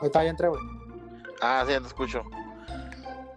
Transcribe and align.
Ahorita 0.00 0.24
ya 0.24 0.30
entré, 0.30 0.48
güey. 0.48 0.60
Ah, 1.42 1.62
sí, 1.66 1.72
ya 1.72 1.80
te 1.80 1.86
escucho. 1.86 2.22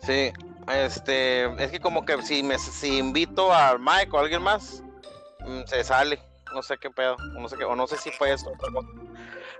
Sí, 0.02 0.32
este, 0.68 1.46
es 1.64 1.72
que 1.72 1.80
como 1.80 2.06
que 2.06 2.22
si 2.22 2.44
me 2.44 2.58
si 2.60 2.98
invito 2.98 3.54
a 3.54 3.78
Mike 3.78 4.10
o 4.12 4.18
a 4.18 4.22
alguien 4.22 4.42
más, 4.42 4.82
mm, 5.46 5.62
se 5.66 5.84
sale. 5.84 6.22
No 6.54 6.62
sé 6.62 6.78
qué 6.78 6.92
pedo, 6.92 7.16
no 7.40 7.50
sé 7.50 7.58
qué, 7.58 7.64
o 7.66 7.76
no 7.76 7.88
sé 7.88 7.98
si 7.98 8.12
fue 8.12 8.32
esto. 8.32 8.52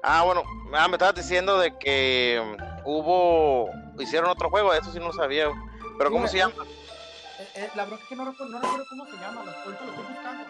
Ah, 0.04 0.22
bueno, 0.24 0.44
ah, 0.76 0.88
me 0.88 0.94
estabas 0.94 1.16
diciendo 1.16 1.58
de 1.58 1.76
que 1.78 2.40
mm, 2.60 2.64
hubo, 2.86 3.70
hicieron 4.00 4.30
otro 4.30 4.50
juego, 4.50 4.74
eso 4.74 4.92
sí 4.92 5.00
no 5.00 5.12
sabía. 5.14 5.48
Pero 5.98 6.12
¿cómo 6.12 6.28
se 6.28 6.38
llama? 6.38 6.54
Eh, 7.40 7.48
eh, 7.56 7.70
la 7.76 7.84
verdad 7.86 8.00
es 8.02 8.08
que 8.08 8.16
no 8.16 8.26
recuerdo, 8.26 8.52
no 8.54 8.60
recuerdo 8.62 8.86
cómo 8.90 9.06
se 9.08 9.14
llama, 9.18 9.42
ahorita 9.42 9.66
lo 9.66 9.92
estoy 9.92 10.06
buscando. 10.14 10.44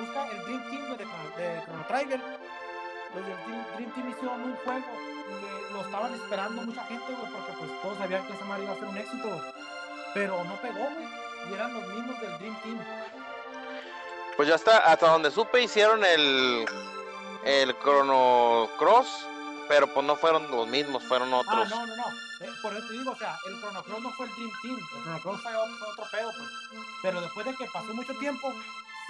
Busca 0.00 0.28
el 0.30 0.44
Dream 0.44 0.70
Team 0.70 0.86
güey, 0.86 0.98
de, 0.98 1.04
Chrono- 1.04 1.36
de 1.36 1.62
Chrono 1.64 1.86
Trigger. 1.86 2.20
Los 3.14 3.26
del 3.26 3.36
Dream, 3.44 3.66
Dream 3.76 3.90
Team 3.94 4.08
hicieron 4.10 4.42
un 4.42 4.56
juego 4.56 4.86
que 5.38 5.72
lo 5.72 5.80
estaban 5.82 6.14
esperando 6.14 6.62
mucha 6.62 6.84
gente, 6.84 7.12
güey, 7.12 7.32
porque 7.32 7.52
pues 7.58 7.82
todos 7.82 7.98
sabían 7.98 8.26
que 8.26 8.32
esa 8.32 8.44
madre 8.44 8.64
iba 8.64 8.72
a 8.72 8.76
ser 8.76 8.84
un 8.88 8.96
éxito, 8.98 9.28
güey. 9.28 9.40
Pero 10.14 10.44
no 10.44 10.54
pegó, 10.56 10.78
güey. 10.80 11.08
Y 11.50 11.54
eran 11.54 11.72
los 11.72 11.86
mismos 11.88 12.20
del 12.20 12.38
Dream 12.38 12.56
Team. 12.62 12.78
Pues 14.36 14.48
ya 14.48 14.54
está, 14.54 14.78
hasta 14.78 15.08
donde 15.10 15.30
supe 15.30 15.62
hicieron 15.62 16.04
el 16.04 16.66
el 17.44 17.74
Chrono 17.80 18.68
Cross, 18.78 19.26
pero 19.68 19.86
pues 19.86 20.04
no 20.04 20.14
fueron 20.16 20.50
los 20.50 20.66
mismos, 20.68 21.02
fueron 21.04 21.32
Ah, 21.32 21.38
otros. 21.38 21.70
no, 21.70 21.86
no, 21.86 21.96
no. 21.96 22.04
Eh, 22.40 22.50
por 22.62 22.74
eso 22.74 22.86
te 22.86 22.92
digo, 22.94 23.12
o 23.12 23.16
sea, 23.16 23.38
el 23.48 23.58
Chrono 23.60 23.82
Cross 23.82 24.00
no 24.02 24.10
fue 24.12 24.26
el 24.26 24.32
Dream 24.34 24.50
Team. 24.62 24.76
El 24.78 25.02
Chrono 25.02 25.18
Cross 25.20 25.40
fue, 25.42 25.52
fue 25.52 25.88
otro 25.88 26.04
pedo, 26.10 26.30
pues. 26.36 26.48
Pero 27.02 27.20
después 27.22 27.46
de 27.46 27.54
que 27.54 27.64
pasó 27.66 27.94
mucho 27.94 28.14
tiempo, 28.14 28.52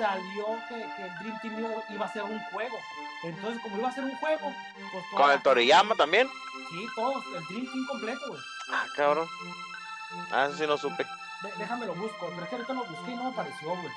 salió 0.00 0.59
que, 0.68 0.74
que 0.96 1.02
el 1.04 1.14
Dream 1.18 1.40
Team 1.40 1.84
iba, 1.90 2.06
a 2.06 2.12
ser 2.12 2.22
un 2.22 2.40
juego. 2.45 2.78
Entonces, 3.22 3.62
como 3.62 3.77
iba 3.77 3.88
a 3.88 3.92
ser 3.92 4.04
un 4.04 4.16
juego, 4.16 4.52
pues 4.92 5.04
Con 5.14 5.30
el 5.30 5.42
Toriyama 5.42 5.95
también. 5.95 6.28
Sí, 6.70 6.86
todos, 6.95 7.24
el 7.36 7.45
Dream 7.46 7.70
Team 7.70 7.86
completo, 7.86 8.21
güey. 8.28 8.40
Ah, 8.71 8.87
cabrón. 8.96 9.28
Ah, 10.32 10.46
eso 10.46 10.56
sí 10.56 10.66
no 10.66 10.78
supe. 10.78 11.04
De- 11.43 11.52
déjame 11.59 11.87
lo 11.87 11.95
busco, 11.95 12.28
pero 12.30 12.43
es 12.43 12.48
que 12.48 12.54
ahorita 12.56 12.73
lo 12.73 12.84
busqué 12.84 13.10
y 13.12 13.16
no 13.16 13.24
me 13.24 13.30
apareció, 13.30 13.68
güey. 13.68 13.93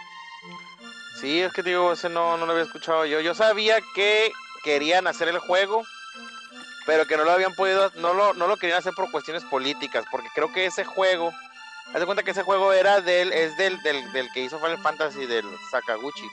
Sí, 1.20 1.42
es 1.42 1.54
que 1.54 1.64
digo, 1.64 1.94
ese 1.94 2.10
no, 2.10 2.38
no 2.38 2.46
lo 2.46 2.52
había 2.52 2.66
escuchado 2.66 3.06
yo. 3.06 3.22
Yo 3.22 3.34
sabía 3.34 3.80
que 3.96 4.32
querían 4.64 5.08
hacer 5.08 5.30
el 5.30 5.40
juego, 5.40 5.84
pero 6.86 7.06
que 7.06 7.16
no 7.18 7.24
lo 7.24 7.32
habían 7.32 7.56
podido, 7.56 7.92
no 7.96 8.14
lo, 8.14 8.34
no 8.34 8.48
lo 8.48 8.58
querían 8.58 8.80
hacer 8.80 8.94
por 8.94 9.10
cuestiones 9.10 9.44
políticas, 9.46 10.06
porque 10.12 10.28
creo 10.36 10.52
que 10.52 10.66
ese 10.66 10.84
juego, 10.84 11.34
haz 11.94 12.00
de 12.00 12.06
cuenta 12.06 12.24
que 12.24 12.32
ese 12.32 12.44
juego 12.44 12.72
era 12.74 13.02
del, 13.02 13.32
es 13.34 13.56
del, 13.58 13.82
del, 13.84 14.12
del 14.14 14.32
que 14.32 14.42
hizo 14.42 14.60
Final 14.60 14.78
Fantasy, 14.80 15.26
del 15.26 15.46
Sakaguchi. 15.72 16.28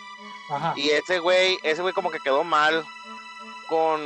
Ajá. 0.51 0.73
Y 0.77 0.91
ese 0.91 1.19
güey, 1.19 1.59
ese 1.63 1.81
güey 1.83 1.95
como 1.95 2.11
que 2.11 2.19
quedó 2.21 2.45
mal 2.45 2.85
con, 3.69 4.01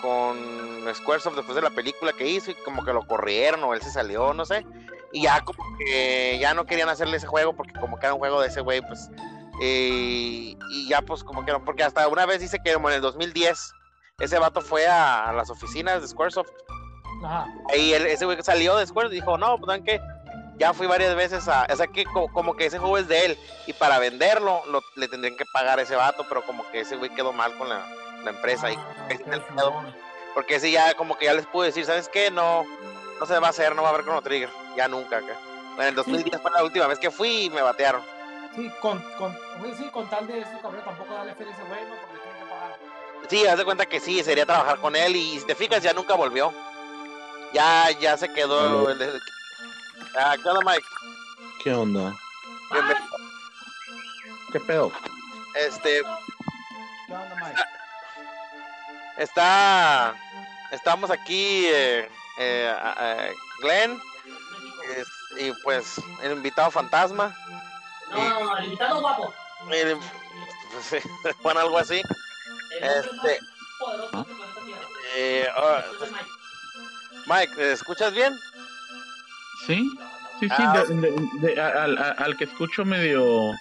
con 0.00 0.94
Squaresoft 0.94 1.36
después 1.36 1.54
de 1.56 1.62
la 1.62 1.70
película 1.70 2.12
que 2.12 2.26
hizo 2.28 2.50
y 2.50 2.54
como 2.54 2.84
que 2.84 2.92
lo 2.92 3.06
corrieron 3.06 3.62
o 3.64 3.74
él 3.74 3.82
se 3.82 3.90
salió, 3.90 4.32
no 4.32 4.44
sé. 4.46 4.66
Y 5.12 5.22
ya 5.22 5.42
como 5.44 5.62
que 5.78 6.38
ya 6.40 6.54
no 6.54 6.64
querían 6.64 6.88
hacerle 6.88 7.18
ese 7.18 7.26
juego 7.26 7.52
porque 7.54 7.74
como 7.78 7.98
que 7.98 8.06
era 8.06 8.14
un 8.14 8.20
juego 8.20 8.40
de 8.40 8.48
ese 8.48 8.62
güey, 8.62 8.80
pues. 8.80 9.10
eh, 9.60 10.56
y 10.70 10.88
ya 10.88 11.02
pues 11.02 11.22
como 11.24 11.44
que 11.44 11.52
no, 11.52 11.62
porque 11.64 11.82
hasta 11.84 12.08
una 12.08 12.24
vez 12.24 12.40
dice 12.40 12.58
que 12.64 12.72
como 12.72 12.88
en 12.88 12.96
el 12.96 13.00
2010 13.02 13.72
ese 14.20 14.38
vato 14.38 14.62
fue 14.62 14.86
a, 14.86 15.28
a 15.28 15.32
las 15.34 15.50
oficinas 15.50 16.00
de 16.00 16.08
Squaresoft 16.08 16.48
Ajá. 17.24 17.46
y 17.76 17.92
él- 17.92 18.06
ese 18.06 18.24
güey 18.24 18.42
salió 18.42 18.76
de 18.76 18.86
Square 18.86 19.08
y 19.08 19.14
dijo, 19.16 19.36
no, 19.36 19.58
pues 19.58 19.66
¿saben 19.66 19.84
qué? 19.84 20.00
Ya 20.62 20.72
fui 20.72 20.86
varias 20.86 21.16
veces 21.16 21.48
a... 21.48 21.66
O 21.72 21.74
sea, 21.76 21.88
que 21.88 22.04
co- 22.04 22.28
como, 22.28 22.54
que 22.54 22.66
ese 22.66 22.78
juego 22.78 22.96
es 22.96 23.08
de 23.08 23.24
él. 23.24 23.38
Y 23.66 23.72
para 23.72 23.98
venderlo, 23.98 24.62
lo- 24.66 24.84
le 24.94 25.08
tendrían 25.08 25.36
que 25.36 25.44
pagar 25.52 25.80
a 25.80 25.82
ese 25.82 25.96
vato, 25.96 26.24
pero 26.28 26.44
como 26.46 26.70
que 26.70 26.80
ese 26.82 26.94
güey 26.94 27.10
quedó 27.10 27.32
mal 27.32 27.52
con 27.58 27.68
la, 27.68 27.84
la 28.22 28.30
empresa. 28.30 28.70
y 28.70 28.76
Ah, 28.76 29.06
el 29.08 29.18
sí, 29.18 29.24
no. 29.56 29.84
porque 30.34 30.54
ese 30.54 30.70
ya 30.70 30.94
como 30.94 31.18
que 31.18 31.24
ya 31.24 31.34
les 31.34 31.46
pude 31.46 31.66
decir, 31.66 31.84
¿sabes 31.84 32.08
qué? 32.08 32.30
No, 32.30 32.64
no 33.18 33.26
se 33.26 33.36
va 33.40 33.48
a 33.48 33.50
hacer, 33.50 33.74
no 33.74 33.82
va 33.82 33.88
a 33.88 33.90
haber 33.90 34.04
Chrono 34.04 34.22
Trigger. 34.22 34.50
Ya 34.76 34.86
nunca 34.86 35.16
acá. 35.16 35.36
Bueno, 35.74 35.88
en 35.88 35.94
2010 35.96 36.40
fue 36.40 36.50
la 36.52 36.62
última 36.62 36.86
vez 36.86 37.00
que 37.00 37.10
fui 37.10 37.46
y 37.46 37.50
me 37.50 37.60
batearon. 37.62 38.00
Sí, 38.54 38.70
con, 38.80 39.00
con, 39.18 39.36
güey, 39.58 39.74
sí, 39.74 39.82
con 39.92 40.08
tal 40.08 40.28
de 40.28 40.42
ese 40.42 40.60
cabrón 40.62 40.82
tampoco 40.84 41.12
darle 41.12 41.34
feria 41.34 41.52
a 41.52 41.56
ese 41.56 41.64
güey, 41.68 41.80
¿no? 41.86 41.94
Porque 41.96 42.14
le 42.14 42.20
tienen 42.22 42.38
que 42.40 42.50
pagar. 42.50 42.78
Sí, 43.28 43.46
haz 43.48 43.58
de 43.58 43.64
cuenta 43.64 43.86
que 43.86 43.98
sí, 43.98 44.22
sería 44.22 44.46
trabajar 44.46 44.78
con 44.78 44.94
él 44.94 45.16
y 45.16 45.40
si 45.40 45.44
te 45.46 45.56
fijas 45.56 45.82
ya 45.82 45.92
nunca 45.92 46.14
volvió. 46.14 46.52
Ya, 47.52 47.90
ya 47.98 48.16
se 48.16 48.32
quedó. 48.32 48.88
el 48.90 48.98
de- 48.98 49.18
Ah, 50.18 50.36
¿qué 50.42 50.48
onda, 50.48 50.60
Mike? 50.70 50.86
¿Qué 51.62 51.72
onda? 51.74 52.14
Bienvenido. 52.70 53.06
¿Qué 54.52 54.60
pedo? 54.60 54.92
Este, 55.54 56.02
¿Qué 57.06 57.12
onda, 57.14 57.36
Mike? 57.36 57.60
está, 59.18 60.14
estamos 60.70 61.10
aquí, 61.10 61.66
eh, 61.66 62.10
eh, 62.38 63.34
Glenn, 63.60 64.00
es- 64.96 65.08
y 65.40 65.52
pues 65.62 66.00
el 66.22 66.32
invitado 66.32 66.70
fantasma, 66.70 67.34
No, 68.10 68.56
el 68.58 68.64
invitado 68.64 69.00
guapo. 69.00 69.32
el- 69.70 69.98
pues, 70.72 71.02
bueno, 71.42 71.60
algo 71.60 71.78
así. 71.78 72.02
Este- 72.80 73.40
poderoso. 73.78 74.26
Eh, 75.14 75.46
ah, 75.56 75.82
soy 75.98 76.10
Mike. 76.10 76.30
Mike, 77.26 77.52
¿me 77.56 77.72
escuchas 77.72 78.12
bien? 78.12 78.34
Sí, 79.66 79.88
sí, 80.40 80.48
sí. 80.48 80.54
Ah, 80.58 80.84
de- 80.88 80.94
de- 80.94 81.28
de- 81.40 81.60
a- 81.60 81.84
al, 81.84 81.98
a- 81.98 82.10
al 82.12 82.36
que 82.36 82.44
escucho 82.44 82.84
medio, 82.84 83.52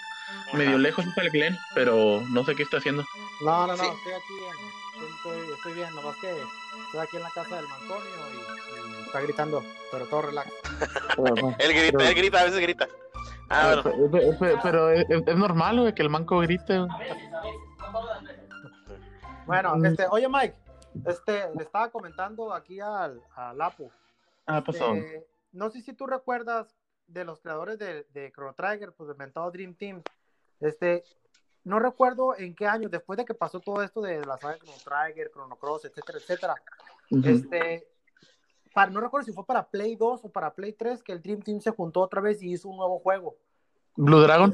medio 0.53 0.77
lejos 0.77 1.05
está 1.05 1.21
el 1.21 1.29
Glenn, 1.31 1.57
pero 1.75 2.21
no 2.29 2.43
sé 2.43 2.55
qué 2.55 2.63
está 2.63 2.77
haciendo. 2.77 3.03
No, 3.43 3.67
no, 3.67 3.75
no, 3.75 3.83
Sí. 3.83 3.89
estoy 3.89 4.13
aquí 4.13 4.33
bien. 4.39 4.71
Estoy, 5.15 5.53
estoy 5.55 5.73
bien, 5.73 5.95
nomás 5.95 6.15
que 6.17 6.29
estoy 6.29 6.99
aquí 6.99 7.17
en 7.17 7.23
la 7.23 7.29
casa 7.31 7.55
del 7.55 7.67
Manconio 7.67 8.03
y, 8.33 8.99
y 8.99 9.05
está 9.05 9.19
gritando, 9.21 9.63
pero 9.91 10.05
todo 10.07 10.21
relax. 10.23 10.51
Él 11.59 11.73
grita, 11.73 12.07
él 12.09 12.15
grita, 12.15 12.39
a 12.41 12.43
veces 12.45 12.59
grita. 12.59 12.87
Ah, 13.49 13.81
bueno. 13.83 14.09
Pero, 14.11 14.35
pero- 14.39 14.59
pero- 14.63 14.89
es, 14.91 15.05
es 15.09 15.35
normal, 15.35 15.79
güey, 15.79 15.93
que 15.93 16.01
el 16.03 16.09
manco 16.09 16.39
grite. 16.39 16.79
güey. 16.79 16.89
A 16.89 17.87
a. 17.87 18.21
Bueno, 19.45 19.75
Mm. 19.75 19.85
este, 19.85 20.07
oye 20.09 20.27
Mike, 20.29 20.55
este, 21.05 21.49
le 21.55 21.63
estaba 21.63 21.89
comentando 21.89 22.53
aquí 22.53 22.79
al, 22.79 23.21
al 23.35 23.61
Apo. 23.61 23.91
Ah, 24.45 24.61
pasó. 24.63 24.93
Eh, 24.95 25.25
no 25.51 25.69
sé 25.69 25.81
si 25.81 25.93
tú 25.93 26.07
recuerdas 26.07 26.75
de 27.07 27.25
los 27.25 27.39
creadores 27.41 27.77
de, 27.77 28.05
de 28.13 28.31
Chrono 28.31 28.53
Trigger, 28.53 28.93
pues 28.93 29.07
del 29.07 29.15
inventado 29.15 29.51
Dream 29.51 29.75
Team. 29.75 30.01
Este, 30.59 31.03
no 31.63 31.79
recuerdo 31.79 32.35
en 32.37 32.55
qué 32.55 32.67
año, 32.67 32.89
después 32.89 33.17
de 33.17 33.25
que 33.25 33.33
pasó 33.33 33.59
todo 33.59 33.81
esto 33.83 34.01
de 34.01 34.23
la 34.25 34.37
saga 34.37 34.53
de 34.53 34.59
Chrono 34.59 34.77
Trigger, 34.83 35.31
Chrono 35.31 35.55
Cross, 35.57 35.85
etcétera, 35.85 36.17
etcétera. 36.19 36.55
Este, 37.23 37.87
para, 38.73 38.89
no 38.89 39.01
recuerdo 39.01 39.25
si 39.25 39.33
fue 39.33 39.45
para 39.45 39.67
Play 39.67 39.95
2 39.95 40.21
o 40.23 40.29
para 40.29 40.53
Play 40.53 40.73
3 40.73 41.03
que 41.03 41.11
el 41.11 41.21
Dream 41.21 41.41
Team 41.41 41.59
se 41.59 41.71
juntó 41.71 42.01
otra 42.01 42.21
vez 42.21 42.41
y 42.41 42.51
hizo 42.53 42.69
un 42.69 42.77
nuevo 42.77 42.99
juego. 42.99 43.35
Blue 43.95 44.21
Dragon. 44.21 44.53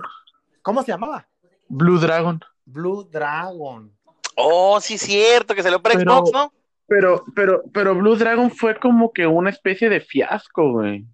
¿Cómo 0.63 0.81
se 0.81 0.91
llamaba? 0.91 1.27
Blue 1.67 1.99
Dragon. 1.99 2.39
Blue 2.65 3.03
Dragon. 3.03 3.95
Oh, 4.35 4.79
sí, 4.81 4.97
cierto, 4.97 5.53
que 5.53 5.63
salió 5.63 5.81
para 5.81 5.95
Pero- 5.95 6.11
Xbox, 6.17 6.31
¿no? 6.31 6.53
Pero, 6.87 7.23
pero, 7.35 7.63
pero 7.73 7.95
Blue 7.95 8.15
Dragon 8.15 8.49
fue 8.49 8.79
como 8.79 9.11
que 9.11 9.27
una 9.27 9.49
especie 9.49 9.89
de 9.89 9.99
fiasco, 9.99 10.71
güey. 10.71 11.05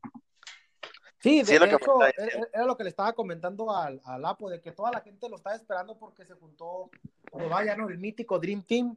Sí, 1.20 1.40
de, 1.40 1.46
Sí, 1.46 1.54
es 1.54 1.60
lo 1.60 1.66
de 1.66 1.72
que 1.72 1.78
me 1.78 1.82
hecho, 1.82 2.06
está 2.06 2.24
era, 2.24 2.48
era 2.54 2.66
lo 2.66 2.78
que 2.78 2.84
le 2.84 2.90
estaba 2.90 3.14
comentando 3.14 3.76
al, 3.76 4.02
al 4.06 4.26
Apo, 4.26 4.50
de 4.50 4.62
que 4.62 4.72
toda 4.72 4.92
la 4.92 5.02
gente 5.02 5.28
lo 5.30 5.38
estaba 5.38 5.56
esperando 5.56 5.98
porque 5.98 6.26
se 6.26 6.36
juntó, 6.36 6.92
pues 7.32 7.50
vaya, 7.50 7.76
¿no? 7.76 7.90
El 7.90 7.98
mítico 7.98 8.40
Dream 8.40 8.64
Team. 8.64 8.96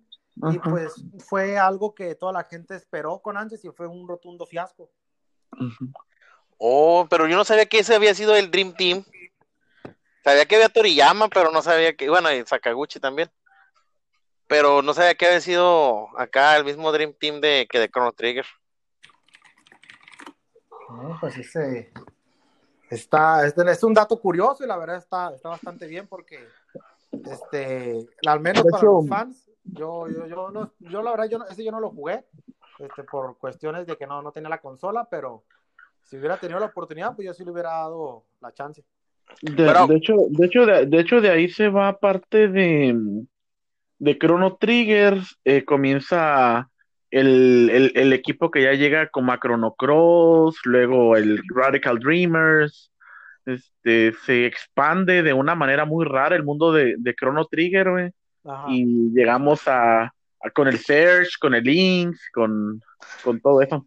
Y 0.53 0.59
pues 0.59 1.03
fue 1.27 1.57
algo 1.57 1.95
que 1.95 2.15
toda 2.15 2.31
la 2.31 2.45
gente 2.45 2.75
esperó 2.75 3.21
con 3.21 3.39
antes 3.39 3.65
y 3.65 3.71
fue 3.71 3.87
un 3.87 4.07
rotundo 4.07 4.45
fiasco. 4.45 4.91
Oh, 6.59 7.07
pero 7.09 7.27
yo 7.27 7.37
no 7.37 7.45
sabía 7.45 7.65
que 7.65 7.79
ese 7.79 7.95
había 7.95 8.15
sido 8.15 8.37
el 8.37 8.51
Dream 8.51 8.75
Team. 8.75 9.05
Sabía 10.23 10.45
que 10.45 10.57
había 10.57 10.69
Toriyama, 10.69 11.29
pero 11.29 11.51
no 11.53 11.63
sabía 11.63 11.97
que, 11.97 12.11
bueno, 12.11 12.31
y 12.33 12.45
Sakaguchi 12.45 13.01
también. 13.01 13.31
Pero 14.49 14.81
no 14.83 14.95
sabía 14.95 15.15
que 15.15 15.27
había 15.27 15.41
sido 15.41 16.09
acá 16.19 16.57
el 16.57 16.65
mismo 16.65 16.93
Dream 16.93 17.15
Team 17.19 17.41
de 17.41 17.67
que 17.71 17.79
de 17.81 17.89
Chrono 17.89 18.13
Trigger. 18.13 18.47
No, 20.91 21.17
pues 21.21 21.37
ese 21.37 21.93
está, 22.91 23.45
este, 23.47 23.69
es 23.71 23.83
un 23.83 23.93
dato 23.95 24.21
curioso 24.21 24.65
y 24.65 24.69
la 24.69 24.77
verdad 24.77 24.97
está, 24.99 25.33
está 25.35 25.49
bastante 25.49 25.87
bien 25.89 26.07
porque 26.07 26.47
este, 27.13 28.07
al 28.27 28.41
menos 28.41 28.63
para 28.65 28.79
hecho- 28.79 28.93
los 28.93 29.09
fans, 29.09 29.51
yo, 29.65 30.09
yo, 30.09 30.27
yo, 30.27 30.51
no- 30.51 30.73
yo 30.79 31.03
la 31.03 31.11
verdad, 31.11 31.29
yo, 31.29 31.39
no- 31.39 31.47
ese 31.47 31.65
yo 31.65 31.73
no 31.73 31.81
lo 31.81 31.91
jugué, 31.91 32.25
este, 32.79 33.03
por 33.03 33.37
cuestiones 33.39 33.87
de 33.87 33.97
que 33.97 34.07
no, 34.07 34.23
no 34.23 34.31
tenía 34.31 34.49
la 34.49 34.61
consola, 34.61 35.09
pero 35.11 35.43
si 36.05 36.17
hubiera 36.19 36.37
tenido 36.37 36.61
la 36.61 36.67
oportunidad, 36.67 37.17
pues 37.17 37.27
yo 37.27 37.35
sí 37.35 37.45
le 37.45 37.51
hubiera 37.51 37.71
dado 37.71 38.25
la 38.41 38.53
chance. 38.53 38.85
De, 39.43 39.67
Pero- 39.67 39.89
de 39.89 39.97
hecho, 39.97 40.15
de 40.29 40.47
hecho, 40.47 40.67
de, 40.67 40.87
de 40.87 41.01
hecho, 41.01 41.21
de 41.21 41.31
ahí 41.31 41.49
se 41.49 41.69
va 41.69 41.99
parte 41.99 42.47
de, 42.47 42.95
de 43.99 44.19
Chrono 44.19 44.57
Triggers, 44.57 45.39
eh, 45.45 45.65
comienza 45.65 46.69
el, 47.11 47.71
el, 47.71 47.93
el 47.95 48.13
equipo 48.13 48.51
que 48.51 48.63
ya 48.63 48.73
llega 48.73 49.09
como 49.09 49.33
a 49.33 49.39
Chrono 49.39 49.75
Cross, 49.75 50.59
luego 50.65 51.17
el 51.17 51.43
Radical 51.55 51.99
Dreamers, 51.99 52.93
este, 53.47 54.13
se 54.25 54.47
expande 54.47 55.23
de 55.23 55.33
una 55.33 55.55
manera 55.55 55.85
muy 55.85 56.05
rara 56.05 56.37
el 56.37 56.45
mundo 56.45 56.73
de, 56.73 56.97
de 56.99 57.15
Chrono 57.15 57.47
Trigger, 57.47 57.91
güey, 57.91 58.11
y 58.69 59.11
llegamos 59.13 59.67
a, 59.67 60.03
a 60.05 60.51
con 60.53 60.69
el 60.69 60.79
Search, 60.79 61.39
con 61.41 61.55
el 61.55 61.65
Lynx, 61.65 62.29
con, 62.33 62.81
con 63.23 63.41
todo 63.41 63.63
eso. 63.63 63.87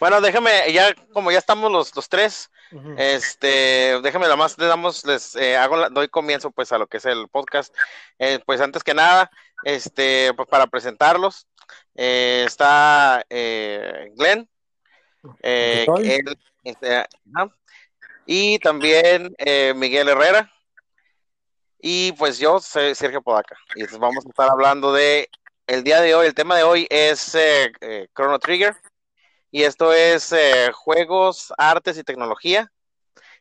Bueno, 0.00 0.20
déjame, 0.20 0.72
ya 0.72 0.94
como 1.12 1.30
ya 1.30 1.38
estamos 1.38 1.70
los, 1.70 1.94
los 1.94 2.08
tres, 2.08 2.50
Ujú. 2.72 2.94
este, 2.98 4.00
déjame 4.02 4.24
nada 4.24 4.36
más, 4.36 4.58
le 4.58 4.66
damos, 4.66 5.04
les 5.04 5.36
eh, 5.36 5.56
hago, 5.56 5.76
la- 5.76 5.88
doy 5.88 6.08
comienzo 6.08 6.50
pues 6.50 6.72
a 6.72 6.78
lo 6.78 6.86
que 6.86 6.96
es 6.98 7.04
el 7.06 7.28
podcast. 7.28 7.74
Eh, 8.18 8.40
pues 8.44 8.60
antes 8.60 8.82
que 8.82 8.94
nada, 8.94 9.30
este, 9.64 10.32
pues 10.34 10.48
para 10.48 10.66
presentarlos, 10.66 11.46
eh, 11.94 12.44
está 12.46 13.24
eh, 13.30 14.10
Glenn, 14.16 14.48
eh, 15.42 15.86
él, 16.04 16.38
este, 16.64 17.06
y 18.26 18.58
también 18.58 19.34
eh, 19.38 19.72
Miguel 19.74 20.08
Herrera, 20.08 20.50
y 21.80 22.12
pues 22.12 22.38
yo 22.38 22.58
soy 22.60 22.94
Sergio 22.94 23.22
Podaca, 23.22 23.56
y 23.74 23.80
entonces 23.80 23.98
vamos 23.98 24.24
a 24.24 24.28
estar 24.28 24.50
hablando 24.50 24.92
de, 24.92 25.28
el 25.66 25.84
día 25.84 26.00
de 26.00 26.14
hoy, 26.14 26.26
el 26.26 26.34
tema 26.34 26.56
de 26.56 26.62
hoy 26.62 26.86
es 26.90 27.34
eh, 27.34 27.72
eh, 27.80 28.08
Chrono 28.14 28.38
Trigger, 28.38 28.74
y 29.54 29.62
esto 29.62 29.92
es 29.92 30.32
eh, 30.32 30.72
juegos, 30.72 31.52
artes 31.56 31.96
y 31.96 32.02
tecnología. 32.02 32.72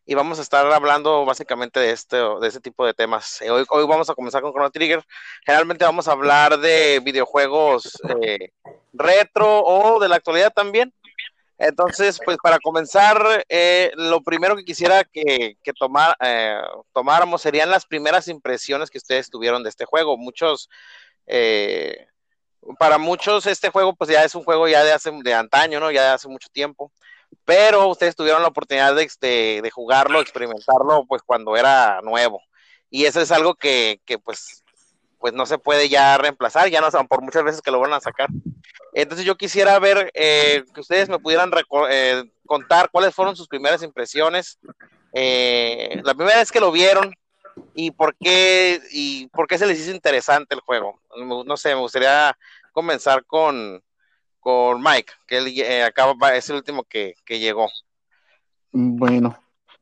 Y 0.06 0.14
vamos 0.14 0.38
a 0.38 0.44
estar 0.44 0.64
hablando 0.72 1.26
básicamente 1.26 1.80
de 1.80 1.90
este, 1.90 2.18
de 2.18 2.48
este 2.48 2.60
tipo 2.60 2.86
de 2.86 2.94
temas. 2.94 3.42
Eh, 3.42 3.50
Hoy, 3.50 3.66
vamos 3.88 4.12
a 4.12 4.14
comenzar 4.14 4.44
con 4.44 4.52
Chrono 4.52 4.70
Trigger. 4.70 5.04
Generalmente 5.44 5.86
vamos 5.86 6.08
a 6.08 6.12
hablar 6.12 6.60
de 6.60 7.02
videojuegos 7.04 7.98
eh, 8.22 8.52
retro 8.94 9.64
o 9.64 10.00
de 10.00 10.08
la 10.08 10.18
actualidad 10.18 10.54
también. 10.54 10.94
Entonces, 11.58 12.20
pues 12.24 12.38
para 12.44 12.60
comenzar, 12.60 13.44
eh, 13.50 13.92
lo 13.96 14.22
primero 14.22 14.56
que 14.56 14.66
quisiera 14.66 15.04
que, 15.06 15.58
que 15.64 15.74
tomar, 15.74 16.16
tomáramos 16.94 17.42
serían 17.42 17.72
las 17.72 17.88
primeras 17.88 18.28
impresiones 18.28 18.92
que 18.92 19.00
ustedes 19.00 19.32
tuvieron 19.32 19.64
de 19.64 19.70
este 19.70 19.86
juego. 19.86 20.16
Muchos, 20.16 20.70
para 22.80 22.98
muchos 22.98 23.46
este 23.46 23.70
juego 23.70 23.96
pues 23.96 24.10
ya 24.10 24.24
es 24.24 24.36
un 24.36 24.44
juego 24.44 24.68
ya 24.68 24.84
de 24.84 24.94
hace 24.94 25.12
de 25.12 25.34
antaño, 25.34 25.80
¿no? 25.80 25.92
Ya 25.92 26.04
de 26.04 26.10
hace 26.10 26.28
mucho 26.28 26.50
tiempo. 26.50 26.92
Pero 27.46 27.88
ustedes 27.88 28.16
tuvieron 28.16 28.42
la 28.42 28.50
oportunidad 28.50 28.96
de, 28.96 29.10
de, 29.20 29.62
de 29.62 29.72
jugarlo, 29.72 30.22
experimentarlo 30.22 31.06
pues 31.08 31.22
cuando 31.24 31.58
era 31.58 32.00
nuevo. 32.02 32.42
Y 32.90 33.06
eso 33.06 33.22
es 33.22 33.32
algo 33.32 33.56
que, 33.56 34.00
que 34.06 34.20
pues, 34.20 34.64
pues 35.20 35.34
no 35.34 35.46
se 35.46 35.58
puede 35.58 35.90
ya 35.90 36.18
reemplazar, 36.18 36.70
ya 36.70 36.80
no 36.80 36.90
por 37.08 37.22
muchas 37.22 37.44
veces 37.44 37.62
que 37.62 37.72
lo 37.72 37.80
van 37.80 37.94
a 37.94 38.00
sacar. 38.00 38.30
Entonces 38.94 39.26
yo 39.26 39.36
quisiera 39.36 39.80
ver 39.80 40.12
eh, 40.14 40.64
que 40.74 40.82
ustedes 40.82 41.10
me 41.10 41.18
pudieran 41.18 41.52
eh, 41.90 42.24
contar 42.46 42.90
cuáles 42.92 43.16
fueron 43.16 43.36
sus 43.36 43.48
primeras 43.48 43.82
impresiones, 43.82 44.60
eh, 45.14 46.02
la 46.04 46.14
primera 46.14 46.38
vez 46.38 46.52
que 46.52 46.60
lo 46.60 46.72
vieron 46.72 47.14
y 47.74 47.92
por 47.92 48.16
qué 48.18 48.80
y 48.92 49.28
por 49.28 49.48
qué 49.48 49.58
se 49.58 49.66
les 49.66 49.80
hizo 49.80 49.92
interesante 49.92 50.56
el 50.56 50.62
juego. 50.62 51.00
No 51.46 51.58
sé, 51.58 51.70
me 51.70 51.82
gustaría 51.82 52.38
comenzar 52.72 53.26
con, 53.26 53.82
con 54.40 54.82
Mike, 54.82 55.14
que 55.28 55.38
él 55.38 55.48
eh, 55.60 55.84
acaba, 55.84 56.36
es 56.36 56.50
el 56.50 56.58
último 56.58 56.84
que, 56.84 57.14
que, 57.26 57.40
llegó. 57.40 57.70
Bueno, 58.72 59.38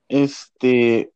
este, 0.07 1.11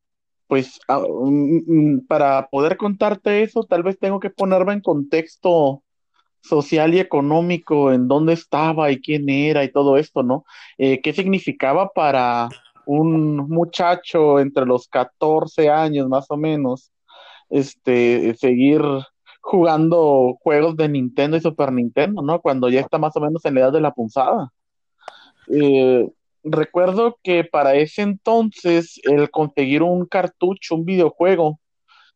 pues 0.48 0.80
a, 0.88 1.00
um, 1.00 2.06
para 2.08 2.48
poder 2.50 2.78
contarte 2.78 3.44
eso, 3.44 3.64
tal 3.64 3.84
vez 3.84 4.00
tengo 4.00 4.20
que 4.20 4.30
ponerme 4.30 4.74
en 4.74 4.82
contexto 4.82 5.84
social 6.42 6.94
y 6.94 7.00
económico, 7.00 7.92
en 7.92 8.08
dónde 8.08 8.34
estaba 8.34 8.92
y 8.92 9.02
quién 9.02 9.30
era 9.30 9.64
y 9.64 9.72
todo 9.72 9.98
esto, 9.98 10.24
¿no? 10.24 10.46
Eh, 10.78 11.02
¿Qué 11.02 11.12
significaba 11.14 11.90
para 11.90 12.50
un 12.86 13.38
muchacho 13.50 14.40
entre 14.40 14.66
los 14.66 14.88
14 14.88 15.70
años 15.70 16.08
más 16.08 16.26
o 16.30 16.38
menos, 16.38 16.92
este, 17.50 18.36
seguir 18.36 18.82
jugando 19.42 20.38
juegos 20.42 20.76
de 20.76 20.90
Nintendo 20.90 21.38
y 21.38 21.42
Super 21.42 21.72
Nintendo, 21.72 22.22
¿no? 22.22 22.42
Cuando 22.42 22.70
ya 22.70 22.82
está 22.82 22.98
más 22.98 23.16
o 23.16 23.20
menos 23.20 23.46
en 23.46 23.56
la 23.56 23.62
edad 23.62 23.74
de 23.74 23.82
la 23.82 23.92
punzada. 23.94 24.52
Eh, 25.48 26.10
recuerdo 26.44 27.18
que 27.24 27.44
para 27.44 27.76
ese 27.76 28.02
entonces 28.02 29.00
el 29.04 29.30
conseguir 29.30 29.84
un 29.84 30.06
cartucho, 30.08 30.76
un 30.76 30.86
videojuego, 30.86 31.60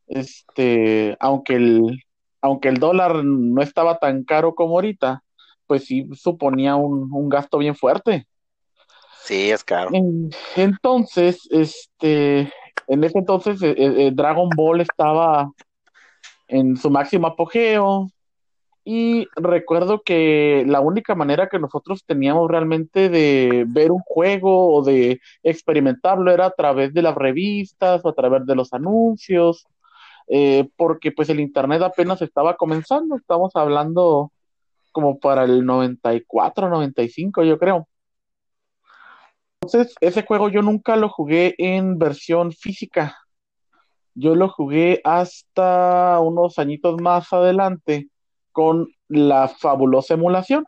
este, 0.08 1.16
aunque 1.20 1.56
el, 1.56 2.04
aunque 2.42 2.70
el 2.70 2.78
dólar 2.78 3.24
no 3.24 3.62
estaba 3.62 4.00
tan 4.00 4.24
caro 4.24 4.56
como 4.56 4.76
ahorita, 4.76 5.24
pues 5.68 5.86
sí 5.86 6.08
suponía 6.14 6.76
un, 6.76 7.10
un 7.14 7.30
gasto 7.30 7.60
bien 7.60 7.76
fuerte. 7.76 8.26
Sí, 9.24 9.52
es 9.52 9.64
caro. 9.64 9.92
Entonces, 10.56 11.48
este, 11.52 12.52
en 12.88 13.04
ese 13.04 13.20
entonces 13.20 13.62
eh, 13.62 13.76
eh, 13.78 14.12
Dragon 14.14 14.50
Ball 14.56 14.82
estaba 14.82 15.52
en 16.48 16.76
su 16.78 16.90
máximo 16.90 17.28
apogeo 17.28 18.08
y 18.84 19.28
recuerdo 19.36 20.02
que 20.02 20.64
la 20.66 20.80
única 20.80 21.14
manera 21.14 21.48
que 21.48 21.60
nosotros 21.60 22.04
teníamos 22.06 22.50
realmente 22.50 23.10
de 23.10 23.66
ver 23.68 23.92
un 23.92 24.00
juego 24.00 24.74
o 24.74 24.84
de 24.84 25.22
experimentarlo 25.44 26.32
era 26.32 26.48
a 26.48 26.52
través 26.52 26.92
de 26.94 27.04
las 27.04 27.14
revistas 27.14 28.04
o 28.04 28.10
a 28.10 28.16
través 28.16 28.48
de 28.48 28.56
los 28.56 28.74
anuncios, 28.74 29.68
eh, 30.28 30.68
porque 30.76 31.12
pues 31.12 31.30
el 31.30 31.40
internet 31.40 31.84
apenas 31.84 32.22
estaba 32.24 32.56
comenzando, 32.56 33.16
estamos 33.16 33.56
hablando 33.56 34.32
como 34.92 35.20
para 35.20 35.44
el 35.44 35.64
94, 35.66 36.70
95 36.70 37.44
yo 37.44 37.60
creo. 37.60 37.88
Entonces, 39.62 39.94
ese 40.00 40.24
juego 40.24 40.50
yo 40.50 40.62
nunca 40.62 40.96
lo 40.96 41.10
jugué 41.10 41.54
en 41.58 41.98
versión 41.98 42.52
física. 42.54 43.18
Yo 44.16 44.36
lo 44.36 44.48
jugué 44.50 45.02
hasta 45.04 46.20
unos 46.22 46.60
añitos 46.60 47.02
más 47.02 47.32
adelante 47.34 48.10
con 48.52 48.88
la 49.10 49.50
fabulosa 49.50 50.14
emulación. 50.14 50.66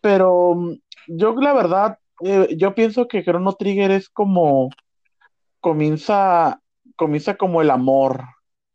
Pero 0.00 0.56
yo 1.06 1.34
la 1.34 1.52
verdad, 1.52 1.98
eh, 2.24 2.56
yo 2.56 2.74
pienso 2.74 3.06
que 3.06 3.22
Chrono 3.22 3.52
Trigger 3.52 3.90
es 3.90 4.08
como 4.08 4.70
comienza, 5.60 6.60
comienza 6.96 7.36
como 7.36 7.60
el 7.60 7.70
amor 7.70 8.24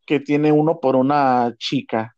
que 0.05 0.19
tiene 0.19 0.51
uno 0.51 0.79
por 0.79 0.95
una 0.95 1.53
chica. 1.57 2.15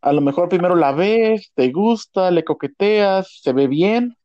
A 0.00 0.12
lo 0.12 0.20
mejor 0.20 0.48
primero 0.48 0.74
la 0.74 0.92
ves, 0.92 1.52
te 1.54 1.70
gusta, 1.70 2.30
le 2.30 2.44
coqueteas, 2.44 3.40
se 3.42 3.52
ve 3.52 3.68
bien, 3.68 4.16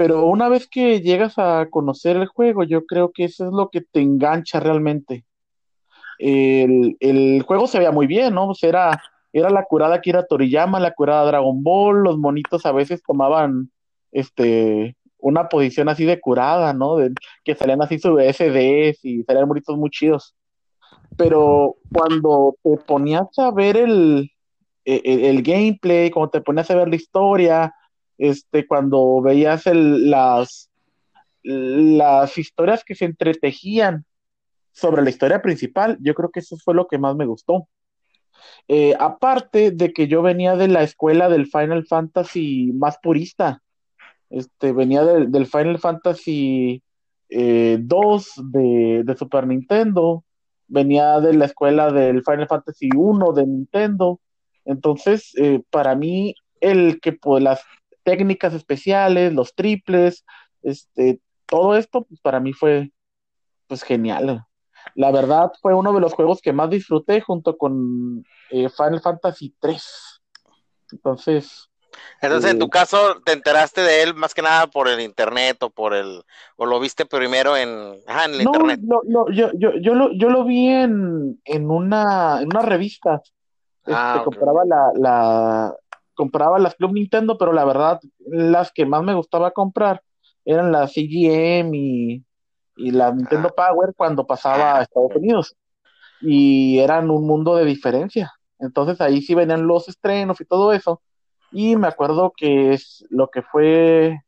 pero 0.00 0.24
una 0.24 0.48
vez 0.48 0.66
que 0.66 1.02
llegas 1.02 1.34
a 1.36 1.68
conocer 1.68 2.16
el 2.16 2.26
juego, 2.26 2.64
yo 2.64 2.86
creo 2.86 3.12
que 3.12 3.24
eso 3.24 3.44
es 3.44 3.52
lo 3.52 3.68
que 3.68 3.82
te 3.82 4.00
engancha 4.00 4.58
realmente. 4.58 5.26
El, 6.18 6.96
el 7.00 7.42
juego 7.42 7.66
se 7.66 7.76
veía 7.76 7.90
muy 7.90 8.06
bien, 8.06 8.32
¿no? 8.32 8.46
Pues 8.46 8.62
era, 8.62 8.98
era 9.30 9.50
la 9.50 9.62
curada 9.64 10.00
Kira 10.00 10.24
Toriyama, 10.24 10.80
la 10.80 10.94
curada 10.94 11.26
Dragon 11.26 11.62
Ball, 11.62 12.02
los 12.02 12.16
monitos 12.16 12.64
a 12.64 12.72
veces 12.72 13.02
tomaban 13.02 13.70
este 14.10 14.96
una 15.18 15.50
posición 15.50 15.90
así 15.90 16.06
de 16.06 16.18
curada, 16.18 16.72
¿no? 16.72 16.96
Que 17.44 17.54
salían 17.54 17.82
así 17.82 17.98
sus 17.98 18.22
SDs 18.22 19.04
y 19.04 19.22
salían 19.24 19.48
monitos 19.48 19.76
muy 19.76 19.90
chidos. 19.90 20.34
Pero 21.18 21.76
cuando 21.92 22.56
te 22.62 22.78
ponías 22.86 23.38
a 23.38 23.50
ver 23.50 23.76
el, 23.76 24.30
el, 24.86 25.24
el 25.26 25.42
gameplay, 25.42 26.10
cuando 26.10 26.30
te 26.30 26.40
ponías 26.40 26.70
a 26.70 26.76
ver 26.76 26.88
la 26.88 26.96
historia, 26.96 27.74
este, 28.20 28.66
cuando 28.66 29.22
veías 29.22 29.64
las, 29.64 30.70
las 31.42 32.36
historias 32.36 32.84
que 32.84 32.94
se 32.94 33.06
entretejían 33.06 34.04
sobre 34.72 35.02
la 35.02 35.08
historia 35.08 35.40
principal, 35.40 35.96
yo 36.02 36.14
creo 36.14 36.30
que 36.30 36.40
eso 36.40 36.58
fue 36.58 36.74
lo 36.74 36.86
que 36.86 36.98
más 36.98 37.16
me 37.16 37.24
gustó. 37.24 37.66
Eh, 38.68 38.94
aparte 38.98 39.70
de 39.70 39.94
que 39.94 40.06
yo 40.06 40.20
venía 40.20 40.54
de 40.54 40.68
la 40.68 40.82
escuela 40.82 41.30
del 41.30 41.46
Final 41.46 41.86
Fantasy 41.86 42.72
más 42.74 42.98
purista, 43.02 43.62
este, 44.28 44.72
venía 44.72 45.02
de, 45.02 45.26
del 45.26 45.46
Final 45.46 45.78
Fantasy 45.78 46.82
eh, 47.30 47.78
2 47.80 48.32
de, 48.52 49.02
de, 49.02 49.16
Super 49.16 49.46
Nintendo, 49.46 50.24
venía 50.68 51.20
de 51.20 51.32
la 51.32 51.46
escuela 51.46 51.90
del 51.90 52.22
Final 52.22 52.48
Fantasy 52.48 52.90
1 52.94 53.32
de 53.32 53.46
Nintendo, 53.46 54.20
entonces 54.66 55.32
eh, 55.38 55.62
para 55.70 55.94
mí 55.96 56.34
el 56.60 57.00
que 57.00 57.12
pues, 57.12 57.42
las 57.42 57.64
técnicas 58.10 58.54
especiales, 58.54 59.32
los 59.32 59.54
triples, 59.54 60.24
este, 60.62 61.20
todo 61.46 61.76
esto 61.76 62.02
pues, 62.02 62.20
para 62.20 62.40
mí 62.40 62.52
fue 62.52 62.90
pues 63.68 63.84
genial. 63.84 64.44
La 64.96 65.12
verdad 65.12 65.52
fue 65.62 65.74
uno 65.74 65.92
de 65.92 66.00
los 66.00 66.12
juegos 66.12 66.40
que 66.40 66.52
más 66.52 66.70
disfruté 66.70 67.20
junto 67.20 67.56
con 67.56 68.24
eh, 68.50 68.68
Final 68.68 69.00
Fantasy 69.00 69.54
3. 69.60 70.22
Entonces. 70.90 71.68
Entonces, 72.20 72.50
eh, 72.50 72.54
en 72.54 72.58
tu 72.58 72.68
caso, 72.68 73.20
te 73.24 73.32
enteraste 73.32 73.80
de 73.80 74.02
él 74.02 74.14
más 74.14 74.34
que 74.34 74.42
nada 74.42 74.66
por 74.66 74.88
el 74.88 75.00
internet 75.00 75.62
o 75.62 75.70
por 75.70 75.94
el, 75.94 76.22
o 76.56 76.66
lo 76.66 76.80
viste 76.80 77.06
primero 77.06 77.56
en, 77.56 78.00
ajá, 78.08 78.24
en 78.24 78.32
el 78.32 78.44
no, 78.44 78.50
internet. 78.52 78.80
Lo, 78.82 79.30
yo, 79.30 79.50
yo, 79.54 79.72
yo, 79.80 79.94
lo, 79.94 80.12
yo 80.14 80.30
lo 80.30 80.44
vi 80.44 80.66
en, 80.66 81.40
en 81.44 81.70
una, 81.70 82.40
en 82.40 82.48
una 82.48 82.62
revista. 82.62 83.22
Este, 83.82 83.92
Ah, 83.94 84.22
compraba 84.24 84.64
la, 84.64 84.92
la, 84.96 85.76
compraba 86.20 86.58
las 86.58 86.74
Club 86.74 86.92
Nintendo, 86.92 87.38
pero 87.38 87.54
la 87.54 87.64
verdad, 87.64 87.98
las 88.26 88.70
que 88.72 88.84
más 88.84 89.02
me 89.02 89.14
gustaba 89.14 89.52
comprar 89.52 90.02
eran 90.44 90.70
las 90.70 90.92
CGM 90.92 91.74
y, 91.74 92.22
y 92.76 92.90
la 92.90 93.10
Nintendo 93.10 93.48
Power 93.56 93.94
cuando 93.96 94.26
pasaba 94.26 94.76
a 94.76 94.82
Estados 94.82 95.16
Unidos. 95.16 95.56
Y 96.20 96.78
eran 96.78 97.10
un 97.10 97.26
mundo 97.26 97.56
de 97.56 97.64
diferencia. 97.64 98.34
Entonces 98.58 99.00
ahí 99.00 99.22
sí 99.22 99.34
venían 99.34 99.66
los 99.66 99.88
estrenos 99.88 100.42
y 100.42 100.44
todo 100.44 100.74
eso. 100.74 101.00
Y 101.52 101.76
me 101.76 101.88
acuerdo 101.88 102.34
que 102.36 102.74
es 102.74 103.02
lo 103.08 103.30
que 103.30 103.40
fue 103.40 104.20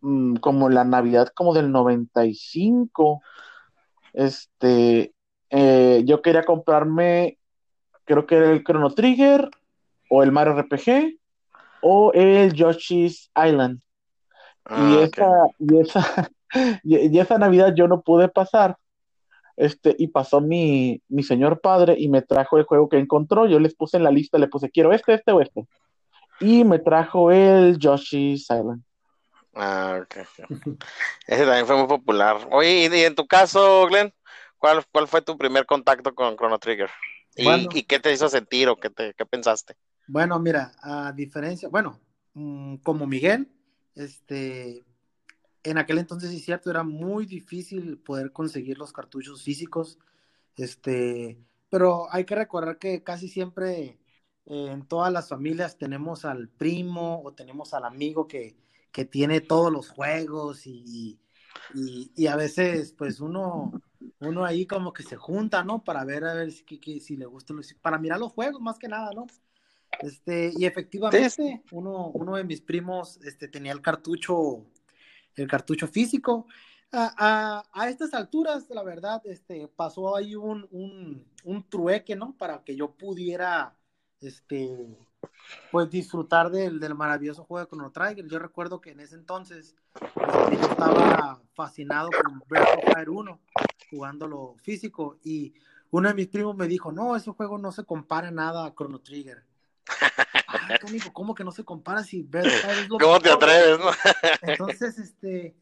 mm, 0.00 0.36
como 0.36 0.70
la 0.70 0.84
Navidad 0.84 1.28
como 1.34 1.52
del 1.52 1.70
95. 1.70 3.20
Este, 4.14 5.12
eh, 5.50 6.02
yo 6.06 6.22
quería 6.22 6.44
comprarme, 6.44 7.36
creo 8.06 8.24
que 8.24 8.36
era 8.36 8.50
el 8.50 8.64
Chrono 8.64 8.88
Trigger 8.94 9.50
o 10.10 10.22
el 10.22 10.32
Mario 10.32 10.54
RPG 10.58 11.16
o 11.80 12.12
el 12.12 12.52
Yoshi's 12.52 13.30
Island. 13.34 13.80
y, 13.80 13.82
Ah, 14.66 15.00
esa, 15.02 15.30
y, 15.58 15.78
esa, 15.80 16.30
y, 16.84 17.16
y 17.16 17.18
esa 17.18 17.38
Navidad 17.38 17.72
yo 17.74 17.88
no 17.88 18.02
pude 18.02 18.28
pasar. 18.28 18.76
Este, 19.56 19.94
y 19.98 20.08
pasó 20.08 20.40
mi, 20.40 21.02
mi 21.08 21.22
señor 21.22 21.60
padre 21.60 21.94
y 21.98 22.08
me 22.08 22.22
trajo 22.22 22.58
el 22.58 22.64
juego 22.64 22.88
que 22.88 22.98
encontró. 22.98 23.46
Yo 23.46 23.58
les 23.60 23.74
puse 23.74 23.96
en 23.98 24.04
la 24.04 24.10
lista, 24.10 24.38
le 24.38 24.48
puse 24.48 24.70
quiero 24.70 24.92
este, 24.92 25.14
este 25.14 25.32
o 25.32 25.40
este. 25.40 25.66
Y 26.40 26.64
me 26.64 26.78
trajo 26.78 27.30
el 27.30 27.78
Yoshi's 27.78 28.42
Island. 28.50 28.82
Ah, 29.54 30.00
ok. 30.02 30.16
Ese 31.26 31.44
también 31.44 31.66
fue 31.66 31.76
muy 31.76 31.86
popular. 31.88 32.48
Oye, 32.50 32.88
y, 32.90 32.96
y 33.00 33.04
en 33.04 33.14
tu 33.14 33.26
caso, 33.26 33.86
Glenn, 33.88 34.12
¿cuál, 34.58 34.82
cuál 34.92 35.08
fue 35.08 35.22
tu 35.22 35.36
primer 35.36 35.66
contacto 35.66 36.14
con 36.14 36.36
Chrono 36.36 36.58
Trigger? 36.58 36.90
¿Y, 37.36 37.44
Bueno. 37.44 37.68
y 37.74 37.82
qué 37.82 37.98
te 38.00 38.12
hizo 38.12 38.28
sentir 38.28 38.68
o 38.68 38.76
qué, 38.76 38.88
te, 38.90 39.12
qué 39.14 39.26
pensaste? 39.26 39.74
Bueno, 40.12 40.38
mira, 40.40 40.72
a 40.82 41.12
diferencia, 41.12 41.68
bueno, 41.68 42.00
mm, 42.34 42.76
como 42.78 43.06
Miguel, 43.06 43.48
este, 43.94 44.84
en 45.64 45.78
aquel 45.78 45.98
entonces 45.98 46.32
es 46.32 46.44
cierto, 46.44 46.70
era 46.70 46.82
muy 46.84 47.26
difícil 47.26 47.98
poder 47.98 48.32
conseguir 48.32 48.78
los 48.78 48.92
cartuchos 48.92 49.42
físicos, 49.44 49.98
este, 50.56 51.38
pero 51.70 52.12
hay 52.12 52.24
que 52.26 52.34
recordar 52.36 52.78
que 52.78 53.04
casi 53.04 53.28
siempre 53.28 54.00
eh, 54.46 54.72
en 54.72 54.86
todas 54.88 55.12
las 55.12 55.28
familias 55.30 55.78
tenemos 55.78 56.24
al 56.26 56.48
primo 56.50 57.22
o 57.24 57.34
tenemos 57.34 57.74
al 57.74 57.84
amigo 57.84 58.28
que, 58.28 58.56
que 58.92 59.04
tiene 59.06 59.40
todos 59.42 59.72
los 59.72 59.90
juegos 59.90 60.66
y, 60.66 61.20
y, 61.74 62.26
a 62.28 62.36
veces 62.36 62.92
pues 62.94 63.20
uno, 63.20 63.80
uno 64.20 64.44
ahí 64.44 64.66
como 64.66 64.92
que 64.92 65.02
se 65.04 65.16
junta, 65.16 65.64
¿no? 65.64 65.84
Para 65.84 66.04
ver 66.04 66.24
a 66.24 66.34
ver 66.34 66.52
si, 66.52 66.64
si 67.00 67.16
le 67.16 67.26
gusta, 67.26 67.54
los- 67.54 67.74
para 67.76 67.98
mirar 67.98 68.18
los 68.20 68.32
juegos 68.32 68.60
más 68.62 68.78
que 68.78 68.88
nada, 68.88 69.10
¿no? 69.14 69.26
Este, 70.00 70.52
y 70.56 70.64
efectivamente, 70.64 71.62
uno, 71.72 72.06
uno 72.08 72.36
de 72.36 72.44
mis 72.44 72.60
primos 72.60 73.18
este, 73.24 73.48
tenía 73.48 73.72
el 73.72 73.82
cartucho, 73.82 74.64
el 75.36 75.46
cartucho 75.48 75.86
físico. 75.88 76.46
A, 76.92 77.14
a- 77.18 77.64
a 77.82 77.88
estas 77.88 78.14
alturas, 78.14 78.68
la 78.70 78.82
verdad, 78.82 79.20
este, 79.24 79.68
pasó 79.68 80.16
ahí 80.16 80.34
un, 80.34 80.66
un, 80.72 81.24
un 81.44 81.68
trueque, 81.68 82.16
¿no? 82.16 82.34
Para 82.36 82.64
que 82.64 82.74
yo 82.76 82.92
pudiera, 82.92 83.76
este, 84.20 84.98
pues 85.70 85.90
disfrutar 85.90 86.50
del, 86.50 86.80
del 86.80 86.94
maravilloso 86.94 87.44
juego 87.44 87.64
de 87.64 87.70
Chrono 87.70 87.92
Trigger. 87.92 88.26
Yo 88.26 88.38
recuerdo 88.38 88.80
que 88.80 88.90
en 88.90 89.00
ese 89.00 89.14
entonces 89.16 89.76
yo 90.50 90.60
estaba 90.60 91.40
fascinado 91.54 92.10
con 92.10 92.42
Breath 92.48 92.68
of 92.78 92.84
Fire 92.94 93.10
1, 93.10 93.40
jugándolo 93.90 94.56
físico, 94.62 95.18
y 95.22 95.54
uno 95.90 96.08
de 96.08 96.14
mis 96.14 96.28
primos 96.28 96.56
me 96.56 96.66
dijo, 96.68 96.90
no, 96.92 97.16
ese 97.16 97.30
juego 97.32 97.58
no 97.58 97.72
se 97.72 97.84
compara 97.84 98.30
nada 98.30 98.64
a 98.66 98.74
Chrono 98.74 99.00
Trigger. 99.00 99.44
Ah, 100.46 100.78
¿cómo 101.12 101.34
que 101.34 101.44
no 101.44 101.52
se 101.52 101.64
compara 101.64 102.02
si 102.02 102.28
es 102.32 102.44
lo 102.88 102.98
¿Cómo 102.98 103.20
te 103.20 103.30
atreves, 103.30 103.78
no? 103.78 103.90
Entonces, 104.42 104.98
este, 104.98 105.54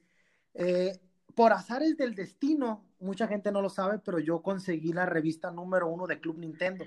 eh, 0.54 1.00
por 1.34 1.52
azares 1.52 1.96
del 1.96 2.14
destino, 2.14 2.84
mucha 3.00 3.28
gente 3.28 3.52
no 3.52 3.62
lo 3.62 3.68
sabe, 3.68 3.98
pero 3.98 4.18
yo 4.18 4.42
conseguí 4.42 4.92
la 4.92 5.06
revista 5.06 5.50
número 5.50 5.88
uno 5.88 6.06
de 6.06 6.20
Club 6.20 6.38
Nintendo. 6.38 6.84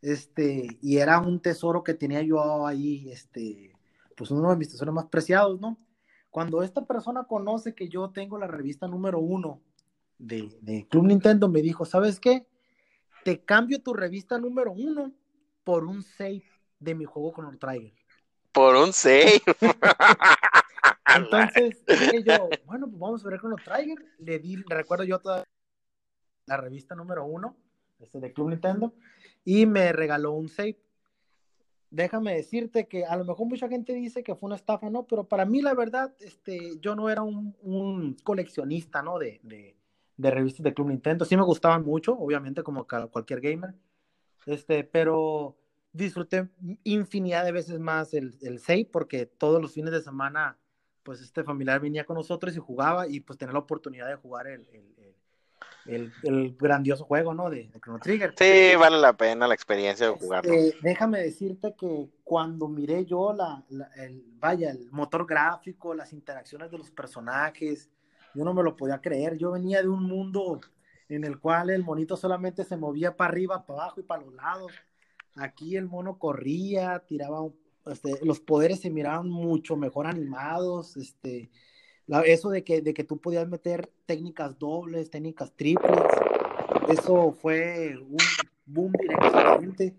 Este, 0.00 0.78
y 0.80 0.98
era 0.98 1.20
un 1.20 1.40
tesoro 1.40 1.82
que 1.82 1.94
tenía 1.94 2.22
yo 2.22 2.66
ahí, 2.66 3.10
este, 3.10 3.72
pues 4.16 4.30
uno 4.30 4.50
de 4.50 4.56
mis 4.56 4.68
tesoros 4.68 4.94
más 4.94 5.06
preciados, 5.06 5.60
¿no? 5.60 5.78
Cuando 6.30 6.62
esta 6.62 6.86
persona 6.86 7.24
conoce 7.24 7.74
que 7.74 7.88
yo 7.88 8.10
tengo 8.10 8.38
la 8.38 8.46
revista 8.46 8.88
número 8.88 9.18
uno 9.18 9.60
de, 10.18 10.56
de 10.60 10.86
Club 10.88 11.06
Nintendo, 11.06 11.48
me 11.48 11.62
dijo, 11.62 11.84
¿sabes 11.84 12.18
qué? 12.18 12.46
Te 13.24 13.44
cambio 13.44 13.82
tu 13.82 13.92
revista 13.92 14.38
número 14.38 14.72
uno 14.72 15.12
por 15.64 15.84
un 15.84 16.02
save 16.02 16.44
de 16.78 16.94
mi 16.94 17.04
juego 17.04 17.32
con 17.32 17.46
el 17.46 17.58
Trigger. 17.58 17.92
Por 18.52 18.76
un 18.76 18.92
6. 18.92 19.42
Entonces 21.16 21.84
dije 21.86 22.22
yo, 22.24 22.48
bueno, 22.66 22.86
pues 22.88 22.98
vamos 22.98 23.24
a 23.24 23.28
ver 23.28 23.40
con 23.40 23.50
los 23.50 23.62
Trigger. 23.62 23.98
Le 24.18 24.38
di, 24.38 24.56
le 24.56 24.74
recuerdo 24.74 25.04
yo 25.04 25.18
toda 25.20 25.44
la 26.46 26.56
revista 26.56 26.94
número 26.94 27.24
uno 27.24 27.56
este, 28.00 28.20
de 28.20 28.32
Club 28.32 28.50
Nintendo 28.50 28.92
y 29.44 29.66
me 29.66 29.92
regaló 29.92 30.32
un 30.32 30.48
save. 30.48 30.78
Déjame 31.90 32.34
decirte 32.34 32.88
que 32.88 33.04
a 33.04 33.16
lo 33.16 33.24
mejor 33.24 33.46
mucha 33.46 33.68
gente 33.68 33.92
dice 33.92 34.22
que 34.22 34.34
fue 34.34 34.46
una 34.46 34.56
estafa, 34.56 34.88
¿no? 34.88 35.06
Pero 35.06 35.24
para 35.24 35.44
mí, 35.44 35.60
la 35.60 35.74
verdad, 35.74 36.14
este, 36.20 36.78
yo 36.80 36.96
no 36.96 37.10
era 37.10 37.22
un, 37.22 37.54
un 37.60 38.16
coleccionista, 38.24 39.02
¿no? 39.02 39.18
De, 39.18 39.40
de, 39.42 39.76
de 40.16 40.30
revistas 40.30 40.64
de 40.64 40.72
Club 40.72 40.88
Nintendo. 40.88 41.26
Sí 41.26 41.36
me 41.36 41.42
gustaban 41.42 41.84
mucho, 41.84 42.14
obviamente, 42.18 42.62
como 42.62 42.86
cualquier 42.86 43.40
gamer. 43.42 43.74
Este, 44.46 44.84
pero 44.84 45.56
disfruté 45.92 46.48
infinidad 46.84 47.44
de 47.44 47.52
veces 47.52 47.78
más 47.78 48.14
el, 48.14 48.36
el 48.42 48.58
save 48.58 48.88
porque 48.90 49.26
todos 49.26 49.60
los 49.60 49.72
fines 49.72 49.92
de 49.92 50.00
semana 50.02 50.58
pues 51.02 51.20
este 51.20 51.44
familiar 51.44 51.80
venía 51.80 52.04
con 52.04 52.16
nosotros 52.16 52.54
y 52.56 52.58
jugaba 52.60 53.08
y 53.08 53.20
pues 53.20 53.38
tenía 53.38 53.52
la 53.52 53.58
oportunidad 53.58 54.08
de 54.08 54.14
jugar 54.16 54.46
el, 54.46 54.66
el, 54.72 54.94
el, 54.96 55.14
el- 55.84 56.12
el 56.22 56.56
grandioso 56.56 57.04
juego, 57.04 57.34
¿no? 57.34 57.50
De, 57.50 57.68
de 57.68 57.80
Chrono 57.80 57.98
Trigger. 57.98 58.34
Sí, 58.38 58.76
vale 58.78 58.98
la 58.98 59.16
pena 59.16 59.48
la 59.48 59.54
experiencia 59.54 60.06
de 60.06 60.12
jugarlo. 60.16 60.52
Este, 60.52 60.78
déjame 60.80 61.20
decirte 61.20 61.74
que 61.76 62.08
cuando 62.22 62.68
miré 62.68 63.04
yo 63.04 63.32
la, 63.32 63.64
la- 63.68 63.90
el, 63.96 64.22
vaya, 64.38 64.70
el 64.70 64.90
motor 64.92 65.26
gráfico, 65.26 65.92
las 65.92 66.12
interacciones 66.12 66.70
de 66.70 66.78
los 66.78 66.90
personajes, 66.92 67.90
yo 68.34 68.44
no 68.44 68.54
me 68.54 68.62
lo 68.62 68.76
podía 68.76 69.00
creer. 69.00 69.36
Yo 69.36 69.50
venía 69.50 69.82
de 69.82 69.88
un 69.88 70.04
mundo 70.04 70.60
en 71.14 71.24
el 71.24 71.38
cual 71.38 71.70
el 71.70 71.84
monito 71.84 72.16
solamente 72.16 72.64
se 72.64 72.76
movía 72.76 73.16
para 73.16 73.30
arriba, 73.30 73.66
para 73.66 73.82
abajo 73.82 74.00
y 74.00 74.04
para 74.04 74.22
los 74.22 74.34
lados. 74.34 74.72
Aquí 75.36 75.76
el 75.76 75.86
mono 75.86 76.18
corría, 76.18 77.00
tiraba, 77.06 77.48
este, 77.86 78.18
los 78.22 78.40
poderes 78.40 78.80
se 78.80 78.90
miraban 78.90 79.28
mucho 79.28 79.76
mejor 79.76 80.06
animados, 80.06 80.96
este, 80.96 81.50
eso 82.24 82.50
de 82.50 82.64
que, 82.64 82.82
de 82.82 82.94
que 82.94 83.04
tú 83.04 83.18
podías 83.18 83.48
meter 83.48 83.90
técnicas 84.06 84.58
dobles, 84.58 85.10
técnicas 85.10 85.52
triples, 85.52 85.98
eso 86.88 87.32
fue 87.32 87.96
un 87.98 88.16
boom 88.66 88.92
directamente. 88.92 89.94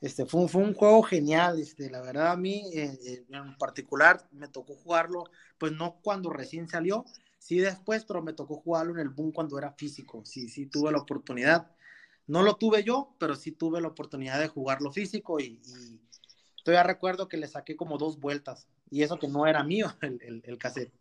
Este, 0.00 0.24
fue, 0.24 0.48
fue 0.48 0.62
un 0.62 0.72
juego 0.72 1.02
genial, 1.02 1.60
este, 1.60 1.90
la 1.90 2.00
verdad 2.00 2.32
a 2.32 2.36
mí 2.36 2.64
eh, 2.72 2.98
eh, 3.06 3.24
en 3.28 3.56
particular 3.58 4.26
me 4.32 4.48
tocó 4.48 4.74
jugarlo, 4.74 5.24
pues 5.58 5.72
no 5.72 5.96
cuando 6.02 6.30
recién 6.30 6.68
salió, 6.68 7.04
sí 7.40 7.58
después, 7.58 8.04
pero 8.04 8.22
me 8.22 8.34
tocó 8.34 8.60
jugarlo 8.60 8.92
en 8.92 9.00
el 9.00 9.08
boom 9.08 9.32
cuando 9.32 9.58
era 9.58 9.72
físico, 9.72 10.22
sí, 10.24 10.48
sí 10.48 10.66
tuve 10.66 10.92
la 10.92 10.98
oportunidad. 10.98 11.72
No 12.28 12.42
lo 12.42 12.54
tuve 12.54 12.84
yo, 12.84 13.16
pero 13.18 13.34
sí 13.34 13.50
tuve 13.50 13.80
la 13.80 13.88
oportunidad 13.88 14.38
de 14.38 14.46
jugarlo 14.46 14.92
físico 14.92 15.40
y, 15.40 15.60
y 15.66 16.00
todavía 16.62 16.84
recuerdo 16.84 17.28
que 17.28 17.36
le 17.38 17.48
saqué 17.48 17.76
como 17.76 17.98
dos 17.98 18.20
vueltas 18.20 18.68
y 18.90 19.02
eso 19.02 19.18
que 19.18 19.26
no 19.26 19.46
era 19.48 19.64
mío 19.64 19.92
el, 20.02 20.20
el, 20.22 20.40
el 20.44 20.58
cassette. 20.58 20.92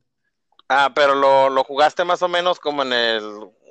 Ah, 0.69 0.91
pero 0.95 1.13
lo, 1.13 1.49
lo 1.49 1.63
jugaste 1.63 2.03
más 2.05 2.23
o 2.23 2.27
menos 2.27 2.59
como 2.59 2.81
en 2.83 2.93
el 2.93 3.23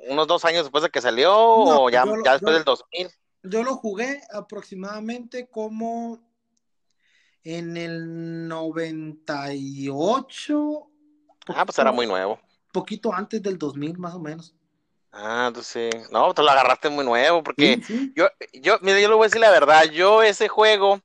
unos 0.09 0.27
dos 0.27 0.45
años 0.45 0.63
después 0.63 0.81
de 0.83 0.89
que 0.89 1.01
salió 1.01 1.29
No, 1.31 1.83
o 1.83 1.89
ya, 1.89 2.05
yo 2.05 2.15
lo- 2.15 2.23
ya 2.23 2.31
después 2.33 2.51
yo- 2.53 2.57
del 2.57 2.63
2000. 2.63 3.09
Yo 3.43 3.63
lo 3.63 3.75
jugué 3.75 4.21
aproximadamente 4.31 5.47
como 5.47 6.19
en 7.43 7.77
el 7.77 8.47
98, 8.49 10.87
Ah, 11.47 11.65
pues 11.65 11.79
era 11.79 11.91
muy 11.91 12.05
nuevo. 12.05 12.39
Poquito 12.71 13.13
antes 13.13 13.41
del 13.41 13.57
2000 13.57 13.97
más 13.99 14.15
o 14.15 14.19
menos. 14.19 14.55
Ah, 15.11 15.45
entonces 15.47 15.89
sí. 15.91 16.07
No, 16.11 16.33
te 16.33 16.43
lo 16.43 16.49
agarraste 16.51 16.89
muy 16.89 17.03
nuevo 17.03 17.41
porque 17.43 17.79
Sí, 17.79 17.83
sí. 17.83 18.15
yo, 18.15 18.27
yo, 18.53 18.77
mira, 18.81 18.99
yo 18.99 19.09
le 19.09 19.15
voy 19.15 19.23
a 19.25 19.27
decir 19.27 19.41
la 19.41 19.49
verdad, 19.51 19.85
yo 19.85 20.21
ese 20.21 20.47
juego 20.47 21.01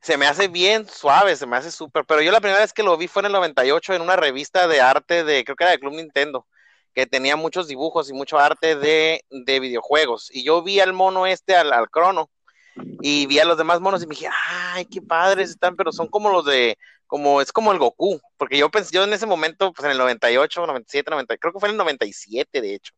se 0.00 0.16
me 0.18 0.26
hace 0.26 0.48
bien 0.48 0.86
suave, 0.88 1.36
se 1.36 1.46
me 1.46 1.56
hace 1.56 1.70
súper, 1.70 2.04
pero 2.06 2.20
yo 2.22 2.32
la 2.32 2.40
primera 2.40 2.60
vez 2.60 2.72
que 2.72 2.82
lo 2.82 2.96
vi 2.98 3.08
fue 3.08 3.20
en 3.22 3.26
el 3.26 3.32
98 3.32 3.94
en 3.94 4.02
una 4.02 4.16
revista 4.16 4.68
de 4.68 4.80
arte 4.80 5.24
de, 5.24 5.44
creo 5.44 5.56
que 5.56 5.64
era 5.64 5.70
de 5.72 5.80
Club 5.80 5.94
Nintendo, 5.94 6.46
que 6.94 7.06
tenía 7.06 7.36
muchos 7.36 7.66
dibujos 7.68 8.10
y 8.10 8.12
mucho 8.14 8.38
arte 8.38 8.76
de, 8.76 9.24
de 9.30 9.60
videojuegos. 9.60 10.30
Y 10.32 10.44
yo 10.44 10.62
vi 10.62 10.80
al 10.80 10.92
mono 10.92 11.26
este, 11.26 11.56
al, 11.56 11.72
al 11.72 11.90
crono, 11.90 12.30
y 13.00 13.26
vi 13.26 13.38
a 13.38 13.44
los 13.44 13.56
demás 13.58 13.80
monos 13.80 14.02
y 14.02 14.06
me 14.06 14.14
dije, 14.14 14.28
ay, 14.74 14.84
qué 14.86 15.00
padres 15.02 15.50
están, 15.50 15.76
pero 15.76 15.92
son 15.92 16.08
como 16.08 16.30
los 16.30 16.44
de, 16.44 16.78
como, 17.06 17.40
es 17.40 17.52
como 17.52 17.72
el 17.72 17.78
Goku, 17.78 18.20
porque 18.36 18.58
yo 18.58 18.70
pensé, 18.70 18.90
yo 18.94 19.04
en 19.04 19.12
ese 19.12 19.26
momento, 19.26 19.72
pues 19.72 19.84
en 19.86 19.92
el 19.92 19.98
98, 19.98 20.66
97, 20.66 21.10
90, 21.10 21.36
creo 21.38 21.52
que 21.52 21.60
fue 21.60 21.68
en 21.68 21.74
el 21.74 21.78
97, 21.78 22.60
de 22.60 22.74
hecho, 22.74 22.92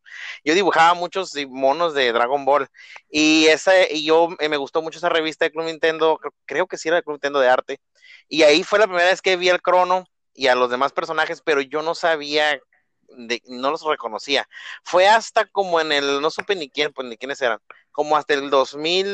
yo 0.44 0.54
dibujaba 0.54 0.94
muchos 0.94 1.32
monos 1.48 1.94
de 1.94 2.12
Dragon 2.12 2.44
Ball, 2.44 2.68
y 3.10 3.46
ese, 3.46 3.88
y 3.92 4.04
yo 4.04 4.28
eh, 4.40 4.48
me 4.48 4.56
gustó 4.56 4.82
mucho 4.82 4.98
esa 4.98 5.08
revista 5.08 5.44
de 5.44 5.50
Club 5.52 5.66
Nintendo, 5.66 6.18
creo, 6.46 6.66
que 6.66 6.76
sí 6.78 6.88
era 6.88 6.96
de 6.98 7.02
Club 7.02 7.14
Nintendo 7.16 7.40
de 7.40 7.48
arte, 7.48 7.80
y 8.28 8.42
ahí 8.42 8.62
fue 8.64 8.78
la 8.78 8.86
primera 8.86 9.08
vez 9.08 9.22
que 9.22 9.36
vi 9.36 9.48
al 9.50 9.62
Crono 9.62 10.04
y 10.34 10.46
a 10.48 10.54
los 10.54 10.70
demás 10.70 10.92
personajes, 10.92 11.42
pero 11.42 11.60
yo 11.60 11.82
no 11.82 11.94
sabía 11.94 12.60
de- 13.08 13.42
no 13.46 13.70
los 13.70 13.82
reconocía. 13.84 14.46
Fue 14.84 15.08
hasta 15.08 15.46
como 15.46 15.80
en 15.80 15.92
el, 15.92 16.20
no 16.20 16.30
supe 16.30 16.54
ni 16.56 16.70
quién, 16.70 16.92
pues 16.92 17.08
ni 17.08 17.16
quiénes 17.16 17.40
eran, 17.40 17.58
como 17.92 18.16
hasta 18.16 18.34
el 18.34 18.50
2000, 18.50 19.06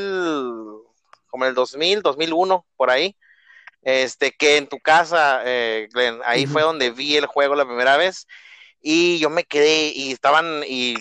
como 1.29 1.45
el 1.47 1.55
2000, 1.55 2.03
2001, 2.03 2.67
por 2.77 2.91
ahí, 2.91 3.17
este, 3.85 4.33
que 4.33 4.57
en 4.57 4.67
tu 4.67 4.79
casa, 4.81 5.43
eh, 5.45 5.89
Glenn, 5.93 6.21
ahí 6.25 6.47
fue 6.47 6.63
donde 6.63 6.91
vi 6.91 7.17
el 7.17 7.27
juego 7.27 7.55
la 7.55 7.67
primera 7.67 7.97
vez 7.97 8.27
y 8.81 9.19
yo 9.19 9.31
me 9.31 9.45
quedé 9.45 9.93
y 9.95 10.13
estaban, 10.13 10.63
y 10.67 10.97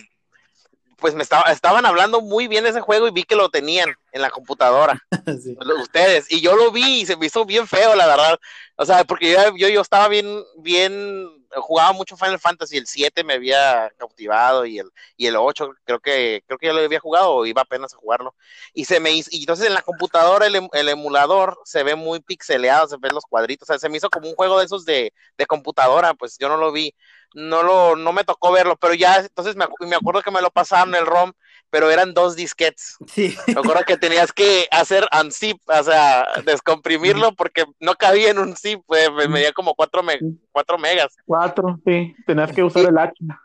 pues 0.98 1.16
me 1.16 1.24
estaba, 1.24 1.52
estaban 1.52 1.86
hablando 1.86 2.22
muy 2.22 2.48
bien 2.48 2.64
de 2.64 2.70
ese 2.70 2.80
juego 2.80 3.08
y 3.08 3.12
vi 3.12 3.24
que 3.24 3.36
lo 3.36 3.50
tenían 3.50 3.94
en 4.14 4.22
la 4.22 4.30
computadora 4.30 4.98
Sí. 5.44 5.54
ustedes 5.82 6.32
y 6.32 6.40
yo 6.40 6.56
lo 6.56 6.72
vi 6.72 7.02
y 7.02 7.06
se 7.06 7.18
me 7.18 7.26
hizo 7.26 7.44
bien 7.44 7.68
feo 7.68 7.94
la 7.94 8.08
verdad 8.08 8.40
o 8.78 8.86
sea 8.86 9.04
porque 9.04 9.32
yo, 9.34 9.40
yo, 9.58 9.68
yo 9.68 9.82
estaba 9.82 10.08
bien 10.08 10.26
bien 10.60 11.43
jugaba 11.58 11.94
mucho 11.94 12.18
Final 12.18 12.40
Fantasy 12.40 12.78
el 12.78 12.88
7 12.88 13.24
me 13.24 13.34
había 13.36 13.92
cautivado 13.98 14.66
y 14.66 14.80
el 14.80 14.90
y 15.18 15.28
el 15.28 15.36
8 15.36 15.74
creo 15.86 16.00
que 16.00 16.44
creo 16.48 16.58
que 16.58 16.68
ya 16.68 16.74
lo 16.74 16.80
había 16.82 17.00
jugado 17.00 17.32
o 17.34 17.46
iba 17.46 17.62
apenas 17.62 17.94
a 17.94 17.98
jugarlo. 17.98 18.36
Y 18.74 18.86
se 18.86 19.00
me 19.00 19.12
hizo 19.12 19.30
y 19.32 19.40
entonces 19.42 19.68
en 19.68 19.74
la 19.74 19.82
computadora 19.82 20.48
el, 20.48 20.56
em- 20.56 20.70
el 20.74 20.90
emulador 20.90 21.58
se 21.66 21.84
ve 21.84 21.96
muy 21.96 22.20
pixeleado 22.20 22.88
se 22.88 22.98
ven 22.98 23.14
los 23.14 23.26
cuadritos 23.26 23.70
o 23.70 23.74
sea 23.74 23.80
se 23.80 23.90
me 23.90 23.98
hizo 23.98 24.10
como 24.10 24.30
un 24.30 24.36
juego 24.36 24.60
de 24.60 24.66
esos 24.66 24.86
de, 24.86 25.14
de 25.38 25.46
computadora 25.46 26.14
pues 26.14 26.38
yo 26.38 26.50
no 26.50 26.58
lo 26.58 26.72
vi 26.72 26.94
no 27.34 27.64
lo 27.64 27.96
no 27.96 28.14
me 28.14 28.24
tocó 28.24 28.52
verlo 28.52 28.76
pero 28.78 28.94
ya 28.94 29.18
entonces 29.18 29.56
me, 29.56 29.66
me 29.88 29.96
acuerdo 29.96 30.22
que 30.22 30.32
me 30.32 30.42
lo 30.42 30.52
pasaron 30.52 30.96
el 30.96 31.06
ROM 31.06 31.34
pero 31.74 31.90
eran 31.90 32.14
dos 32.14 32.36
disquetes 32.36 32.98
Sí. 33.08 33.36
me 33.48 33.54
acuerdo 33.54 33.82
que 33.84 33.98
tenías 33.98 34.32
que 34.32 34.68
hacer 34.70 35.08
unzip, 35.20 35.58
o 35.68 35.84
sea, 35.84 36.28
descomprimirlo 36.46 37.32
porque 37.34 37.66
no 37.80 37.96
cabía 37.96 38.30
en 38.30 38.38
un 38.38 38.56
zip, 38.56 38.82
pues, 38.86 39.12
me 39.12 39.28
medía 39.28 39.52
como 39.54 39.74
4 39.74 40.04
megas. 40.04 41.16
Cuatro, 41.26 41.80
sí. 41.84 42.16
Tenías 42.28 42.52
que 42.54 42.64
usar 42.64 42.86
el 42.86 42.96
hacha. 42.96 43.42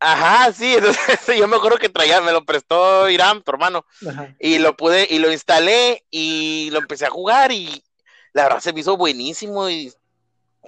Ajá, 0.00 0.52
sí, 0.52 0.74
entonces 0.78 1.36
yo 1.38 1.46
me 1.46 1.56
acuerdo 1.56 1.78
que 1.78 1.88
traía, 1.88 2.20
me 2.20 2.32
lo 2.32 2.44
prestó 2.44 3.08
Irán, 3.08 3.42
tu 3.42 3.52
hermano, 3.52 3.86
Ajá. 4.08 4.34
y 4.40 4.58
lo 4.58 4.76
pude, 4.76 5.06
y 5.08 5.20
lo 5.20 5.30
instalé 5.30 6.04
y 6.10 6.70
lo 6.72 6.80
empecé 6.80 7.06
a 7.06 7.10
jugar 7.10 7.52
y 7.52 7.84
la 8.32 8.42
verdad 8.44 8.58
se 8.60 8.72
me 8.72 8.80
hizo 8.80 8.96
buenísimo 8.96 9.70
y 9.70 9.92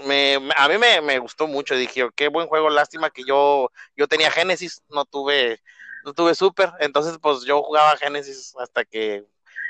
me, 0.07 0.39
me- 0.39 0.55
a 0.57 0.69
mí 0.69 0.79
me, 0.79 1.01
me 1.01 1.19
gustó 1.19 1.49
mucho, 1.49 1.75
dije, 1.75 2.09
qué 2.15 2.29
buen 2.29 2.47
juego, 2.47 2.71
lástima 2.71 3.11
que 3.11 3.25
yo, 3.25 3.71
yo 3.97 4.07
tenía 4.07 4.31
Genesis, 4.31 4.81
no 4.89 5.05
tuve, 5.05 5.61
no 6.05 6.13
tuve 6.13 6.35
Super, 6.35 6.73
entonces 6.81 7.19
pues 7.21 7.43
yo 7.43 7.63
jugaba 7.63 7.97
Genesis 7.97 8.55
hasta 8.59 8.85
que 8.85 9.25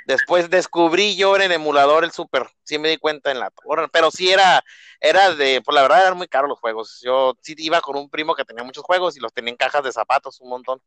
después 0.06 0.50
descubrí 0.50 1.16
yo 1.16 1.36
en 1.36 1.42
el 1.42 1.52
emulador 1.52 2.04
el 2.04 2.12
Super, 2.12 2.48
sí 2.64 2.78
me 2.78 2.88
di 2.88 2.96
cuenta 2.96 3.30
en 3.30 3.40
la 3.40 3.50
torre, 3.50 3.88
pero 3.88 4.10
sí 4.10 4.30
era, 4.30 4.62
era 5.00 5.34
de, 5.34 5.62
pues 5.62 5.74
la 5.74 5.82
verdad 5.82 6.02
eran 6.02 6.16
muy 6.16 6.28
caros 6.28 6.48
los 6.48 6.58
juegos, 6.58 7.00
yo 7.02 7.36
sí 7.42 7.54
iba 7.58 7.80
con 7.80 7.96
un 7.96 8.10
primo 8.10 8.34
que 8.34 8.44
tenía 8.44 8.64
muchos 8.64 8.84
juegos 8.84 9.16
y 9.16 9.20
los 9.20 9.32
tenía 9.32 9.50
en 9.50 9.56
cajas 9.56 9.84
de 9.84 9.92
zapatos, 9.92 10.40
un 10.40 10.50
montón. 10.50 10.82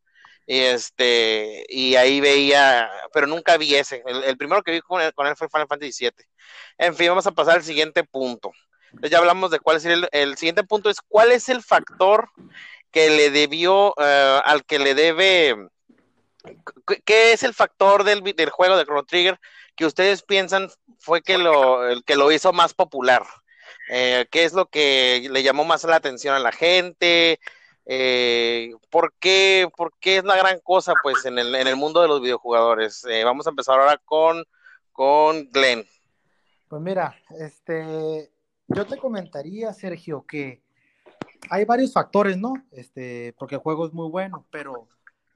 Y 0.46 0.60
este, 0.60 1.66
y 1.70 1.96
ahí 1.96 2.20
veía, 2.20 2.92
pero 3.14 3.28
nunca 3.28 3.56
vi 3.56 3.76
ese. 3.76 4.04
El, 4.06 4.38
primero 4.38 4.62
que 4.62 4.72
vi 4.72 4.82
con 4.82 5.02
él, 5.02 5.14
con 5.14 5.26
él 5.26 5.38
fue 5.38 5.48
Final 5.48 5.68
Fantasy 5.68 6.06
VII. 6.06 6.26
En 6.78 6.96
fin, 6.96 7.08
vamos 7.08 7.26
a 7.28 7.32
pasar 7.32 7.56
al 7.56 7.64
siguiente 7.64 8.04
punto. 8.04 8.52
Ya 9.02 9.20
hablamos 9.20 9.52
de 9.52 9.60
cuál 9.60 9.78
es 9.78 9.86
el, 9.86 10.08
el 10.12 10.38
siguiente 10.38 10.64
punto, 10.64 10.90
es 10.90 11.02
cuál 11.02 11.32
es 11.32 11.50
el 11.50 11.64
factor 11.64 12.30
que 12.94 13.10
le 13.10 13.32
debió, 13.32 13.94
eh, 13.98 14.40
al 14.46 14.64
que 14.66 14.80
le 14.80 14.96
debe, 14.96 15.58
¿qué- 16.88 17.02
¿qué 17.04 17.34
es 17.34 17.44
el 17.44 17.54
factor 17.54 18.04
del, 18.04 18.22
del 18.22 18.50
juego 18.50 18.78
de 18.78 18.86
Chrono 18.86 19.04
Trigger 19.04 19.40
que 19.76 19.86
ustedes 19.86 20.24
piensan 20.24 20.70
fue 21.00 21.22
que 21.22 21.38
lo, 21.38 21.88
el 21.90 22.04
que 22.06 22.16
lo 22.16 22.32
hizo 22.32 22.54
más 22.54 22.74
popular? 22.74 23.24
Eh, 23.90 24.28
¿Qué 24.32 24.44
es 24.46 24.54
lo 24.54 24.68
que 24.68 25.28
le 25.30 25.44
llamó 25.44 25.66
más 25.66 25.84
la 25.84 25.98
atención 25.98 26.36
a 26.36 26.40
la 26.40 26.52
gente? 26.52 27.40
Eh, 27.86 28.72
¿por, 28.90 29.14
qué, 29.20 29.68
¿Por 29.76 29.92
qué 30.00 30.18
es 30.18 30.24
la 30.24 30.38
gran 30.38 30.60
cosa 30.60 30.94
pues 31.04 31.26
en 31.26 31.38
el, 31.38 31.54
en 31.56 31.68
el 31.68 31.76
mundo 31.76 32.02
de 32.02 32.08
los 32.08 32.22
videojugadores? 32.22 33.06
Vamos 33.26 33.46
a 33.48 33.50
empezar 33.50 33.80
ahora 33.80 34.00
con, 34.06 34.46
con 34.92 35.50
Glenn. 35.52 35.86
Pues 36.70 36.82
mira, 36.82 37.16
este, 37.40 38.32
yo 38.68 38.86
te 38.86 38.98
comentaría, 38.98 39.74
Sergio, 39.74 40.26
que 40.26 40.63
hay 41.50 41.66
varios 41.66 41.94
factores, 41.94 42.38
¿no? 42.38 42.54
Este, 42.72 43.34
porque 43.38 43.56
el 43.56 43.62
juego 43.62 43.86
es 43.86 43.94
muy 43.94 44.10
bueno, 44.10 44.46
pero 44.50 44.88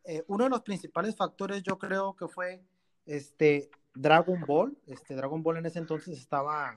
eh, 0.04 0.24
uno 0.28 0.46
de 0.46 0.50
los 0.50 0.62
principales 0.62 1.16
factores 1.16 1.64
yo 1.64 1.78
creo 1.78 2.16
que 2.16 2.28
fue 2.28 2.64
este 3.06 3.70
Dragon 3.94 4.42
Ball. 4.46 4.78
Este 4.88 5.16
Dragon 5.16 5.44
Ball 5.44 5.58
en 5.58 5.66
ese 5.66 5.80
entonces 5.80 6.18
estaba 6.18 6.74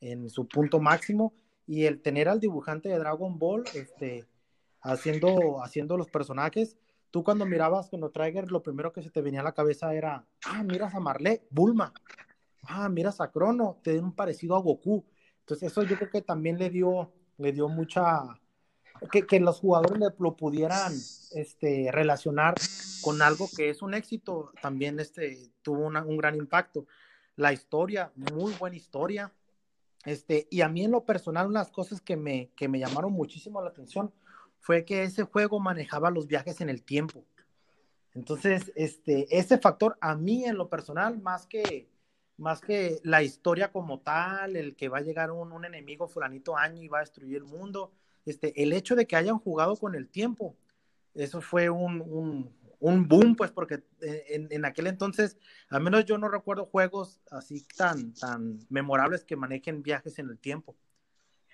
en 0.00 0.28
su 0.30 0.46
punto 0.46 0.80
máximo 0.80 1.32
y 1.66 1.84
el 1.84 2.00
tener 2.00 2.28
al 2.28 2.40
dibujante 2.40 2.88
de 2.88 2.98
Dragon 2.98 3.38
Ball, 3.38 3.64
este, 3.74 4.26
haciendo, 4.82 5.62
haciendo 5.62 5.96
los 5.96 6.08
personajes. 6.08 6.76
Tú 7.10 7.24
cuando 7.24 7.46
mirabas 7.46 7.88
Chrono 7.88 8.10
Trigger, 8.10 8.50
lo 8.50 8.62
primero 8.62 8.92
que 8.92 9.02
se 9.02 9.10
te 9.10 9.22
venía 9.22 9.40
a 9.40 9.44
la 9.44 9.54
cabeza 9.54 9.94
era, 9.94 10.24
ah, 10.44 10.62
miras 10.62 10.94
a 10.94 11.00
Marley, 11.00 11.40
Bulma, 11.50 11.92
ah, 12.62 12.88
miras 12.88 13.20
a 13.20 13.30
Crono, 13.30 13.78
te 13.82 13.98
un 13.98 14.12
parecido 14.12 14.54
a 14.56 14.60
Goku. 14.60 15.04
Entonces 15.40 15.72
eso 15.72 15.82
yo 15.82 15.96
creo 15.96 16.10
que 16.10 16.22
también 16.22 16.58
le 16.58 16.70
dio, 16.70 17.12
le 17.38 17.52
dio 17.52 17.68
mucha, 17.68 18.22
que, 19.10 19.26
que 19.26 19.40
los 19.40 19.58
jugadores 19.60 20.00
lo 20.18 20.36
pudieran 20.36 20.92
este, 21.32 21.90
relacionar 21.92 22.54
con 23.02 23.22
algo 23.22 23.48
que 23.54 23.70
es 23.70 23.82
un 23.82 23.94
éxito, 23.94 24.52
también 24.60 24.98
este, 25.00 25.38
tuvo 25.62 25.86
una- 25.86 26.04
un 26.04 26.16
gran 26.16 26.34
impacto. 26.36 26.86
La 27.36 27.52
historia, 27.52 28.12
muy 28.14 28.52
buena 28.54 28.76
historia. 28.76 29.32
Este, 30.04 30.46
y 30.50 30.60
a 30.60 30.68
mí 30.68 30.84
en 30.84 30.92
lo 30.92 31.04
personal, 31.04 31.46
unas 31.48 31.70
cosas 31.70 32.00
que 32.00 32.16
me, 32.16 32.50
que 32.56 32.68
me 32.68 32.78
llamaron 32.78 33.12
muchísimo 33.12 33.60
la 33.60 33.70
atención 33.70 34.12
fue 34.60 34.84
que 34.84 35.02
ese 35.04 35.24
juego 35.24 35.60
manejaba 35.60 36.10
los 36.10 36.26
viajes 36.26 36.60
en 36.60 36.68
el 36.68 36.82
tiempo. 36.82 37.24
Entonces, 38.14 38.72
este, 38.76 39.26
ese 39.36 39.58
factor 39.58 39.98
a 40.00 40.14
mí 40.14 40.44
en 40.44 40.56
lo 40.56 40.68
personal, 40.68 41.20
más 41.20 41.46
que, 41.46 41.88
más 42.38 42.60
que 42.60 42.98
la 43.02 43.22
historia 43.22 43.70
como 43.70 44.00
tal, 44.00 44.56
el 44.56 44.74
que 44.74 44.88
va 44.88 44.98
a 44.98 45.02
llegar 45.02 45.30
un, 45.30 45.52
un 45.52 45.64
enemigo 45.64 46.08
fulanito 46.08 46.56
año 46.56 46.82
y 46.82 46.88
va 46.88 46.98
a 46.98 47.02
destruir 47.02 47.36
el 47.36 47.44
mundo, 47.44 47.92
este, 48.26 48.62
el 48.62 48.72
hecho 48.72 48.94
de 48.96 49.06
que 49.06 49.16
hayan 49.16 49.38
jugado 49.38 49.76
con 49.76 49.94
el 49.94 50.08
tiempo, 50.08 50.56
eso 51.14 51.40
fue 51.40 51.70
un, 51.70 52.02
un, 52.02 52.52
un 52.80 53.08
boom, 53.08 53.36
pues, 53.36 53.50
porque 53.50 53.82
en, 54.00 54.48
en, 54.50 54.64
aquel 54.64 54.88
entonces, 54.88 55.38
al 55.70 55.80
menos 55.80 56.04
yo 56.04 56.18
no 56.18 56.28
recuerdo 56.28 56.66
juegos 56.66 57.20
así 57.30 57.64
tan, 57.76 58.12
tan 58.14 58.58
memorables 58.68 59.24
que 59.24 59.36
manejen 59.36 59.82
viajes 59.82 60.18
en 60.18 60.28
el 60.28 60.38
tiempo. 60.38 60.76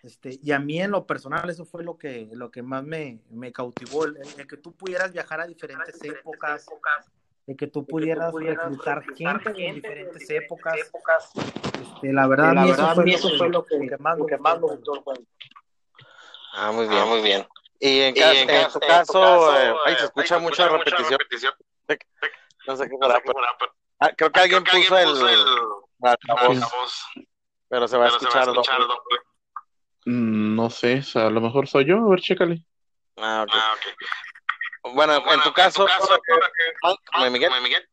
Este, 0.02 0.40
y 0.42 0.50
a 0.50 0.58
mí 0.58 0.80
en 0.80 0.90
lo 0.90 1.06
personal 1.06 1.48
eso 1.48 1.64
fue 1.64 1.84
lo 1.84 1.96
que, 1.96 2.28
lo 2.32 2.50
que 2.50 2.62
más 2.62 2.82
me, 2.82 3.20
me 3.30 3.52
cautivó, 3.52 4.04
el, 4.04 4.16
el, 4.36 4.46
que 4.48 4.56
tú 4.56 4.72
pudieras 4.74 5.12
viajar 5.12 5.40
a 5.40 5.46
diferentes 5.46 6.02
épocas, 6.02 6.66
el 7.46 7.56
que 7.56 7.68
tú 7.68 7.86
pudieras, 7.86 8.32
reclutar 8.34 9.04
gente 9.14 9.66
en 9.68 9.76
diferentes 9.76 10.28
épocas. 10.28 10.74
Este, 11.80 12.12
la 12.12 12.26
verdad, 12.26 12.52
la 12.52 12.62
a 12.62 12.64
mí 12.64 12.70
verdad, 12.70 12.88
eso 12.88 12.94
fue, 12.94 13.02
a 13.02 13.04
mí 13.04 13.12
lo, 13.12 13.16
eso 13.16 13.30
que, 13.30 13.36
fue 13.36 13.48
lo 13.48 13.64
que, 13.64 13.78
lo 13.78 13.88
que 13.88 13.98
más, 13.98 14.18
lo 14.18 14.26
que 14.26 14.38
más 14.38 14.60
me 14.60 14.66
gustó 14.66 14.94
el 14.96 15.00
juego. 15.02 15.22
Ah, 16.52 16.70
muy 16.72 16.86
bien, 16.86 17.00
ah, 17.00 17.06
muy 17.06 17.20
bien. 17.22 17.46
Y 17.80 18.00
en, 18.00 18.16
Y 18.16 18.20
ca 18.20 18.32
en, 18.32 18.50
en 18.50 18.70
tu 18.70 18.78
en 18.78 18.88
caso, 18.88 19.20
caso, 19.20 19.56
eh, 19.58 19.74
ay, 19.86 19.94
eh, 19.94 19.96
se 19.98 20.04
escucha 20.04 20.34
ay, 20.36 20.40
se 20.40 20.44
mucha 20.44 20.62
escucha 20.66 20.78
repetición. 20.78 21.18
repetición. 21.18 21.54
No 22.66 22.76
sé 22.76 22.88
qué 22.88 22.96
No 22.98 23.06
será, 23.06 23.16
sé 23.16 23.22
qué 23.24 23.32
pero- 23.32 23.72
ah, 23.98 24.10
creo 24.16 24.30
que 24.32 24.40
Ah, 24.40 24.42
alguien 24.44 24.62
creo 24.62 24.80
que 24.82 24.88
puso 24.88 24.98
el, 24.98 25.08
puso 25.08 25.28
el 25.28 25.38
altavoz, 26.02 26.62
altavoz, 26.62 27.04
pero 27.68 27.88
se 27.88 27.96
va 27.96 28.04
a 28.04 28.08
pero 28.08 28.12
va 28.12 28.18
escuchar 28.18 28.48
a 28.48 28.52
escuchar 28.52 28.78
doble. 28.78 28.94
doble. 28.94 29.20
Mm, 30.04 30.54
No 30.56 30.70
sé, 30.70 30.98
o 30.98 31.02
sea, 31.02 31.26
a 31.26 31.30
lo 31.30 31.40
mejor 31.40 31.66
soy 31.68 31.86
yo. 31.86 31.96
A 31.96 32.08
ver, 32.10 32.20
chécale. 32.20 32.64
Ah, 33.16 33.44
ok. 33.46 33.54
Ah, 33.54 33.74
ok. 33.74 34.94
Bueno, 34.94 35.20
Bueno, 35.20 35.32
en 35.34 35.42
tu 35.42 35.52
caso, 35.52 35.86
Mike, 37.18 37.30
Miguel. 37.30 37.52
Miguel. 37.62 37.88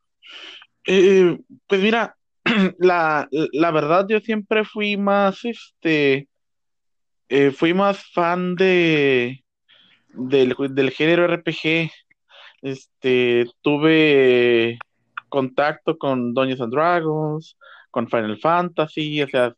Eh, 0.86 1.38
pues 1.66 1.80
mira, 1.80 2.16
la, 2.78 3.28
la 3.30 3.70
verdad 3.70 4.06
yo 4.08 4.18
siempre 4.20 4.64
fui 4.64 4.96
más, 4.96 5.44
este, 5.44 6.28
eh, 7.30 7.52
fui 7.52 7.74
más 7.74 8.04
fan 8.12 8.56
de 8.56 9.44
del, 10.10 10.56
del 10.72 10.90
género 10.92 11.24
RPG. 11.26 11.90
Este, 12.62 13.46
tuve 13.62 14.78
contacto 15.30 15.98
con 15.98 16.34
Dungeons 16.34 16.60
and 16.62 16.72
Dragons, 16.74 17.56
con 17.90 18.08
Final 18.10 18.38
Fantasy, 18.40 19.22
o 19.22 19.28
sea, 19.28 19.54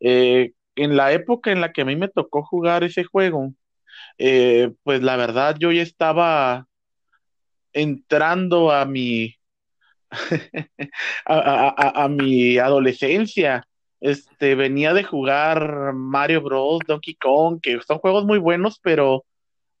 eh, 0.00 0.52
en 0.76 0.96
la 0.96 1.12
época 1.12 1.52
en 1.52 1.60
la 1.62 1.72
que 1.72 1.82
a 1.82 1.84
mí 1.86 1.96
me 1.96 2.08
tocó 2.08 2.44
jugar 2.44 2.84
ese 2.84 3.04
juego, 3.04 3.52
eh, 4.18 4.72
pues 4.84 5.02
la 5.02 5.16
verdad 5.16 5.56
yo 5.60 5.72
ya 5.72 5.82
estaba 5.82 6.66
entrando 7.72 8.70
a 8.72 8.84
mi 8.84 9.34
a, 11.26 11.34
a- 11.34 11.74
a- 11.76 12.04
a 12.04 12.08
mi 12.08 12.58
adolescencia. 12.58 13.66
Este, 14.00 14.54
venía 14.54 14.92
de 14.94 15.04
jugar 15.04 15.92
Mario 15.94 16.42
Bros, 16.42 16.80
Donkey 16.86 17.14
Kong, 17.16 17.60
que 17.62 17.80
son 17.86 17.98
juegos 17.98 18.24
muy 18.24 18.38
buenos, 18.38 18.78
pero, 18.82 19.24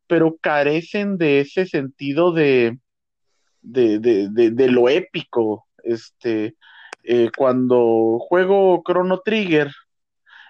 pero 0.06 0.36
carecen 0.40 1.18
de 1.18 1.40
ese 1.40 1.66
sentido 1.66 2.32
de, 2.32 2.78
de, 3.62 3.98
de, 3.98 4.28
de, 4.30 4.50
de 4.50 4.68
lo 4.70 4.88
épico. 4.88 5.66
Este, 5.84 6.56
eh, 7.04 7.30
cuando 7.36 8.18
juego 8.20 8.82
Chrono 8.86 9.20
Trigger, 9.20 9.70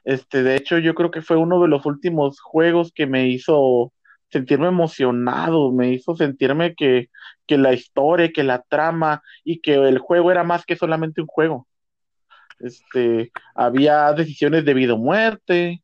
este, 0.04 0.42
de 0.42 0.56
hecho, 0.56 0.78
yo 0.78 0.94
creo 0.94 1.10
que 1.10 1.22
fue 1.22 1.36
uno 1.36 1.60
de 1.60 1.68
los 1.68 1.84
últimos 1.86 2.40
juegos 2.40 2.92
que 2.92 3.06
me 3.06 3.28
hizo 3.28 3.92
sentirme 4.30 4.68
emocionado, 4.68 5.72
me 5.72 5.92
hizo 5.92 6.14
sentirme 6.16 6.74
que, 6.74 7.08
que 7.46 7.58
la 7.58 7.72
historia, 7.72 8.32
que 8.32 8.44
la 8.44 8.62
trama 8.62 9.22
y 9.44 9.60
que 9.60 9.74
el 9.74 9.98
juego 9.98 10.30
era 10.30 10.44
más 10.44 10.64
que 10.64 10.76
solamente 10.76 11.20
un 11.20 11.26
juego. 11.26 11.66
Este, 12.60 13.32
había 13.54 14.12
decisiones 14.12 14.64
de 14.64 14.74
vida 14.74 14.94
muerte, 14.96 15.82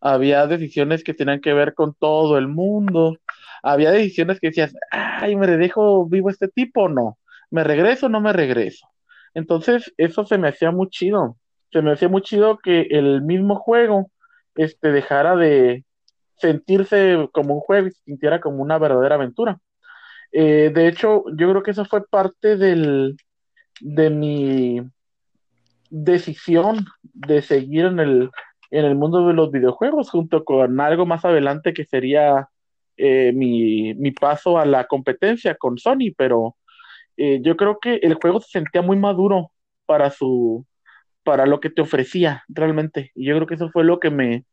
había 0.00 0.46
decisiones 0.46 1.04
que 1.04 1.14
tenían 1.14 1.40
que 1.40 1.52
ver 1.54 1.74
con 1.74 1.94
todo 1.94 2.38
el 2.38 2.48
mundo, 2.48 3.16
había 3.62 3.90
decisiones 3.90 4.40
que 4.40 4.48
decías, 4.48 4.74
ay, 4.90 5.36
¿me 5.36 5.46
dejo 5.46 6.06
vivo 6.08 6.30
este 6.30 6.48
tipo 6.48 6.82
o 6.84 6.88
no? 6.88 7.18
¿Me 7.50 7.64
regreso 7.64 8.06
o 8.06 8.08
no 8.08 8.20
me 8.20 8.32
regreso? 8.32 8.86
Entonces, 9.34 9.92
eso 9.96 10.24
se 10.26 10.38
me 10.38 10.48
hacía 10.48 10.70
muy 10.70 10.88
chido. 10.90 11.36
Se 11.72 11.82
me 11.82 11.92
hacía 11.92 12.08
muy 12.08 12.22
chido 12.22 12.58
que 12.58 12.82
el 12.90 13.22
mismo 13.22 13.56
juego 13.56 14.10
este, 14.54 14.92
dejara 14.92 15.36
de 15.36 15.84
sentirse 16.38 17.28
como 17.32 17.54
un 17.54 17.60
juego 17.60 17.88
y 17.88 17.90
se 17.92 18.02
sintiera 18.04 18.40
como 18.40 18.62
una 18.62 18.78
verdadera 18.78 19.16
aventura. 19.16 19.58
Eh, 20.32 20.70
de 20.74 20.88
hecho, 20.88 21.24
yo 21.36 21.50
creo 21.50 21.62
que 21.62 21.72
eso 21.72 21.84
fue 21.84 22.06
parte 22.06 22.56
del, 22.56 23.16
de 23.80 24.10
mi 24.10 24.80
decisión 25.90 26.86
de 27.02 27.42
seguir 27.42 27.86
en 27.86 28.00
el, 28.00 28.30
en 28.70 28.84
el 28.84 28.94
mundo 28.94 29.26
de 29.26 29.34
los 29.34 29.50
videojuegos, 29.50 30.10
junto 30.10 30.44
con 30.44 30.80
algo 30.80 31.06
más 31.06 31.24
adelante 31.24 31.72
que 31.72 31.84
sería 31.84 32.48
eh, 32.96 33.32
mi, 33.34 33.94
mi 33.94 34.10
paso 34.10 34.58
a 34.58 34.66
la 34.66 34.86
competencia 34.86 35.54
con 35.54 35.78
Sony, 35.78 36.12
pero 36.16 36.56
eh, 37.16 37.40
yo 37.42 37.56
creo 37.56 37.78
que 37.80 37.96
el 37.96 38.14
juego 38.14 38.40
se 38.40 38.50
sentía 38.50 38.82
muy 38.82 38.96
maduro 38.96 39.50
para 39.86 40.10
su 40.10 40.66
para 41.22 41.44
lo 41.44 41.58
que 41.60 41.70
te 41.70 41.82
ofrecía 41.82 42.44
realmente. 42.48 43.10
Y 43.16 43.26
yo 43.26 43.34
creo 43.34 43.46
que 43.48 43.54
eso 43.54 43.68
fue 43.70 43.82
lo 43.82 43.98
que 43.98 44.10
me, 44.10 44.44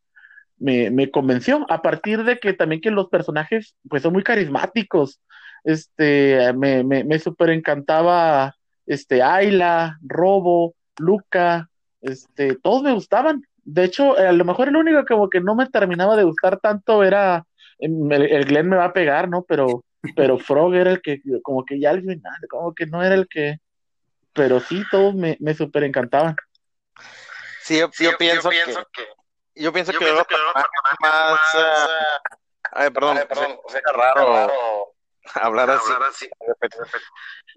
me, 0.58 0.90
me 0.90 1.12
convenció. 1.12 1.66
A 1.70 1.84
partir 1.84 2.24
de 2.24 2.40
que 2.40 2.54
también 2.54 2.82
que 2.82 2.90
los 2.90 3.10
personajes 3.10 3.76
pues 3.88 4.02
son 4.02 4.14
muy 4.14 4.24
carismáticos. 4.24 5.22
Este, 5.64 6.52
me, 6.54 6.84
me, 6.84 7.04
me 7.04 7.20
super 7.20 7.52
encantaba 7.52 8.56
este 8.88 9.22
Ayla, 9.22 10.00
Robo, 10.02 10.74
Luca, 10.98 11.70
este, 12.02 12.56
todos 12.56 12.84
me 12.84 12.94
gustaban. 12.94 13.44
De 13.64 13.84
hecho, 13.86 14.18
a 14.18 14.32
lo 14.32 14.46
mejor 14.46 14.68
el 14.68 14.76
único 14.76 15.06
como 15.06 15.30
que 15.30 15.40
no 15.40 15.56
me 15.56 15.68
terminaba 15.68 16.16
de 16.16 16.24
gustar 16.24 16.60
tanto 16.60 17.04
era 17.04 17.46
el, 17.80 18.12
el 18.12 18.46
Glenn 18.46 18.70
me 18.70 18.78
va 18.78 18.86
a 18.86 18.94
pegar, 18.94 19.30
¿no? 19.30 19.44
Pero 19.44 19.84
pero 20.16 20.38
Frog 20.38 20.76
era 20.76 20.92
el 20.92 21.02
que, 21.02 21.22
como 21.42 21.64
que 21.66 21.80
ya 21.80 21.92
al 21.92 22.02
final, 22.02 22.36
como 22.50 22.74
que 22.74 22.86
no 22.86 23.02
era 23.04 23.16
el 23.16 23.28
que, 23.28 23.60
pero 24.34 24.60
sí, 24.60 24.84
todos 24.92 25.16
me, 25.16 25.38
me 25.40 25.54
super 25.54 25.84
encantaban. 25.84 26.36
Sí, 27.62 27.80
yo, 27.80 27.90
Sí, 27.94 28.04
yo 28.04 28.18
pienso, 28.18 28.50
que, 28.50 28.58
yo 29.56 29.72
pienso 29.72 29.94
que 29.94 30.06
los 30.06 30.26
personajes 30.26 30.70
más, 31.00 31.40
ay, 32.74 32.90
perdón, 32.90 33.18
Ay, 33.18 33.26
perdón, 33.28 33.60
o 33.64 33.70
sea, 33.70 33.80
es 33.80 33.94
raro 33.94 34.93
hablar 35.36 35.70
así. 35.72 35.94
hablar 35.94 36.10
así. 36.10 36.30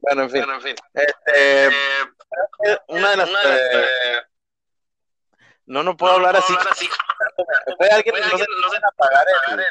Bueno, 0.00 0.22
en 0.22 0.30
fin, 0.30 0.40
Bueno, 0.40 0.54
en 0.54 0.62
fin. 0.62 0.76
este, 0.94 1.66
Eh, 1.66 1.70
una 2.88 3.10
de 3.10 3.16
las, 3.16 3.28
una 3.30 3.40
de 3.40 3.48
las, 3.48 3.60
eh, 3.60 4.22
no, 5.66 5.82
no 5.82 5.96
puedo 5.96 6.14
hablar 6.14 6.36
así. 6.36 6.54
así. 6.70 6.88
Puede 7.78 7.90
alguien, 7.92 8.12
Puede 8.12 8.24
no 8.24 8.38
sé, 8.38 8.44
alguien, 8.44 8.60
no 8.60 8.68
sé, 8.70 8.76
apagar 8.82 9.26
apagar 9.28 9.60
el, 9.60 9.66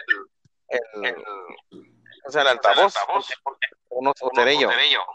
el, 0.68 0.82
el, 1.06 1.16
el, 1.16 1.24
o 2.26 2.32
sea, 2.32 2.42
el 2.42 2.48
altavoz, 2.50 2.96
altavoz, 2.96 3.28
porque 3.44 3.68
o 3.90 4.02
no, 4.04 4.12
o 4.20 4.32
seré 4.36 4.60
yo. 4.60 4.70
seré 4.70 4.92
yo. 4.92 5.06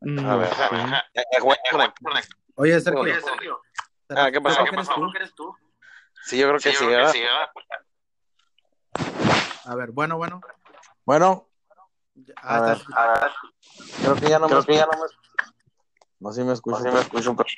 No 0.00 0.30
A 0.32 0.36
ver, 0.36 0.48
Oye, 2.56 2.80
Sergio, 2.80 3.00
Oye, 3.00 3.20
Sergio, 3.20 3.62
Ah, 4.10 4.30
¿qué 4.30 4.40
pasó? 4.40 4.56
¿será 4.56 4.70
que 4.70 4.76
eres 4.76 4.88
tú? 4.88 5.12
eres 5.16 5.34
tú? 5.34 5.56
Sí, 6.24 6.38
yo 6.38 6.46
creo 6.48 6.58
que 6.58 6.70
Sí, 6.70 6.76
sí, 6.76 6.84
yo 6.84 6.90
creo 6.90 6.90
¿verdad? 6.98 7.12
que 7.12 7.18
sí, 7.18 7.24
¿verdad? 7.24 7.50
A 9.66 9.74
ver, 9.74 9.90
bueno, 9.90 10.16
bueno. 10.16 10.40
Bueno, 11.04 11.48
Ah, 12.42 12.56
A 12.56 12.60
ver. 12.60 12.78
Ah, 12.94 13.30
creo 14.02 14.14
que 14.16 14.28
ya 14.28 14.38
no 14.38 14.46
creo 14.46 14.64
me 14.66 14.74
ya 14.74 14.86
no 14.86 14.92
me 14.92 15.08
No, 16.20 16.32
sí 16.32 16.42
me 16.42 16.52
escucho. 16.52 16.78
no, 16.78 16.84
sí 16.84 16.90
me 16.90 17.00
escucho 17.00 17.30
un 17.30 17.36
poco. 17.36 17.48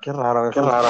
Qué 0.00 0.12
raro, 0.12 0.50
Qué 0.50 0.60
raro. 0.60 0.88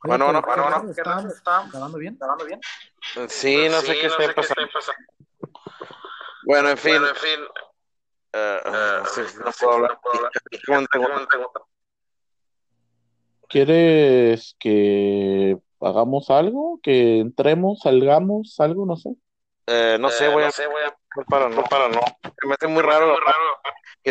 Oye, 0.00 0.16
Bueno, 0.16 0.24
bueno, 0.26 0.42
bueno, 0.42 0.42
¿qué 0.42 0.60
bueno. 0.62 0.76
raro, 0.76 0.90
¿Están 0.90 1.26
¿Está 1.28 1.62
grabando 1.70 1.98
bien? 1.98 2.16
grabando 2.18 2.44
bien? 2.44 2.60
Sí, 3.28 3.66
no 3.70 3.80
sé 3.80 3.98
qué 3.98 4.06
está 4.06 4.34
pasando. 4.34 4.70
Bueno, 6.44 6.70
en 6.70 6.78
fin, 6.78 6.92
Bueno, 6.92 7.08
en 7.08 7.16
fin, 7.16 7.40
eh, 8.32 8.60
eh, 8.64 9.02
sí, 9.14 9.20
no 9.44 9.50
puedo 9.58 9.72
hablar. 9.74 9.98
¿Quieres 13.48 14.54
que 14.58 15.58
hagamos 15.80 16.28
algo? 16.30 16.80
¿Que 16.82 17.20
entremos, 17.20 17.80
salgamos, 17.80 18.56
algo? 18.60 18.84
No 18.84 18.96
sé. 18.96 19.10
Eh, 19.66 19.96
no 20.00 20.10
sé, 20.10 20.26
Eh, 20.26 20.28
voy 20.32 20.42
a 20.42 20.46
no 20.46 20.52
sé, 20.52 20.66
voy 20.66 20.82
a 20.82 20.94
no 21.16 21.24
para 21.24 21.48
no. 21.48 21.64
para 21.64 21.88
no. 21.88 22.00
Se 22.22 22.46
me 22.46 22.54
hace 22.54 22.66
muy 22.68 22.82
raro 22.82 23.06
Muy 23.08 23.16
raro 23.16 23.44
que 24.02 24.10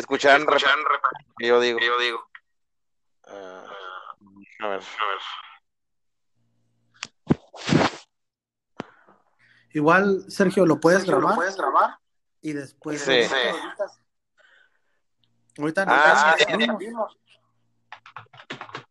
que 1.40 1.48
yo 1.48 1.60
digo. 1.60 1.80
que 1.80 1.86
yo 1.86 2.00
digo. 2.00 2.20
Eh, 3.28 3.64
a 4.60 4.68
ver. 4.68 4.82
A 4.82 5.08
ver. 5.08 5.20
Igual, 9.74 10.26
Sergio, 10.30 10.66
lo 10.66 10.80
puedes 10.80 11.00
Sergio, 11.02 11.16
¿lo 11.16 11.20
grabar 11.20 11.36
puedes 11.36 11.58
grabar? 11.58 11.98
y 12.42 12.54
después. 12.54 13.02
Sí. 13.02 13.24
Sí. 13.24 13.36
Ahorita 15.58 15.86
Ah, 15.86 16.36
nos 16.38 16.38
sí, 16.38 16.46
despedimos. 16.68 17.18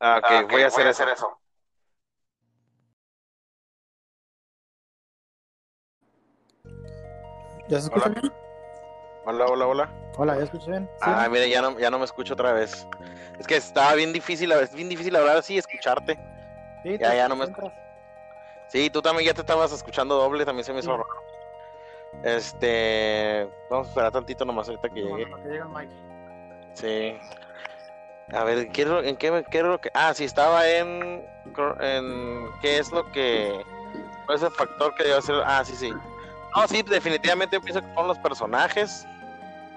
Ah, 0.00 0.18
ok, 0.18 0.24
Ah, 0.29 0.42
ok, 0.44 0.50
voy 0.50 0.62
a 0.62 0.66
hacer 0.66 0.87
eso. 0.87 1.05
eso. 1.09 1.38
¿Ya 7.68 7.81
se 7.81 7.87
escucha 7.87 8.09
Hola. 8.09 8.20
bien? 8.20 8.33
Hola, 9.24 9.46
hola, 9.46 9.66
hola. 9.66 10.12
Hola, 10.18 10.37
¿ya 10.38 10.44
escucha 10.44 10.70
bien? 10.70 10.88
Sí. 10.98 11.02
Ah, 11.02 11.29
mira, 11.31 11.46
ya 11.46 11.61
no, 11.62 11.79
ya 11.79 11.90
no 11.90 11.98
me 11.98 12.05
escucho 12.05 12.35
otra 12.35 12.52
vez. 12.52 12.87
Es 13.38 13.46
que 13.46 13.57
estaba 13.57 13.94
bien 13.94 14.12
difícil, 14.12 14.50
es 14.52 14.72
bien 14.72 14.88
difícil 14.88 15.14
hablar 15.16 15.37
así 15.38 15.55
y 15.55 15.59
escucharte. 15.59 16.18
Sí, 16.83 16.96
ya, 16.98 17.14
ya 17.14 17.29
no 17.29 17.37
me. 17.37 17.46
Sí, 18.68 18.90
tú 18.90 19.02
también 19.02 19.26
ya 19.26 19.35
te 19.35 19.40
estabas 19.42 19.72
escuchando 19.72 20.16
doble, 20.16 20.44
también 20.44 20.64
se 20.64 20.72
me 20.72 20.81
hizo 20.81 20.90
Sí. 20.90 20.96
raro. 20.96 21.07
Este, 22.22 23.48
vamos 23.68 23.87
a 23.88 23.90
esperar 23.90 24.12
tantito 24.12 24.44
nomás 24.44 24.68
ahorita 24.68 24.88
que 24.88 25.02
No, 25.02 25.11
llegue. 25.18 25.26
no, 25.31 25.37
no, 25.37 25.42
que 25.42 25.48
llega 25.48 25.64
el 25.64 25.70
mic. 25.70 26.15
Sí. 26.77 27.19
A 28.33 28.45
ver, 28.45 28.69
¿qué 28.71 28.83
¿en 28.83 29.17
qué, 29.17 29.45
qué 29.51 29.59
es 29.59 29.65
lo 29.65 29.81
que...? 29.81 29.91
Ah, 29.95 30.12
sí, 30.15 30.25
estaba 30.25 30.69
en, 30.69 31.25
en... 31.81 32.49
¿Qué 32.61 32.79
es 32.79 32.91
lo 32.93 33.11
que...? 33.12 33.65
¿Cuál 34.27 34.37
es 34.39 34.43
el 34.43 34.51
factor 34.51 34.95
que 34.95 35.05
debe 35.05 35.23
ser? 35.23 35.37
Ah, 35.45 35.62
sí, 35.65 35.75
sí. 35.77 35.93
No, 36.55 36.69
sí, 36.69 36.83
definitivamente 36.83 37.57
yo 37.57 37.62
pienso 37.62 37.81
que 37.81 37.95
son 37.95 38.09
los 38.09 38.19
personajes 38.19 39.07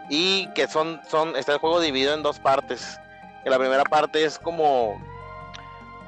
y 0.09 0.51
que 0.53 0.67
son, 0.67 0.99
son, 1.07 1.35
está 1.35 1.53
el 1.53 1.59
juego 1.59 1.79
dividido 1.79 2.13
en 2.15 2.23
dos 2.23 2.39
partes. 2.39 2.99
Que 3.43 3.49
la 3.49 3.59
primera 3.59 3.83
parte 3.83 4.23
es 4.25 4.37
como... 4.39 4.99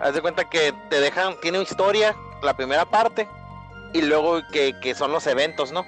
Haz 0.01 0.15
de 0.15 0.21
cuenta 0.21 0.49
que 0.49 0.73
te 0.89 0.99
dejan, 0.99 1.35
tiene 1.41 1.61
historia, 1.61 2.15
la 2.41 2.55
primera 2.55 2.85
parte, 2.85 3.27
y 3.93 4.01
luego 4.01 4.41
que, 4.51 4.73
que 4.79 4.95
son 4.95 5.11
los 5.11 5.27
eventos, 5.27 5.71
¿no? 5.71 5.85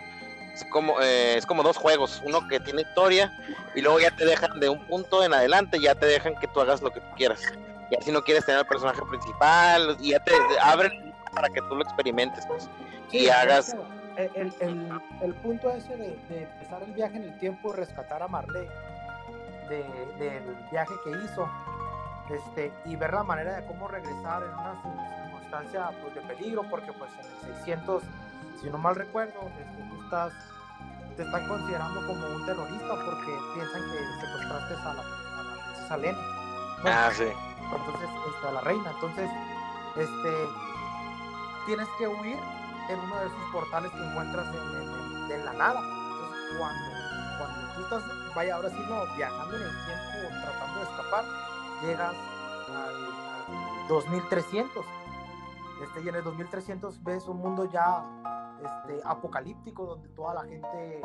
Es 0.54 0.64
como, 0.66 1.02
eh, 1.02 1.36
es 1.38 1.46
como 1.46 1.64
dos 1.64 1.78
juegos, 1.78 2.22
uno 2.24 2.48
que 2.48 2.60
tiene 2.60 2.82
historia 2.84 3.32
y 3.74 3.82
luego 3.82 4.00
ya 4.00 4.12
te 4.12 4.26
dejan 4.26 4.60
de 4.60 4.70
un 4.70 4.86
punto 4.86 5.24
en 5.24 5.34
adelante, 5.34 5.80
ya 5.80 5.96
te 5.96 6.06
dejan 6.06 6.36
que 6.36 6.48
tú 6.48 6.62
hagas 6.62 6.82
lo 6.82 6.92
que 6.92 7.00
tú 7.02 7.08
quieras. 7.16 7.42
Ya 7.90 7.98
si 8.02 8.12
no 8.12 8.22
quieres 8.22 8.46
tener 8.46 8.62
el 8.62 8.68
personaje 8.68 9.02
principal, 9.10 9.98
y 10.00 10.12
ya 10.12 10.20
te 10.20 10.32
abren 10.62 11.14
para 11.34 11.50
que 11.50 11.60
tú 11.62 11.76
lo 11.76 11.84
experimentes, 11.84 12.46
pues. 12.46 12.70
Sí, 13.10 13.18
y 13.20 13.26
de 13.26 13.32
hagas... 13.32 13.76
El, 14.16 14.30
el, 14.36 14.54
el- 14.60 15.02
el 15.22 15.34
punto 15.36 15.72
ese 15.72 15.98
de, 15.98 16.16
de 16.30 16.44
empezar 16.44 16.84
el 16.84 16.92
viaje 16.94 17.18
en 17.18 17.24
el 17.24 17.38
tiempo 17.40 17.74
y 17.74 17.78
rescatar 17.78 18.22
a 18.22 18.28
Marley 18.28 18.68
de- 19.70 19.84
del 20.20 20.56
viaje 20.72 20.94
que 21.04 21.10
hizo 21.26 21.50
este, 22.30 22.72
y 22.86 22.96
ver 22.96 23.12
la 23.12 23.24
manera 23.24 23.56
de 23.56 23.66
cómo 23.66 23.88
regresar 23.88 24.44
en 24.44 24.52
una 24.52 24.76
cir- 24.84 25.24
circunstancia 25.24 25.90
pues, 26.04 26.14
de 26.14 26.22
peligro, 26.22 26.62
porque 26.70 26.94
pues 26.94 27.10
en 27.20 27.26
el 27.50 27.56
600, 27.56 28.04
si 28.62 28.70
no 28.70 28.78
mal 28.78 28.96
recuerdo, 28.96 29.40
este, 29.60 29.93
estás, 30.14 30.34
te 31.18 31.24
están 31.24 31.48
considerando 31.48 32.06
como 32.06 32.28
un 32.28 32.46
terrorista 32.46 32.88
porque 33.04 33.38
piensan 33.56 33.82
que 33.82 34.26
secuestraste 34.26 34.74
a 34.76 34.94
la, 34.94 35.02
a 35.02 35.44
la 35.44 35.66
princesa 35.66 35.98
Lena. 35.98 36.18
Bueno, 36.84 36.98
Ah, 37.00 37.12
sí. 37.14 37.24
entonces 37.24 38.10
este, 38.28 38.48
a 38.48 38.52
la 38.52 38.62
reina 38.62 38.92
entonces 38.92 39.30
este 39.96 40.48
tienes 41.66 41.88
que 41.98 42.08
huir 42.08 42.38
en 42.90 43.00
uno 43.00 43.16
de 43.22 43.26
esos 43.28 43.40
portales 43.52 43.92
que 43.92 44.04
encuentras 44.06 44.46
en, 44.48 44.54
en- 44.82 45.24
en- 45.26 45.32
en 45.32 45.46
la 45.46 45.54
nada 45.54 45.80
entonces 45.80 46.58
cuando 46.60 47.38
cuando 47.38 47.74
tú 47.74 47.82
estás 47.84 48.04
vaya 48.36 48.56
ahora 48.56 48.70
sí 48.70 48.86
no 48.90 49.16
viajando 49.16 49.56
en 49.56 49.64
el 49.64 49.86
tiempo 49.86 50.42
tratando 50.44 50.80
de 50.80 50.86
escapar 50.92 51.24
llegas 51.82 52.16
al, 52.70 52.96
al 53.82 53.88
2300 53.88 54.86
este 55.84 56.02
y 56.02 56.10
en 56.10 56.16
el 56.16 56.24
2300 56.24 57.04
ves 57.04 57.28
un 57.28 57.38
mundo 57.38 57.66
ya 57.72 58.04
este, 58.64 59.00
apocalíptico 59.06 59.86
donde 59.86 60.10
toda 60.10 60.36
la 60.36 60.44
gente 60.44 61.02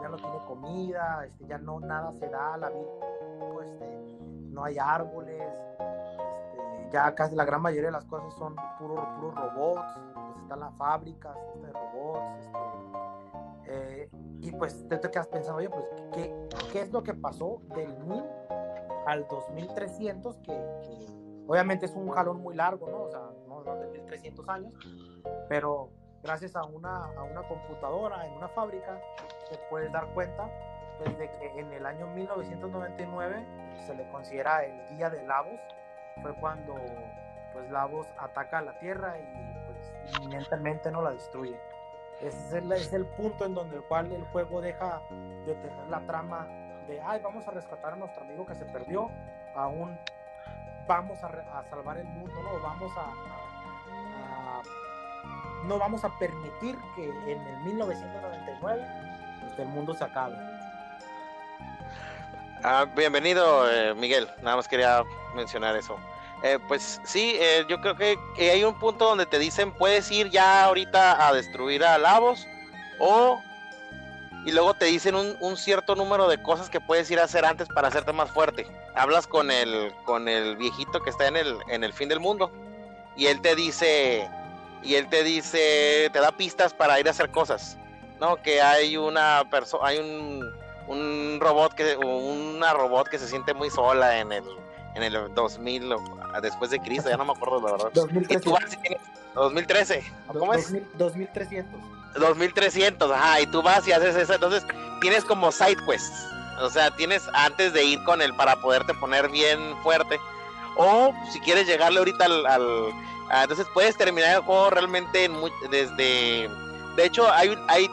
ya 0.00 0.08
no 0.08 0.16
tiene 0.16 0.38
comida, 0.46 1.24
este, 1.26 1.46
ya 1.46 1.58
no 1.58 1.80
nada 1.80 2.12
se 2.12 2.28
da, 2.28 2.56
la 2.56 2.70
vida, 2.70 2.90
este, 3.62 4.18
no 4.50 4.64
hay 4.64 4.78
árboles, 4.78 5.42
este, 5.42 6.90
ya 6.90 7.14
casi 7.14 7.34
la 7.34 7.44
gran 7.44 7.62
mayoría 7.62 7.86
de 7.86 7.92
las 7.92 8.04
cosas 8.04 8.32
son 8.34 8.56
puros 8.78 9.04
puros 9.18 9.34
robots, 9.34 10.00
pues 10.14 10.42
están 10.42 10.60
las 10.60 10.74
fábricas 10.76 11.36
de 11.60 11.72
robots, 11.72 12.50
eh, 13.66 14.10
y 14.40 14.50
pues 14.52 14.86
te, 14.88 14.98
te 14.98 15.10
quedas 15.10 15.26
pensando, 15.26 15.58
oye, 15.58 15.70
pues, 15.70 15.84
¿qué, 16.12 16.48
¿qué 16.72 16.82
es 16.82 16.92
lo 16.92 17.02
que 17.02 17.14
pasó 17.14 17.60
del 17.74 17.96
1000 18.04 18.24
al 19.06 19.26
2300? 19.26 20.36
Que, 20.38 20.52
que 20.82 21.06
obviamente 21.46 21.86
es 21.86 21.94
un 21.94 22.10
jalón 22.10 22.40
muy 22.40 22.54
largo, 22.54 22.88
¿no? 22.90 23.02
O 23.04 23.08
sea, 23.08 23.20
no, 23.48 23.62
no 23.62 23.76
de 23.76 23.86
1300 23.88 24.48
años, 24.48 24.72
pero 25.48 25.90
gracias 26.24 26.56
a 26.56 26.64
una, 26.64 27.04
a 27.16 27.22
una 27.22 27.42
computadora 27.42 28.26
en 28.26 28.32
una 28.32 28.48
fábrica, 28.48 28.98
te 29.50 29.58
puedes 29.68 29.92
dar 29.92 30.06
cuenta 30.08 30.48
pues, 30.98 31.16
de 31.18 31.30
que 31.30 31.60
en 31.60 31.70
el 31.72 31.84
año 31.86 32.06
1999 32.08 33.46
se 33.86 33.94
le 33.94 34.08
considera 34.08 34.64
el 34.64 34.88
día 34.96 35.10
de 35.10 35.22
Lavos, 35.24 35.60
fue 36.22 36.34
cuando 36.36 36.74
pues 37.52 37.70
Lavos 37.70 38.06
ataca 38.18 38.58
a 38.58 38.62
la 38.62 38.72
Tierra 38.78 39.18
y 39.18 39.66
pues 39.66 40.16
inminentemente 40.16 40.90
no 40.90 41.02
la 41.02 41.10
destruye. 41.12 41.60
Ese 42.20 42.38
es 42.46 42.52
el, 42.54 42.72
es 42.72 42.92
el 42.92 43.04
punto 43.06 43.44
en 43.44 43.54
donde 43.54 43.76
el 43.76 43.82
cual 43.84 44.10
el 44.10 44.24
juego 44.28 44.60
deja 44.62 45.02
de 45.44 45.54
tener 45.54 45.86
la 45.88 46.00
trama 46.06 46.46
de, 46.88 47.00
ay, 47.02 47.20
vamos 47.22 47.46
a 47.46 47.50
rescatar 47.50 47.92
a 47.92 47.96
nuestro 47.96 48.22
amigo 48.24 48.46
que 48.46 48.54
se 48.54 48.64
perdió, 48.64 49.10
aún 49.54 49.98
vamos 50.86 51.22
a, 51.22 51.28
re- 51.28 51.44
a 51.52 51.62
salvar 51.64 51.98
el 51.98 52.06
mundo, 52.06 52.34
¿no? 52.42 52.60
Vamos 52.62 52.92
a, 52.96 53.12
no 55.66 55.78
vamos 55.78 56.04
a 56.04 56.18
permitir 56.18 56.76
que 56.94 57.04
en 57.04 57.40
el 57.40 57.56
1999 57.64 58.86
este, 59.46 59.62
el 59.62 59.68
mundo 59.68 59.94
se 59.94 60.04
acabe. 60.04 60.36
Ah, 62.62 62.86
bienvenido, 62.96 63.70
eh, 63.70 63.94
Miguel. 63.94 64.28
Nada 64.42 64.56
más 64.56 64.68
quería 64.68 65.04
mencionar 65.34 65.76
eso. 65.76 65.98
Eh, 66.42 66.58
pues 66.68 67.00
sí, 67.04 67.36
eh, 67.38 67.64
yo 67.68 67.80
creo 67.80 67.96
que, 67.96 68.18
que 68.36 68.50
hay 68.50 68.64
un 68.64 68.78
punto 68.78 69.06
donde 69.06 69.26
te 69.26 69.38
dicen 69.38 69.72
puedes 69.72 70.10
ir 70.10 70.30
ya 70.30 70.64
ahorita 70.64 71.26
a 71.26 71.32
destruir 71.32 71.84
a 71.84 71.96
Lavos 71.96 72.46
o 72.98 73.40
y 74.44 74.52
luego 74.52 74.74
te 74.74 74.84
dicen 74.86 75.14
un, 75.14 75.36
un 75.40 75.56
cierto 75.56 75.94
número 75.94 76.28
de 76.28 76.42
cosas 76.42 76.68
que 76.68 76.80
puedes 76.80 77.10
ir 77.10 77.18
a 77.18 77.24
hacer 77.24 77.46
antes 77.46 77.66
para 77.68 77.88
hacerte 77.88 78.12
más 78.12 78.30
fuerte. 78.30 78.66
Hablas 78.94 79.26
con 79.26 79.50
el 79.50 79.92
con 80.04 80.28
el 80.28 80.56
viejito 80.56 81.00
que 81.00 81.10
está 81.10 81.28
en 81.28 81.36
el 81.36 81.56
en 81.68 81.82
el 81.82 81.94
fin 81.94 82.10
del 82.10 82.20
mundo 82.20 82.50
y 83.16 83.26
él 83.26 83.40
te 83.40 83.54
dice 83.54 84.28
y 84.84 84.94
él 84.96 85.08
te 85.08 85.22
dice 85.24 86.10
te 86.12 86.20
da 86.20 86.32
pistas 86.32 86.72
para 86.74 86.98
ir 87.00 87.08
a 87.08 87.10
hacer 87.10 87.30
cosas. 87.30 87.76
No, 88.20 88.36
que 88.36 88.60
hay 88.62 88.96
una 88.96 89.42
persona 89.50 89.86
hay 89.88 89.98
un 89.98 90.44
un 90.86 91.38
robot 91.40 91.72
que 91.74 91.96
una 91.96 92.72
robot 92.74 93.08
que 93.08 93.18
se 93.18 93.26
siente 93.28 93.54
muy 93.54 93.70
sola 93.70 94.18
en 94.18 94.32
el 94.32 94.44
en 94.94 95.02
el 95.02 95.34
2000 95.34 95.92
o 95.92 96.00
después 96.40 96.70
de 96.70 96.78
Cristo, 96.78 97.08
ya 97.10 97.16
no 97.16 97.24
me 97.24 97.32
acuerdo 97.32 97.60
la 97.60 97.72
verdad. 97.72 97.88
Y 97.88 98.36
tú 98.38 98.50
2300. 98.50 98.52
vas 98.52 98.72
y 98.72 98.76
tienes 98.76 99.00
2013, 99.34 100.12
¿o 100.28 100.38
¿cómo 100.38 100.54
es? 100.54 100.70
2000 100.72 100.88
2300. 100.94 101.80
2300, 102.20 103.10
ajá, 103.10 103.40
y 103.40 103.46
tú 103.46 103.60
vas 103.62 103.86
y 103.88 103.92
haces 103.92 104.14
eso, 104.14 104.34
entonces 104.34 104.64
tienes 105.00 105.24
como 105.24 105.50
side 105.50 105.76
quests, 105.84 106.12
o 106.60 106.70
sea, 106.70 106.92
tienes 106.92 107.22
antes 107.32 107.72
de 107.72 107.82
ir 107.84 108.04
con 108.04 108.22
él 108.22 108.32
para 108.36 108.54
poderte 108.56 108.94
poner 108.94 109.28
bien 109.30 109.58
fuerte, 109.82 110.18
o 110.76 111.12
si 111.32 111.40
quieres 111.40 111.66
llegarle 111.66 111.98
ahorita 111.98 112.26
al, 112.26 112.46
al- 112.46 112.92
a- 113.30 113.42
entonces 113.42 113.66
puedes 113.74 113.96
terminar 113.96 114.36
el 114.36 114.42
juego 114.42 114.70
realmente 114.70 115.24
en 115.24 115.32
mu- 115.32 115.48
desde, 115.70 116.48
de 116.96 117.04
hecho, 117.04 117.30
hay, 117.32 117.56
hay, 117.68 117.88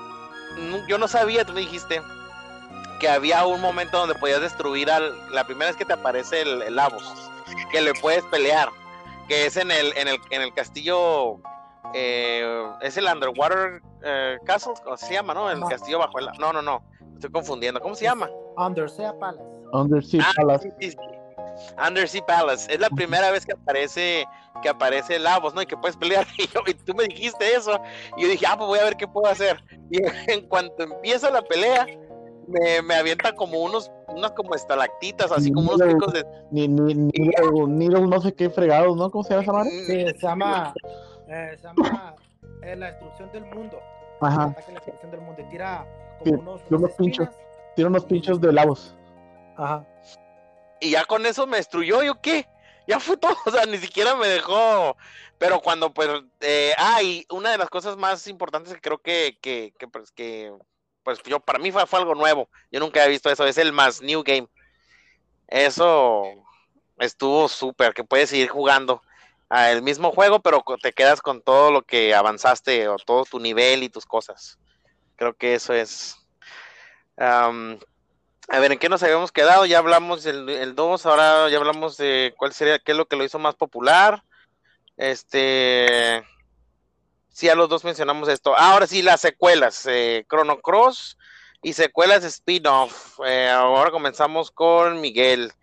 yo 0.88 0.98
no 0.98 1.08
sabía, 1.08 1.46
tú 1.46 1.54
me 1.54 1.62
dijiste 1.62 2.02
que 3.00 3.10
había 3.10 3.46
un 3.46 3.62
momento 3.62 3.98
donde 3.98 4.16
podías 4.16 4.42
destruir 4.42 4.92
al, 4.92 5.14
la 5.34 5.44
primera 5.46 5.68
vez 5.72 5.76
que 5.78 5.86
te 5.86 5.94
aparece 5.94 6.42
el, 6.42 6.62
el 6.62 6.76
Lavos, 6.76 7.04
que 7.72 7.82
le 7.82 7.94
puedes 7.96 8.24
pelear, 8.26 8.70
que 9.28 9.46
es 9.48 9.58
en 9.58 9.72
el, 9.72 9.96
en 9.98 10.08
el, 10.08 10.18
en 10.30 10.42
el 10.42 10.54
castillo 10.54 11.38
eh, 11.94 12.64
es 12.82 12.98
el 12.98 13.06
Underwater 13.06 13.82
eh, 14.04 14.38
Castle, 14.46 14.74
¿cómo 14.84 14.98
se 14.98 15.14
llama, 15.14 15.34
no? 15.34 15.50
El 15.50 15.60
No. 15.60 15.68
castillo 15.68 16.00
bajo 16.00 16.20
el... 16.20 16.28
No, 16.40 16.54
no, 16.54 16.62
no. 16.62 16.84
Estoy 17.16 17.32
confundiendo. 17.32 17.80
¿Cómo 17.82 17.94
se 17.96 18.06
llama? 18.06 18.30
Undersea 18.58 19.14
Palace. 19.20 19.44
Undersea 19.74 20.24
Ah, 20.28 20.32
Palace. 20.36 20.72
sí, 20.80 20.92
sí, 20.92 20.98
sí. 21.70 21.74
Undersea 21.88 22.26
Palace. 22.26 22.74
Es 22.74 22.80
la 22.80 22.90
primera 22.90 23.32
vez 23.32 23.46
que 23.46 23.54
aparece 23.54 24.26
que 24.62 24.70
aparece 24.70 25.18
Lavos, 25.18 25.56
¿no? 25.56 25.62
Y 25.62 25.66
que 25.66 25.76
puedes 25.78 25.98
pelear. 25.98 26.26
Y, 26.38 26.48
yo- 26.48 26.62
y 26.68 26.74
tú 26.74 26.94
me 26.94 27.06
dijiste 27.06 27.54
eso. 27.56 27.80
Y 28.18 28.24
yo 28.24 28.28
dije, 28.28 28.46
ah, 28.48 28.56
pues 28.58 28.68
voy 28.68 28.80
a 28.80 28.84
ver 28.84 28.96
qué 28.98 29.08
puedo 29.08 29.28
hacer. 29.28 29.64
Y 29.90 29.98
en 30.32 30.48
cuanto 30.48 30.84
empieza 30.84 31.30
la 31.32 31.42
pelea, 31.42 31.88
me, 32.48 32.82
me 32.84 32.96
avienta 32.96 33.34
como 33.34 33.60
unos, 33.60 33.90
unas 34.10 34.32
como 34.34 34.54
estalactitas, 34.54 35.32
así 35.32 35.52
como 35.52 35.72
unos 35.74 35.80
No. 35.80 35.88
picos 35.94 36.14
de... 36.14 36.26
Ni, 36.52 36.68
ni, 36.68 36.94
ni, 36.94 37.12
Needle 37.68 38.08
no 38.08 38.22
sé 38.22 38.34
qué 38.34 38.50
fregados, 38.50 38.96
¿no? 38.98 39.10
¿Cómo 39.10 39.24
se 39.24 39.30
llama 39.32 39.42
esa 39.44 39.54
madre? 39.54 39.70
Sí, 39.72 40.20
se 40.20 40.28
llama, 40.28 40.74
eh, 41.30 41.58
se 41.60 41.64
llama 41.68 42.16
eh, 42.64 42.76
la 42.76 42.88
destrucción 42.88 43.32
del 43.32 43.46
mundo. 43.46 43.80
Ajá. 44.20 44.48
La 44.48 44.74
destrucción 44.76 45.12
del 45.12 45.22
mundo. 45.22 45.42
Y 45.42 45.50
tira 45.50 45.86
Sí, 46.24 46.30
como 46.32 46.42
unos, 46.52 46.62
unos 46.70 46.82
unas 46.82 46.94
pinchos. 46.98 47.30
Tiene 47.76 47.90
unos 47.90 48.06
pinchos 48.06 48.40
de 48.42 48.52
lavos. 48.54 48.96
Ajá. 49.58 49.86
Y 50.82 50.90
ya 50.92 51.06
con 51.06 51.26
eso 51.26 51.48
me 51.48 51.58
destruyó, 51.58 52.04
¿yo 52.04 52.20
qué? 52.22 52.48
Ya 52.88 53.00
fue 53.00 53.16
todo, 53.16 53.38
o 53.46 53.52
sea, 53.52 53.66
ni 53.66 53.78
siquiera 53.78 54.16
me 54.16 54.28
dejó, 54.28 54.98
pero 55.38 55.62
cuando 55.62 55.94
pues, 55.94 56.10
eh, 56.42 56.74
ah, 56.78 57.00
una 57.30 57.52
de 57.52 57.58
las 57.58 57.70
cosas 57.70 57.96
más 57.96 58.28
importantes 58.28 58.74
que 58.74 58.82
creo 58.82 58.98
que, 58.98 59.38
que, 59.40 59.74
que, 59.78 59.88
pues, 59.88 60.12
que, 60.12 60.52
pues 61.04 61.22
yo, 61.24 61.40
para 61.40 61.60
mí 61.60 61.72
fue, 61.72 61.86
fue 61.86 62.00
algo 62.00 62.16
nuevo, 62.16 62.50
yo 62.72 62.80
nunca 62.80 63.00
había 63.02 63.12
visto 63.12 63.30
eso, 63.30 63.46
es 63.46 63.58
el 63.58 63.72
más 63.72 64.02
New 64.02 64.24
Game, 64.24 64.50
eso 65.48 66.24
estuvo 66.98 67.48
súper, 67.48 67.94
que 67.94 68.04
puedes 68.04 68.30
seguir 68.30 68.50
jugando 68.50 69.02
el 69.50 69.82
mismo 69.82 70.12
juego, 70.12 70.40
pero 70.40 70.64
te 70.82 70.94
quedas 70.94 71.22
con 71.22 71.42
todo 71.42 71.72
lo 71.72 71.84
que 71.84 72.16
avanzaste, 72.16 72.88
o 72.88 72.96
todo 72.98 73.26
tu 73.26 73.40
nivel 73.40 73.84
y 73.84 73.90
tus 73.90 74.06
cosas, 74.06 74.60
creo 75.16 75.36
que 75.36 75.54
eso 75.54 75.74
es... 75.74 76.18
a 78.52 78.60
ver, 78.60 78.74
¿en 78.74 78.80
qué 78.80 78.90
nos 78.90 79.02
habíamos 79.02 79.32
quedado? 79.32 79.66
Ya 79.66 79.78
hablamos 79.78 80.24
del 80.24 80.50
el 80.50 80.76
2, 80.76 81.06
ahora 81.06 81.50
ya 81.50 81.58
hablamos 81.58 81.96
de 81.96 82.34
cuál 82.38 82.52
sería, 82.52 82.80
qué 82.80 82.92
es 82.92 82.98
lo 82.98 83.06
que 83.06 83.16
lo 83.16 83.24
hizo 83.24 83.40
más 83.40 83.56
popular. 83.56 84.24
Este. 84.98 86.22
Sí, 87.30 87.48
a 87.48 87.56
los 87.56 87.70
dos 87.70 87.86
mencionamos 87.86 88.28
esto. 88.28 88.54
Ahora 88.58 88.88
sí, 88.88 89.02
las 89.02 89.22
secuelas: 89.22 89.86
eh, 89.86 90.26
Chrono 90.30 90.60
Cross 90.60 91.18
y 91.64 91.72
secuelas 91.72 92.26
spin-off. 92.26 93.22
Eh, 93.26 93.50
ahora 93.50 93.90
comenzamos 93.90 94.52
con 94.52 95.00
Miguel. 95.00 95.54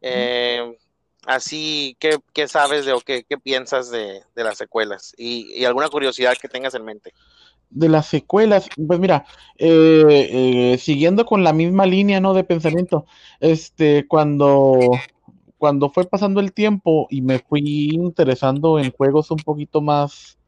Eh, 0.00 0.78
así, 1.26 1.96
¿qué, 1.98 2.20
qué 2.32 2.46
sabes 2.46 2.86
de 2.86 2.92
o 2.92 3.00
qué, 3.00 3.24
qué 3.24 3.38
piensas 3.38 3.90
de, 3.90 4.22
de 4.36 4.44
las 4.44 4.56
secuelas? 4.56 5.14
Y, 5.16 5.52
y 5.52 5.64
alguna 5.64 5.88
curiosidad 5.88 6.38
que 6.40 6.48
tengas 6.48 6.74
en 6.74 6.84
mente. 6.84 7.12
De 7.70 7.88
las 7.88 8.06
secuelas, 8.06 8.68
pues 8.86 9.00
mira, 9.00 9.26
eh, 9.58 10.28
eh, 10.74 10.78
siguiendo 10.78 11.26
con 11.26 11.44
la 11.44 11.52
misma 11.52 11.84
línea, 11.84 12.20
¿no? 12.20 12.32
De 12.32 12.44
pensamiento, 12.44 13.06
este, 13.40 14.06
cuando, 14.06 14.78
cuando 15.58 15.90
fue 15.90 16.04
pasando 16.06 16.40
el 16.40 16.52
tiempo 16.52 17.06
y 17.10 17.22
me 17.22 17.38
fui 17.40 17.90
interesando 17.92 18.78
en 18.78 18.92
juegos 18.92 19.30
un 19.30 19.38
poquito 19.38 19.80
más 19.80 20.38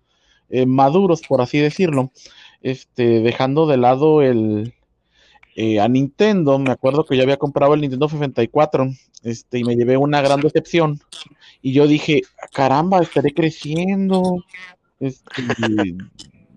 eh, 0.48 0.64
maduros, 0.64 1.22
por 1.28 1.40
así 1.40 1.58
decirlo, 1.58 2.12
este, 2.62 3.20
dejando 3.20 3.66
de 3.66 3.76
lado 3.76 4.22
el 4.22 4.74
a 5.80 5.88
Nintendo, 5.88 6.56
me 6.60 6.70
acuerdo 6.70 7.04
que 7.04 7.16
yo 7.16 7.24
había 7.24 7.36
comprado 7.36 7.74
el 7.74 7.80
Nintendo 7.80 8.08
64, 8.08 8.90
este, 9.24 9.58
y 9.58 9.64
me 9.64 9.74
llevé 9.74 9.96
una 9.96 10.20
gran 10.22 10.40
decepción. 10.40 11.00
Y 11.62 11.72
yo 11.72 11.88
dije, 11.88 12.22
caramba, 12.52 13.00
estaré 13.00 13.32
creciendo. 13.32 14.44
Este, 15.00 15.42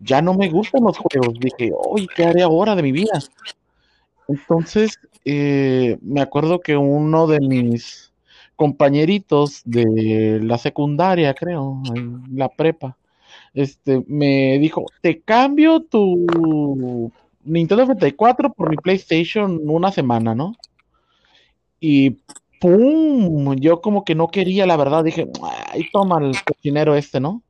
ya 0.04 0.22
no 0.22 0.34
me 0.34 0.50
gustan 0.50 0.84
los 0.84 0.98
juegos. 0.98 1.40
Dije, 1.40 1.72
oye, 1.74 2.08
¿qué 2.16 2.26
haré 2.26 2.42
ahora 2.42 2.76
de 2.76 2.84
mi 2.84 2.92
vida? 2.92 3.20
Entonces, 4.28 5.00
eh, 5.26 5.98
me 6.02 6.22
acuerdo 6.22 6.60
que 6.60 6.76
uno 6.78 7.28
de 7.28 7.40
mis 7.40 8.12
compañeritos 8.56 9.62
de 9.66 10.40
la 10.42 10.58
secundaria, 10.58 11.34
creo, 11.34 11.82
en 11.96 12.24
la 12.36 12.50
prepa, 12.50 12.98
este, 13.54 14.04
me 14.08 14.60
dijo, 14.60 14.86
te 15.02 15.22
cambio 15.22 15.82
tu 15.82 17.12
Nintendo 17.44 17.86
64 17.86 18.54
por 18.54 18.70
mi 18.70 18.78
PlayStation 18.78 19.60
una 19.66 19.92
semana, 19.92 20.36
¿no? 20.36 20.56
Y 21.80 22.18
¡pum! 22.60 23.56
Yo 23.56 23.82
como 23.82 24.06
que 24.06 24.16
no 24.16 24.28
quería, 24.28 24.66
la 24.66 24.78
verdad, 24.78 25.04
dije, 25.04 25.28
ay, 25.72 25.88
toma 25.92 26.20
el 26.20 26.36
cocinero 26.44 26.96
este, 26.96 27.20
¿no? 27.20 27.42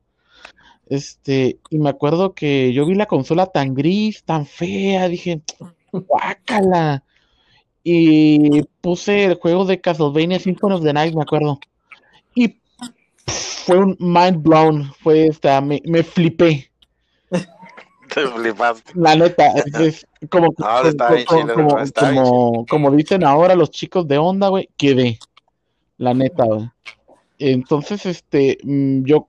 Este, 0.86 1.58
y 1.70 1.78
me 1.78 1.90
acuerdo 1.90 2.34
que 2.34 2.72
yo 2.72 2.84
vi 2.86 2.94
la 2.94 3.06
consola 3.06 3.46
tan 3.46 3.74
gris, 3.74 4.22
tan 4.24 4.46
fea, 4.46 5.08
dije, 5.08 5.40
guácala. 5.92 7.04
Y 7.84 8.62
puse 8.80 9.24
el 9.24 9.34
juego 9.34 9.64
de 9.64 9.80
Castlevania 9.80 10.38
Symphony 10.38 10.74
of 10.74 10.82
the 10.84 10.92
Night, 10.92 11.14
me 11.14 11.22
acuerdo. 11.22 11.58
Y 12.34 12.56
fue 13.26 13.78
un 13.78 13.96
mind 13.98 14.42
blown, 14.42 14.92
fue 15.00 15.26
esta, 15.26 15.60
me, 15.60 15.80
me 15.84 16.02
flipé. 16.02 16.70
Te 18.14 18.26
flipaste. 18.26 18.92
La 18.94 19.16
neta, 19.16 19.46
es, 19.80 20.06
como, 20.28 20.48
No, 20.58 20.82
está 20.84 21.06
como, 21.08 21.14
bien 21.16 21.26
chido, 21.26 21.54
como, 21.54 21.78
está 21.80 22.10
bien 22.10 22.22
como- 22.24 22.66
como 22.66 22.90
dicen 22.90 23.24
ahora 23.24 23.54
los 23.54 23.70
chicos 23.70 24.06
de 24.06 24.18
onda, 24.18 24.48
güey, 24.48 24.68
quedé. 24.76 25.18
La 25.96 26.12
neta, 26.12 26.44
güey. 26.44 26.68
Entonces, 27.38 28.04
este, 28.06 28.58
mm, 28.62 29.04
yo 29.04 29.28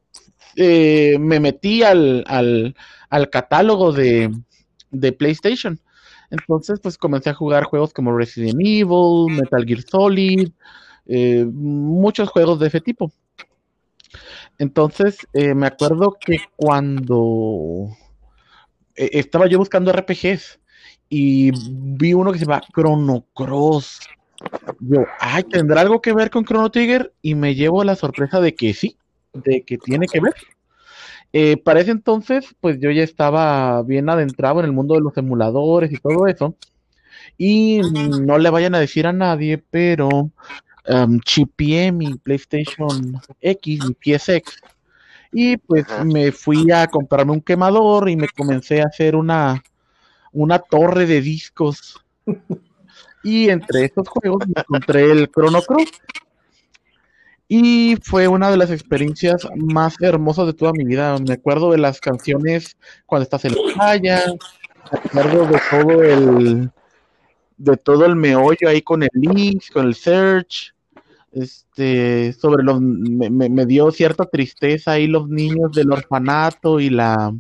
eh, 0.56 1.18
me 1.20 1.40
metí 1.40 1.84
al, 1.84 2.24
al, 2.28 2.76
al 3.10 3.30
catálogo 3.30 3.92
de, 3.92 4.32
de 4.92 5.12
PlayStation. 5.12 5.80
Entonces, 6.30 6.80
pues 6.82 6.98
comencé 6.98 7.30
a 7.30 7.36
jugar 7.36 7.64
juegos 7.66 7.94
como 7.94 8.16
Resident 8.16 8.60
Evil, 8.60 9.36
Metal 9.36 9.66
Gear 9.66 9.82
Solid, 9.82 10.50
eh, 11.06 11.46
muchos 11.46 12.30
juegos 12.30 12.60
de 12.60 12.68
ese 12.68 12.82
tipo. 12.82 13.12
Entonces, 14.58 15.18
eh, 15.34 15.54
me 15.54 15.68
acuerdo 15.68 16.16
que 16.20 16.40
cuando 16.56 17.90
estaba 18.96 19.48
yo 19.48 19.58
buscando 19.58 19.92
RPGs 19.92 20.60
y 21.10 21.52
vi 21.54 22.14
uno 22.14 22.32
que 22.32 22.40
se 22.40 22.46
llama 22.46 22.62
Chrono 22.74 23.26
Cross. 23.36 24.00
Yo, 24.80 25.06
ay, 25.20 25.44
¿tendrá 25.44 25.82
algo 25.82 26.02
que 26.02 26.14
ver 26.14 26.30
con 26.30 26.44
Chrono 26.44 26.72
Trigger? 26.72 27.14
Y 27.22 27.36
me 27.36 27.56
llevo 27.56 27.84
la 27.84 27.96
sorpresa 27.96 28.42
de 28.42 28.56
que 28.56 28.74
sí, 28.74 28.98
de 29.34 29.64
que 29.64 29.78
tiene 29.78 30.08
que 30.08 30.20
ver. 30.20 30.34
Eh, 31.32 31.58
para 31.58 31.80
ese 31.80 31.92
entonces, 31.92 32.56
pues 32.62 32.80
yo 32.80 32.92
ya 32.92 33.04
estaba 33.04 33.82
bien 33.82 34.10
adentrado 34.10 34.60
en 34.60 34.66
el 34.66 34.72
mundo 34.72 34.94
de 34.94 35.02
los 35.02 35.18
emuladores 35.18 35.92
y 35.92 35.98
todo 35.98 36.28
eso. 36.28 36.56
Y 37.38 37.82
no 38.22 38.38
le 38.38 38.50
vayan 38.50 38.76
a 38.76 38.80
decir 38.80 39.08
a 39.08 39.14
nadie, 39.14 39.58
pero 39.58 40.08
um, 40.88 41.20
chipié 41.22 41.92
mi 41.92 42.16
PlayStation 42.16 43.20
X, 43.42 43.80
mi 43.86 43.94
PSX. 43.94 44.62
Y 45.32 45.58
pues 45.58 45.86
me 46.06 46.32
fui 46.32 46.70
a 46.72 46.86
comprarme 46.88 47.32
un 47.32 47.42
quemador 47.42 48.10
y 48.10 48.16
me 48.16 48.28
comencé 48.30 48.82
a 48.82 48.86
hacer 48.86 49.16
una, 49.16 49.64
una 50.32 50.60
torre 50.60 51.06
de 51.08 51.22
discos. 51.22 52.00
Y 53.26 53.50
entre 53.50 53.86
estos 53.86 54.10
juegos 54.10 54.46
me 54.48 54.62
encontré 54.62 55.10
el 55.10 55.32
Chrono 55.32 55.62
Cross. 55.62 55.90
Y 57.56 57.98
fue 58.02 58.28
una 58.28 58.50
de 58.50 58.58
las 58.58 58.72
experiencias 58.72 59.48
más 59.56 59.94
hermosas 60.02 60.48
de 60.48 60.54
toda 60.54 60.72
mi 60.74 60.86
vida. 60.86 61.16
Me 61.20 61.34
acuerdo 61.36 61.70
de 61.72 61.78
las 61.78 62.00
canciones 62.00 62.76
cuando 63.06 63.24
estás 63.26 63.46
en 63.46 63.52
la 63.54 63.74
playa, 63.76 64.24
me 65.14 65.22
acuerdo 65.22 65.46
de 65.46 65.62
todo 65.70 66.02
el 66.04 66.72
de 67.58 67.78
todo 67.78 68.06
el 68.08 68.16
meollo 68.16 68.68
ahí 68.68 68.82
con 68.82 69.04
el 69.04 69.10
Lynx, 69.14 69.70
con 69.70 69.86
el 69.86 69.94
Search. 69.94 70.74
Este, 71.32 72.34
sobre 72.34 72.64
los 72.64 72.82
me, 72.82 73.30
me- 73.30 73.50
me 73.50 73.66
dio 73.68 73.92
cierta 73.92 74.26
tristeza 74.26 74.94
ahí 74.94 75.06
los 75.06 75.30
niños 75.30 75.72
del 75.74 75.92
orfanato 75.92 76.80
y 76.80 76.90
la 76.90 77.32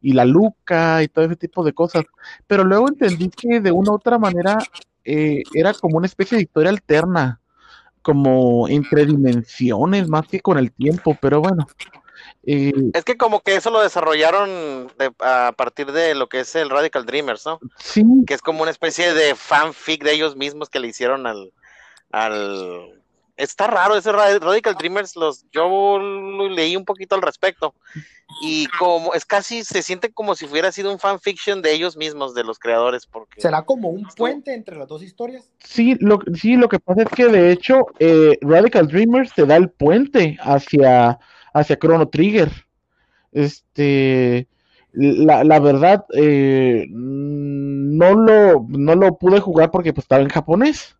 y 0.00 0.12
la 0.12 0.24
Luca 0.24 1.02
y 1.02 1.08
todo 1.08 1.24
ese 1.24 1.36
tipo 1.36 1.64
de 1.64 1.72
cosas. 1.72 2.04
Pero 2.46 2.62
luego 2.62 2.88
entendí 2.88 3.28
que 3.28 3.58
de 3.60 3.72
una 3.72 3.90
u 3.90 3.94
otra 3.94 4.18
manera 4.18 4.58
eh, 5.04 5.42
era 5.52 5.74
como 5.74 5.96
una 5.98 6.06
especie 6.06 6.36
de 6.36 6.42
historia 6.44 6.70
alterna, 6.70 7.40
como 8.02 8.68
entre 8.68 9.06
dimensiones 9.06 10.08
más 10.08 10.26
que 10.28 10.40
con 10.40 10.58
el 10.58 10.72
tiempo, 10.72 11.16
pero 11.20 11.40
bueno. 11.40 11.66
eh, 12.44 12.72
Es 12.92 13.04
que 13.04 13.16
como 13.16 13.40
que 13.40 13.54
eso 13.56 13.70
lo 13.70 13.80
desarrollaron 13.80 14.88
de- 14.98 15.12
a 15.20 15.52
partir 15.56 15.92
de 15.92 16.14
lo 16.14 16.28
que 16.28 16.40
es 16.40 16.54
el 16.56 16.70
Radical 16.70 17.06
Dreamers, 17.06 17.46
¿no? 17.46 17.60
sí, 17.78 18.04
Que 18.26 18.34
es 18.34 18.42
como 18.42 18.62
una 18.62 18.70
especie 18.70 19.14
de 19.14 19.34
fanfic 19.34 20.02
de 20.04 20.12
ellos 20.12 20.36
mismos 20.36 20.68
que 20.68 20.80
le 20.80 20.88
hicieron 20.88 21.26
al... 21.26 21.52
al... 22.10 23.01
Está 23.42 23.66
raro 23.66 23.96
ese 23.96 24.12
Ra- 24.12 24.38
Radical 24.38 24.76
Dreamers, 24.76 25.16
los, 25.16 25.44
yo 25.50 25.98
leí 26.48 26.76
un 26.76 26.84
poquito 26.84 27.14
al 27.16 27.22
respecto. 27.22 27.74
Y 28.40 28.66
como 28.78 29.12
es 29.14 29.26
casi, 29.26 29.64
se 29.64 29.82
siente 29.82 30.10
como 30.12 30.34
si 30.34 30.46
hubiera 30.46 30.72
sido 30.72 30.90
un 30.92 30.98
fanfiction 30.98 31.60
de 31.60 31.72
ellos 31.72 31.96
mismos, 31.96 32.34
de 32.34 32.44
los 32.44 32.58
creadores, 32.58 33.04
porque... 33.06 33.40
¿Será 33.40 33.62
como 33.62 33.90
un 33.90 34.04
puente 34.16 34.54
entre 34.54 34.76
las 34.76 34.88
dos 34.88 35.02
historias? 35.02 35.50
sí, 35.58 35.96
lo, 36.00 36.18
sí, 36.34 36.56
lo 36.56 36.68
que 36.68 36.78
pasa 36.78 37.02
es 37.02 37.08
que 37.08 37.26
de 37.26 37.52
hecho 37.52 37.86
eh, 37.98 38.38
Radical 38.40 38.86
Dreamers 38.86 39.34
te 39.34 39.44
da 39.44 39.56
el 39.56 39.70
puente 39.70 40.38
hacia, 40.40 41.18
hacia 41.52 41.78
Chrono 41.78 42.08
Trigger. 42.08 42.50
Este, 43.32 44.46
la, 44.92 45.42
la 45.42 45.58
verdad, 45.58 46.04
eh, 46.14 46.86
no 46.90 48.14
lo, 48.14 48.66
no 48.68 48.94
lo 48.94 49.18
pude 49.18 49.40
jugar 49.40 49.70
porque 49.70 49.92
pues, 49.92 50.04
estaba 50.04 50.22
en 50.22 50.28
japonés. 50.28 50.96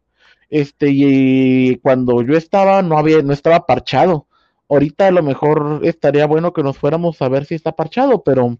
Este, 0.52 0.90
y 0.90 1.76
cuando 1.78 2.20
yo 2.20 2.36
estaba, 2.36 2.82
no 2.82 2.98
había, 2.98 3.22
no 3.22 3.32
estaba 3.32 3.64
parchado. 3.64 4.26
Ahorita 4.68 5.06
a 5.06 5.10
lo 5.10 5.22
mejor 5.22 5.80
estaría 5.82 6.26
bueno 6.26 6.52
que 6.52 6.62
nos 6.62 6.76
fuéramos 6.76 7.22
a 7.22 7.30
ver 7.30 7.46
si 7.46 7.54
está 7.54 7.72
parchado, 7.72 8.22
pero 8.22 8.58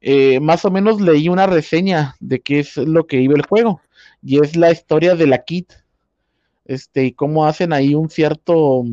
eh, 0.00 0.40
más 0.40 0.64
o 0.64 0.70
menos 0.70 1.02
leí 1.02 1.28
una 1.28 1.46
reseña 1.46 2.16
de 2.20 2.40
qué 2.40 2.60
es 2.60 2.78
lo 2.78 3.06
que 3.06 3.20
iba 3.20 3.34
el 3.34 3.44
juego. 3.44 3.82
Y 4.22 4.42
es 4.42 4.56
la 4.56 4.70
historia 4.70 5.14
de 5.14 5.26
la 5.26 5.44
Kid. 5.44 5.66
Este, 6.64 7.04
y 7.04 7.12
cómo 7.12 7.44
hacen 7.44 7.74
ahí 7.74 7.94
un 7.94 8.08
cierto 8.08 8.84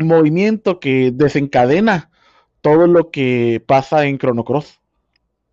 movimiento 0.00 0.80
que 0.80 1.12
desencadena 1.14 2.10
todo 2.60 2.88
lo 2.88 3.12
que 3.12 3.62
pasa 3.64 4.04
en 4.04 4.18
Chrono 4.18 4.44
Cross. 4.44 4.80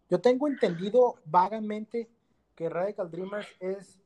Yo 0.09 0.19
tengo 0.21 0.47
entendido 0.47 1.17
vagamente 1.25 2.09
que 2.55 2.67
Radical 2.67 3.11
Dreamers 3.11 3.47
es 3.59 3.99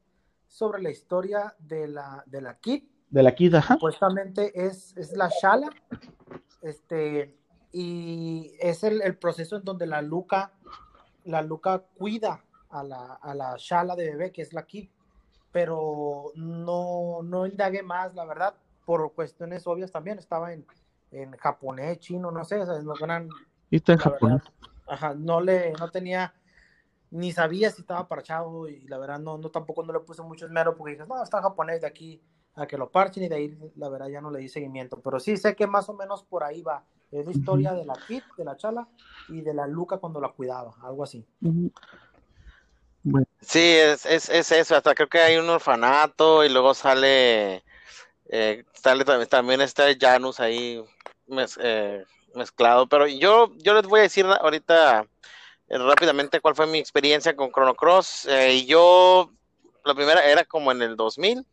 sobre 0.49 0.81
la 0.81 0.89
historia 0.89 1.55
de 1.59 1.87
la, 1.87 2.23
de 2.25 2.41
la 2.41 2.59
Kid. 2.59 2.83
De 3.09 3.23
la 3.23 3.33
Kid, 3.33 3.55
ajá. 3.55 3.75
Supuestamente 3.75 4.51
es, 4.53 4.97
es 4.97 5.15
la 5.15 5.29
Shala. 5.41 5.69
Este, 6.61 7.37
y 7.71 8.51
es 8.59 8.83
el, 8.83 9.01
el 9.01 9.15
proceso 9.17 9.55
en 9.55 9.63
donde 9.63 9.85
la 9.87 10.01
Luca, 10.01 10.51
la 11.23 11.41
Luca 11.41 11.83
cuida 11.95 12.43
a 12.69 12.83
la, 12.83 13.13
a 13.13 13.33
la 13.33 13.55
Shala 13.57 13.95
de 13.95 14.09
bebé, 14.09 14.31
que 14.31 14.41
es 14.41 14.51
la 14.51 14.65
Kid. 14.65 14.89
Pero 15.51 16.31
no, 16.35 17.21
no 17.23 17.47
indagué 17.47 17.81
más, 17.81 18.13
la 18.15 18.25
verdad, 18.25 18.53
por 18.85 19.13
cuestiones 19.13 19.65
obvias 19.67 19.91
también. 19.91 20.19
Estaba 20.19 20.51
en, 20.51 20.65
en 21.11 21.31
japonés, 21.37 21.99
chino, 21.99 22.31
no 22.31 22.43
sé, 22.43 22.59
o 22.59 22.65
sea, 22.65 22.79
no 22.81 22.93
eran 23.01 23.29
Y 23.69 23.77
está 23.77 23.93
en 23.93 23.99
japonés. 23.99 24.41
verdad, 24.43 24.53
ajá, 24.87 25.13
no 25.15 25.41
le, 25.41 25.71
no 25.73 25.89
tenía, 25.89 26.33
ni 27.11 27.31
sabía 27.31 27.71
si 27.71 27.81
estaba 27.81 28.07
parchado 28.07 28.67
y 28.67 28.81
la 28.87 28.97
verdad 28.97 29.19
no, 29.19 29.37
no 29.37 29.49
tampoco 29.49 29.83
no 29.83 29.93
le 29.93 29.99
puse 30.01 30.21
mucho 30.21 30.45
esmero 30.45 30.75
porque 30.77 30.93
dije, 30.93 31.05
no, 31.07 31.21
está 31.23 31.41
japonés 31.41 31.81
de 31.81 31.87
aquí 31.87 32.21
a 32.55 32.67
que 32.67 32.77
lo 32.77 32.91
parchen 32.91 33.23
y 33.23 33.29
de 33.29 33.35
ahí 33.35 33.57
la 33.75 33.89
verdad 33.89 34.07
ya 34.09 34.21
no 34.21 34.31
le 34.31 34.39
di 34.39 34.49
seguimiento, 34.49 34.99
pero 35.01 35.19
sí 35.19 35.37
sé 35.37 35.55
que 35.55 35.65
más 35.67 35.89
o 35.89 35.93
menos 35.93 36.23
por 36.23 36.43
ahí 36.43 36.61
va, 36.61 36.83
es 37.11 37.25
la 37.25 37.31
historia 37.31 37.73
de 37.73 37.85
la 37.85 37.95
Kid, 37.95 38.23
de 38.37 38.43
la 38.45 38.57
Chala 38.57 38.87
y 39.27 39.41
de 39.41 39.53
la 39.53 39.65
Luca 39.67 39.97
cuando 39.97 40.19
la 40.19 40.29
cuidaba, 40.29 40.75
algo 40.81 41.03
así. 41.03 41.25
Sí, 43.41 43.59
es, 43.59 44.05
es, 44.05 44.29
es 44.29 44.51
eso, 44.51 44.75
hasta 44.75 44.93
creo 44.93 45.07
que 45.07 45.19
hay 45.19 45.37
un 45.37 45.49
orfanato 45.49 46.43
y 46.43 46.49
luego 46.49 46.73
sale, 46.73 47.63
eh, 48.29 48.65
sale 48.73 49.05
tam- 49.05 49.27
también 49.27 49.61
está 49.61 49.85
Janus 49.99 50.39
ahí 50.39 50.83
mez- 51.27 51.57
eh, 51.61 52.03
mezclado, 52.35 52.87
pero 52.87 53.07
yo, 53.07 53.51
yo 53.57 53.73
les 53.73 53.87
voy 53.87 54.01
a 54.01 54.03
decir 54.03 54.25
ahorita 54.25 55.07
rápidamente 55.69 56.39
cuál 56.41 56.55
fue 56.55 56.67
mi 56.67 56.79
experiencia 56.79 57.35
con 57.35 57.51
Chrono 57.51 57.75
Cross. 57.75 58.25
Eh, 58.29 58.65
yo, 58.65 59.31
la 59.85 59.93
primera 59.93 60.25
era 60.25 60.43
como 60.45 60.71
en 60.71 60.81
el 60.81 60.95
2000, 60.95 61.45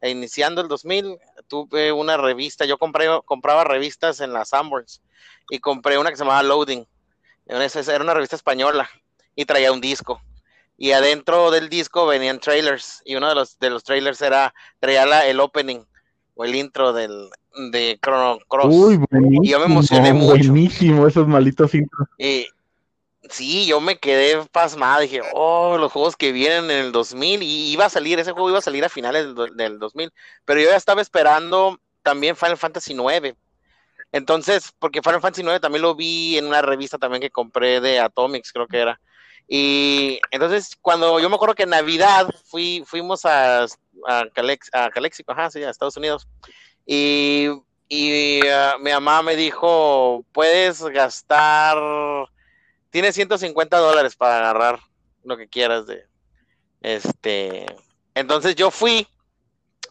e 0.00 0.10
iniciando 0.10 0.60
el 0.60 0.68
2000, 0.68 1.18
tuve 1.46 1.92
una 1.92 2.16
revista, 2.16 2.64
yo 2.64 2.78
compré, 2.78 3.06
compraba 3.24 3.64
revistas 3.64 4.20
en 4.20 4.32
las 4.32 4.48
Sanborns 4.50 5.02
y 5.50 5.58
compré 5.58 5.98
una 5.98 6.10
que 6.10 6.16
se 6.16 6.24
llamaba 6.24 6.42
Loading, 6.42 6.84
era 7.46 8.02
una 8.02 8.14
revista 8.14 8.36
española 8.36 8.88
y 9.34 9.44
traía 9.44 9.72
un 9.72 9.80
disco 9.80 10.20
y 10.76 10.92
adentro 10.92 11.50
del 11.50 11.68
disco 11.68 12.06
venían 12.06 12.40
trailers 12.40 13.02
y 13.04 13.14
uno 13.16 13.28
de 13.28 13.34
los 13.34 13.58
de 13.58 13.68
los 13.70 13.84
trailers 13.84 14.22
era 14.22 14.54
traía 14.78 15.04
la- 15.04 15.26
el 15.26 15.38
opening 15.40 15.80
o 16.34 16.44
el 16.44 16.54
intro 16.54 16.92
del 16.94 17.28
de 17.70 17.98
Chrono 18.02 18.38
Cross 18.48 18.74
Uy, 18.74 18.96
buenísimo. 19.10 19.44
Y 19.44 19.48
yo 19.50 19.58
me 19.58 19.66
emocioné 19.66 20.12
mucho. 20.14 20.48
Buenísimo, 20.48 21.06
esos 21.06 21.26
malitos 21.28 21.74
intros. 21.74 22.08
y 22.16 22.46
sí 23.30 23.66
yo 23.66 23.80
me 23.80 23.98
quedé 23.98 24.44
pasmado 24.52 25.00
dije 25.00 25.22
oh 25.32 25.78
los 25.78 25.92
juegos 25.92 26.16
que 26.16 26.32
vienen 26.32 26.70
en 26.70 26.86
el 26.86 26.92
2000 26.92 27.42
y 27.42 27.72
iba 27.72 27.86
a 27.86 27.90
salir 27.90 28.18
ese 28.18 28.32
juego 28.32 28.50
iba 28.50 28.58
a 28.58 28.62
salir 28.62 28.84
a 28.84 28.88
finales 28.88 29.34
del, 29.34 29.56
del 29.56 29.78
2000 29.78 30.12
pero 30.44 30.60
yo 30.60 30.70
ya 30.70 30.76
estaba 30.76 31.02
esperando 31.02 31.78
también 32.02 32.36
Final 32.36 32.56
Fantasy 32.56 32.94
9 32.94 33.36
entonces 34.12 34.72
porque 34.78 35.02
Final 35.02 35.20
Fantasy 35.20 35.42
9 35.42 35.60
también 35.60 35.82
lo 35.82 35.94
vi 35.94 36.38
en 36.38 36.46
una 36.46 36.62
revista 36.62 36.98
también 36.98 37.22
que 37.22 37.30
compré 37.30 37.80
de 37.80 38.00
Atomics 38.00 38.52
creo 38.52 38.66
que 38.66 38.78
era 38.78 39.00
y 39.52 40.20
entonces 40.30 40.76
cuando 40.80 41.18
yo 41.18 41.28
me 41.28 41.34
acuerdo 41.34 41.56
que 41.56 41.64
en 41.64 41.70
Navidad 41.70 42.30
fui, 42.44 42.84
fuimos 42.86 43.24
a, 43.24 43.64
a, 43.64 43.66
a 44.06 44.90
Calexico, 44.90 45.32
ajá, 45.32 45.50
sí, 45.50 45.60
a 45.64 45.70
Estados 45.70 45.96
Unidos. 45.96 46.28
Y, 46.86 47.48
y 47.88 48.46
ah, 48.46 48.76
mi 48.80 48.92
mamá 48.92 49.22
me 49.22 49.34
dijo, 49.34 50.24
puedes 50.30 50.80
gastar, 50.82 51.76
tienes 52.90 53.14
150 53.14 53.78
dólares 53.78 54.16
para 54.16 54.36
agarrar 54.38 54.80
lo 55.24 55.36
que 55.36 55.48
quieras 55.48 55.86
de 55.86 56.04
este. 56.82 57.66
Entonces 58.14 58.54
yo 58.56 58.70
fui, 58.70 59.06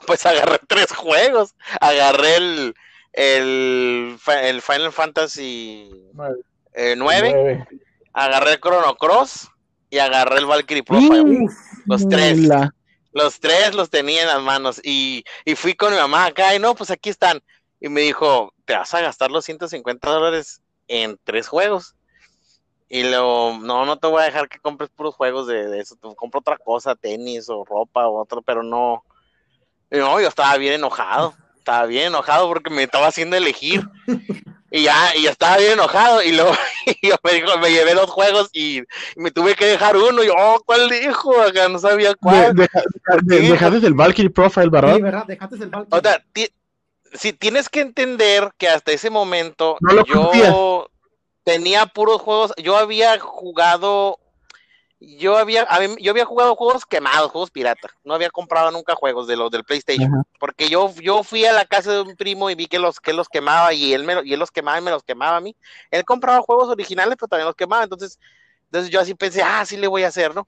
pues 0.06 0.26
agarré 0.26 0.60
tres 0.68 0.92
juegos. 0.94 1.56
Agarré 1.80 2.36
el, 2.38 2.74
el, 3.14 4.18
el 4.44 4.62
Final 4.62 4.92
Fantasy 4.92 5.90
Nueve. 6.14 6.40
eh, 6.74 6.96
9 6.98 7.32
Nueve. 7.34 7.68
agarré 8.14 8.54
el 8.54 8.60
Chrono 8.60 8.96
Cross 8.96 9.50
y 9.90 10.00
agarré 10.00 10.38
el 10.40 10.46
Valkyrie 10.46 10.84
Profile. 10.84 11.48
Los 11.86 12.08
tres. 12.08 12.38
la- 12.40 12.74
Los 13.12 13.40
tres 13.40 13.74
los 13.74 13.90
tenía 13.90 14.22
en 14.22 14.28
las 14.28 14.42
manos 14.42 14.80
y, 14.84 15.24
y 15.44 15.56
fui 15.56 15.74
con 15.74 15.92
mi 15.92 15.98
mamá 15.98 16.26
acá 16.26 16.54
y 16.56 16.60
no, 16.60 16.76
pues 16.76 16.92
aquí 16.92 17.10
están. 17.10 17.42
Y 17.80 17.90
me 17.90 18.02
dijo, 18.02 18.54
te 18.66 18.76
vas 18.76 18.94
a 18.94 19.02
gastar 19.02 19.32
los 19.32 19.46
150 19.46 20.08
dólares 20.10 20.62
en 20.88 21.18
tres 21.24 21.48
juegos. 21.48 21.96
Y 22.90 23.04
luego, 23.04 23.58
no, 23.62 23.86
no 23.86 23.98
te 23.98 24.08
voy 24.08 24.22
a 24.24 24.26
dejar 24.26 24.50
que 24.50 24.60
compres 24.60 24.90
puros 24.90 25.14
juegos 25.16 25.46
de, 25.48 25.68
de 25.68 25.80
eso. 25.80 25.96
Te 25.96 26.14
compro 26.16 26.40
otra 26.40 26.58
cosa, 26.58 26.96
tenis 26.96 27.48
o 27.50 27.64
ropa 27.64 28.08
o 28.08 28.20
otro, 28.20 28.42
pero 28.42 28.64
no. 28.64 29.04
Y 29.92 29.98
no, 29.98 30.20
yo 30.20 30.28
estaba 30.28 30.58
bien 30.58 30.74
enojado. 30.74 31.34
Estaba 31.58 31.86
bien 31.86 32.08
enojado 32.08 32.48
porque 32.48 32.70
me 32.72 32.84
estaba 32.84 33.08
haciendo 33.08 33.36
elegir. 33.38 33.88
Y 34.72 34.84
ya, 34.84 35.16
y 35.16 35.24
yo 35.24 35.32
estaba 35.32 35.58
bien 35.58 35.72
enojado. 35.72 36.22
Y 36.22 36.32
luego 36.32 36.52
yo 37.02 37.16
me, 37.24 37.34
dijo, 37.34 37.58
me 37.58 37.72
llevé 37.72 37.96
dos 37.96 38.08
juegos 38.12 38.52
y 38.54 38.84
me 39.16 39.32
tuve 39.32 39.56
que 39.56 39.66
dejar 39.66 39.98
uno. 39.98 40.22
Y 40.24 40.28
yo, 40.28 40.36
oh, 40.38 40.62
¿cuál 40.64 40.88
dijo? 40.92 41.42
Acá 41.42 41.68
no 41.70 41.80
sabía 41.80 42.10
de- 42.10 42.16
cuál. 42.18 42.54
deja- 42.56 42.84
de- 43.24 43.40
Sí. 43.40 43.48
dejaste 43.48 43.88
el 43.88 43.96
Valkyrie 43.96 44.30
Profile, 44.30 44.70
¿verdad? 44.70 44.96
Sí, 44.96 45.02
¿verdad? 45.02 45.26
Dejaste 45.26 45.56
el 45.56 45.70
Valkyrie. 45.72 46.00
O 46.00 46.02
sea, 46.04 46.24
ti- 46.34 46.54
si 47.16 47.34
tienes 47.34 47.68
que 47.68 47.82
entender 47.82 48.52
que 48.60 48.68
hasta 48.70 48.92
ese 48.92 49.10
momento 49.10 49.76
No 49.82 49.94
lo 49.94 50.06
yo. 50.06 50.88
Tenía 51.50 51.88
puros 51.88 52.22
juegos, 52.22 52.54
yo 52.58 52.78
había 52.78 53.20
jugado, 53.20 54.20
yo 55.00 55.36
había, 55.36 55.68
yo 56.00 56.12
había 56.12 56.26
jugado 56.26 56.56
juegos 56.56 56.86
quemados, 56.86 57.32
juegos 57.32 57.50
pirata, 57.50 57.90
no 58.04 58.14
había 58.14 58.30
comprado 58.30 58.70
nunca 58.70 58.94
juegos 58.94 59.26
de 59.26 59.36
los 59.36 59.50
del 59.50 59.64
PlayStation, 59.64 60.14
Ajá. 60.14 60.24
porque 60.40 60.70
yo, 60.70 60.94
yo 61.02 61.24
fui 61.24 61.46
a 61.46 61.54
la 61.54 61.66
casa 61.66 61.92
de 61.92 62.02
un 62.02 62.16
primo 62.16 62.52
y 62.52 62.56
vi 62.56 62.68
que 62.68 62.78
los, 62.78 63.00
que 63.00 63.14
los 63.14 63.28
quemaba 63.28 63.74
y 63.74 63.96
él 63.96 64.04
me, 64.04 64.22
y 64.26 64.34
él 64.34 64.40
los 64.40 64.52
quemaba 64.52 64.78
y 64.78 64.84
me 64.84 64.92
los 64.92 65.02
quemaba 65.02 65.38
a 65.38 65.42
mí, 65.42 65.56
él 65.90 66.06
compraba 66.06 66.40
juegos 66.42 66.70
originales 66.70 67.16
pero 67.20 67.30
también 67.30 67.48
los 67.48 67.56
quemaba, 67.56 67.84
entonces, 67.84 68.20
entonces 68.66 68.92
yo 68.92 69.00
así 69.00 69.16
pensé, 69.16 69.42
ah, 69.42 69.66
sí 69.66 69.76
le 69.76 69.88
voy 69.88 70.04
a 70.04 70.10
hacer, 70.10 70.36
¿no? 70.36 70.48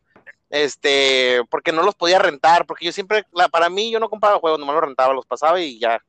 Este, 0.52 1.42
porque 1.50 1.72
no 1.72 1.82
los 1.82 1.96
podía 1.96 2.20
rentar, 2.20 2.68
porque 2.68 2.86
yo 2.86 2.92
siempre, 2.92 3.26
la, 3.32 3.50
para 3.50 3.72
mí 3.72 3.90
yo 3.90 4.00
no 4.00 4.08
compraba 4.08 4.38
juegos, 4.38 4.60
nomás 4.60 4.76
los 4.76 4.84
rentaba, 4.84 5.16
los 5.16 5.26
pasaba 5.26 5.60
y 5.60 5.80
ya. 5.80 6.00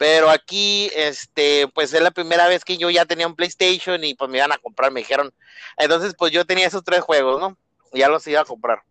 Pero 0.00 0.30
aquí, 0.30 0.90
este, 0.94 1.68
pues 1.74 1.92
es 1.92 2.00
la 2.00 2.10
primera 2.10 2.48
vez 2.48 2.64
que 2.64 2.78
yo 2.78 2.88
ya 2.88 3.04
tenía 3.04 3.26
un 3.26 3.36
PlayStation 3.36 4.02
y 4.02 4.14
pues 4.14 4.30
me 4.30 4.38
iban 4.38 4.50
a 4.50 4.56
comprar, 4.56 4.90
me 4.90 5.00
dijeron. 5.00 5.30
Entonces, 5.76 6.14
pues 6.16 6.32
yo 6.32 6.46
tenía 6.46 6.66
esos 6.66 6.82
tres 6.82 7.02
juegos, 7.02 7.38
¿no? 7.38 7.58
Ya 7.92 8.08
los 8.08 8.26
iba 8.26 8.40
a 8.40 8.46
comprar. 8.46 8.82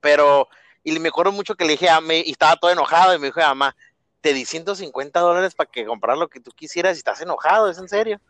Pero, 0.00 0.48
y 0.84 0.96
me 1.00 1.08
acuerdo 1.08 1.32
mucho 1.32 1.56
que 1.56 1.64
le 1.64 1.72
dije 1.72 1.90
a 1.90 2.00
mí, 2.00 2.22
y 2.24 2.30
estaba 2.30 2.54
todo 2.54 2.70
enojado, 2.70 3.12
y 3.12 3.18
me 3.18 3.26
dijo, 3.26 3.40
mamá, 3.40 3.74
te 4.20 4.32
di 4.32 4.44
150 4.44 5.18
dólares 5.18 5.56
para 5.56 5.68
que 5.68 5.84
comprar 5.84 6.16
lo 6.16 6.28
que 6.28 6.38
tú 6.38 6.52
quisieras 6.52 6.96
y 6.96 6.98
estás 6.98 7.20
enojado, 7.20 7.68
¿es 7.68 7.78
en 7.78 7.88
serio? 7.88 8.20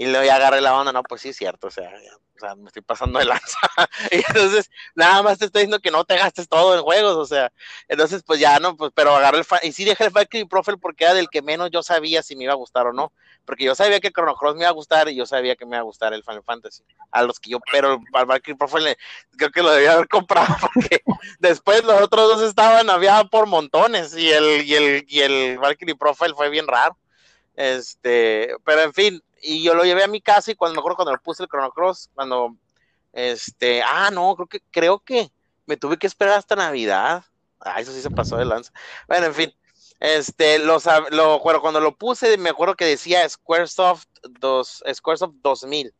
Y 0.00 0.06
luego 0.06 0.32
agarré 0.32 0.62
la 0.62 0.74
onda, 0.74 0.92
no, 0.92 1.02
pues 1.02 1.20
sí, 1.20 1.34
cierto, 1.34 1.66
o 1.66 1.70
sea, 1.70 1.90
ya, 2.02 2.16
o 2.16 2.40
sea, 2.40 2.54
me 2.54 2.68
estoy 2.68 2.80
pasando 2.80 3.18
de 3.18 3.26
lanza. 3.26 3.58
y 4.10 4.16
entonces, 4.26 4.70
nada 4.94 5.22
más 5.22 5.38
te 5.38 5.44
estoy 5.44 5.60
diciendo 5.60 5.78
que 5.78 5.90
no 5.90 6.06
te 6.06 6.16
gastes 6.16 6.48
todo 6.48 6.74
en 6.74 6.80
juegos, 6.80 7.16
o 7.16 7.26
sea, 7.26 7.52
entonces, 7.86 8.22
pues 8.24 8.40
ya 8.40 8.58
no, 8.60 8.78
pues, 8.78 8.92
pero 8.94 9.14
agarré 9.14 9.40
el, 9.40 9.46
y 9.62 9.72
sí 9.72 9.84
dejé 9.84 10.04
el 10.04 10.10
Valkyrie 10.10 10.46
Profile 10.46 10.78
porque 10.78 11.04
era 11.04 11.12
del 11.12 11.28
que 11.28 11.42
menos 11.42 11.70
yo 11.70 11.82
sabía 11.82 12.22
si 12.22 12.34
me 12.34 12.44
iba 12.44 12.54
a 12.54 12.56
gustar 12.56 12.86
o 12.86 12.94
no, 12.94 13.12
porque 13.44 13.64
yo 13.64 13.74
sabía 13.74 14.00
que 14.00 14.10
Chrono 14.10 14.36
Cross 14.36 14.54
me 14.54 14.62
iba 14.62 14.70
a 14.70 14.72
gustar 14.72 15.10
y 15.10 15.16
yo 15.16 15.26
sabía 15.26 15.54
que 15.54 15.66
me 15.66 15.76
iba 15.76 15.80
a 15.80 15.82
gustar 15.82 16.14
el 16.14 16.24
Final 16.24 16.44
Fantasy, 16.44 16.82
a 17.10 17.22
los 17.22 17.38
que 17.38 17.50
yo, 17.50 17.58
pero 17.70 18.00
al 18.14 18.24
Valkyrie 18.24 18.56
Profile 18.56 18.96
creo 19.36 19.50
que 19.50 19.62
lo 19.62 19.70
debía 19.70 19.92
haber 19.92 20.08
comprado 20.08 20.56
porque 20.74 21.02
después 21.40 21.84
los 21.84 22.00
otros 22.00 22.36
dos 22.36 22.48
estaban, 22.48 22.88
había 22.88 23.22
por 23.24 23.44
montones 23.46 24.16
y 24.16 24.30
el, 24.30 24.64
y 24.64 24.74
el, 24.76 25.04
y 25.06 25.20
el 25.20 25.58
Valkyrie 25.58 25.94
Profile 25.94 26.32
fue 26.34 26.48
bien 26.48 26.66
raro. 26.66 26.96
Este, 27.54 28.54
pero 28.64 28.80
en 28.80 28.94
fin, 28.94 29.22
y 29.40 29.62
yo 29.62 29.74
lo 29.74 29.84
llevé 29.84 30.04
a 30.04 30.08
mi 30.08 30.20
casa 30.20 30.50
y 30.50 30.54
cuando 30.54 30.74
me 30.74 30.80
acuerdo 30.80 30.96
cuando 30.96 31.12
le 31.12 31.18
puse 31.18 31.42
el 31.42 31.48
Chrono 31.48 31.70
Cross, 31.70 32.10
cuando 32.14 32.56
este, 33.12 33.82
ah, 33.82 34.10
no, 34.10 34.34
creo 34.36 34.46
que, 34.46 34.60
creo 34.70 34.98
que 35.00 35.30
me 35.66 35.76
tuve 35.76 35.98
que 35.98 36.06
esperar 36.06 36.38
hasta 36.38 36.56
Navidad. 36.56 37.24
Ah, 37.60 37.80
eso 37.80 37.92
sí 37.92 38.00
se 38.00 38.10
pasó 38.10 38.36
de 38.36 38.44
lanza. 38.44 38.72
Bueno, 39.08 39.26
en 39.26 39.34
fin, 39.34 39.54
este, 40.00 40.58
los, 40.58 40.84
lo, 41.10 41.40
bueno, 41.40 41.60
cuando 41.60 41.80
lo 41.80 41.96
puse, 41.96 42.36
me 42.38 42.50
acuerdo 42.50 42.74
que 42.74 42.86
decía 42.86 43.28
Squaresoft, 43.28 44.06
dos, 44.40 44.82
Squaresoft 44.92 45.34
2000. 45.42 45.94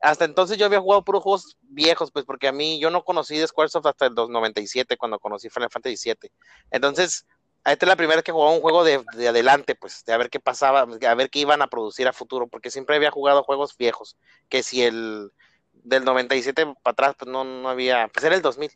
Hasta 0.00 0.24
entonces 0.26 0.58
yo 0.58 0.66
había 0.66 0.80
jugado 0.80 1.04
puros 1.04 1.22
juegos 1.22 1.56
viejos, 1.62 2.10
pues 2.10 2.24
porque 2.24 2.48
a 2.48 2.52
mí 2.52 2.78
yo 2.78 2.90
no 2.90 3.04
conocí 3.04 3.38
de 3.38 3.46
Squaresoft 3.46 3.86
hasta 3.86 4.06
el 4.06 4.14
97, 4.14 4.96
cuando 4.96 5.18
conocí 5.18 5.48
Final 5.48 5.70
Fantasy 5.70 5.96
VII. 6.10 6.30
Entonces, 6.70 7.26
esta 7.72 7.86
es 7.86 7.88
la 7.88 7.96
primera 7.96 8.16
vez 8.16 8.24
que 8.24 8.32
jugaba 8.32 8.52
un 8.52 8.60
juego 8.60 8.84
de, 8.84 9.02
de, 9.16 9.28
adelante, 9.28 9.74
pues, 9.74 10.04
de 10.04 10.12
a 10.12 10.18
ver 10.18 10.30
qué 10.30 10.40
pasaba, 10.40 10.80
a 10.82 11.14
ver 11.14 11.30
qué 11.30 11.38
iban 11.38 11.62
a 11.62 11.68
producir 11.68 12.06
a 12.06 12.12
futuro, 12.12 12.46
porque 12.46 12.70
siempre 12.70 12.96
había 12.96 13.10
jugado 13.10 13.42
juegos 13.42 13.76
viejos, 13.76 14.16
que 14.48 14.62
si 14.62 14.82
el 14.82 15.32
del 15.72 16.04
97 16.04 16.66
para 16.82 16.92
atrás, 16.92 17.14
pues 17.18 17.30
no, 17.30 17.44
no 17.44 17.68
había, 17.68 18.08
pues 18.08 18.24
era 18.24 18.34
el 18.34 18.42
2000. 18.42 18.70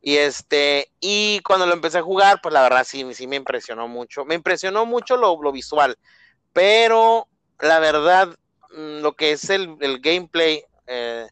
Y 0.00 0.16
este, 0.16 0.90
y 1.00 1.40
cuando 1.40 1.66
lo 1.66 1.74
empecé 1.74 1.98
a 1.98 2.02
jugar, 2.02 2.40
pues 2.42 2.52
la 2.52 2.62
verdad 2.62 2.84
sí, 2.84 3.06
sí 3.14 3.26
me 3.26 3.36
impresionó 3.36 3.86
mucho. 3.86 4.24
Me 4.24 4.34
impresionó 4.34 4.84
mucho 4.84 5.16
lo, 5.16 5.40
lo 5.40 5.52
visual, 5.52 5.96
pero 6.52 7.28
la 7.60 7.78
verdad, 7.78 8.28
mm, 8.76 9.00
lo 9.00 9.12
que 9.14 9.32
es 9.32 9.48
el, 9.50 9.76
el 9.80 10.00
gameplay, 10.00 10.64
eh, 10.86 11.28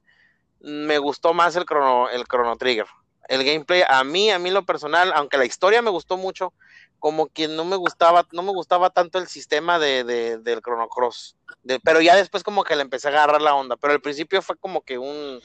me 0.60 0.98
gustó 0.98 1.34
más 1.34 1.56
el 1.56 1.64
Chrono, 1.64 2.08
el 2.10 2.24
Chrono 2.24 2.56
Trigger. 2.56 2.86
El 3.28 3.44
gameplay, 3.44 3.82
a 3.88 4.02
mí, 4.04 4.30
a 4.30 4.38
mí 4.38 4.50
lo 4.50 4.64
personal, 4.64 5.12
aunque 5.14 5.38
la 5.38 5.44
historia 5.44 5.82
me 5.82 5.90
gustó 5.90 6.16
mucho, 6.16 6.52
como 7.00 7.28
que 7.28 7.48
no 7.48 7.64
me 7.64 7.76
gustaba, 7.76 8.26
no 8.32 8.42
me 8.42 8.52
gustaba 8.52 8.90
tanto 8.90 9.18
el 9.18 9.26
sistema 9.26 9.78
de, 9.78 10.04
de 10.04 10.38
del 10.38 10.60
Chrono 10.60 10.88
Cross. 10.88 11.36
De, 11.64 11.80
pero 11.80 12.00
ya 12.00 12.14
después 12.14 12.44
como 12.44 12.62
que 12.62 12.76
le 12.76 12.82
empecé 12.82 13.08
a 13.08 13.10
agarrar 13.10 13.42
la 13.42 13.54
onda. 13.54 13.76
Pero 13.76 13.94
al 13.94 14.00
principio 14.00 14.42
fue 14.42 14.56
como 14.56 14.82
que 14.82 14.98
un, 14.98 15.40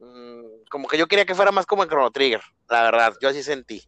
um, 0.00 0.42
como 0.70 0.88
que 0.88 0.98
yo 0.98 1.06
quería 1.06 1.26
que 1.26 1.34
fuera 1.34 1.52
más 1.52 1.66
como 1.66 1.84
el 1.84 1.88
Chrono 1.88 2.10
Trigger, 2.10 2.40
la 2.68 2.82
verdad, 2.82 3.14
yo 3.20 3.28
así 3.28 3.42
sentí. 3.42 3.84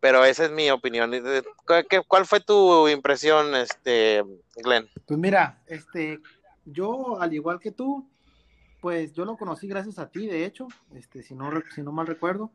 Pero 0.00 0.24
esa 0.24 0.44
es 0.44 0.52
mi 0.52 0.70
opinión. 0.70 1.10
¿Qué, 1.10 2.02
¿Cuál 2.06 2.24
fue 2.24 2.38
tu 2.40 2.86
impresión, 2.86 3.56
este, 3.56 4.22
Glenn? 4.56 4.88
Pues 5.06 5.18
mira, 5.18 5.60
este, 5.66 6.20
yo 6.64 7.20
al 7.20 7.32
igual 7.34 7.58
que 7.58 7.72
tú, 7.72 8.08
pues 8.80 9.12
yo 9.12 9.24
lo 9.24 9.36
conocí 9.36 9.66
gracias 9.66 9.98
a 9.98 10.08
ti, 10.08 10.28
de 10.28 10.44
hecho, 10.44 10.68
este, 10.94 11.24
si 11.24 11.34
no, 11.34 11.50
si 11.74 11.82
no 11.82 11.90
mal 11.90 12.06
recuerdo. 12.06 12.52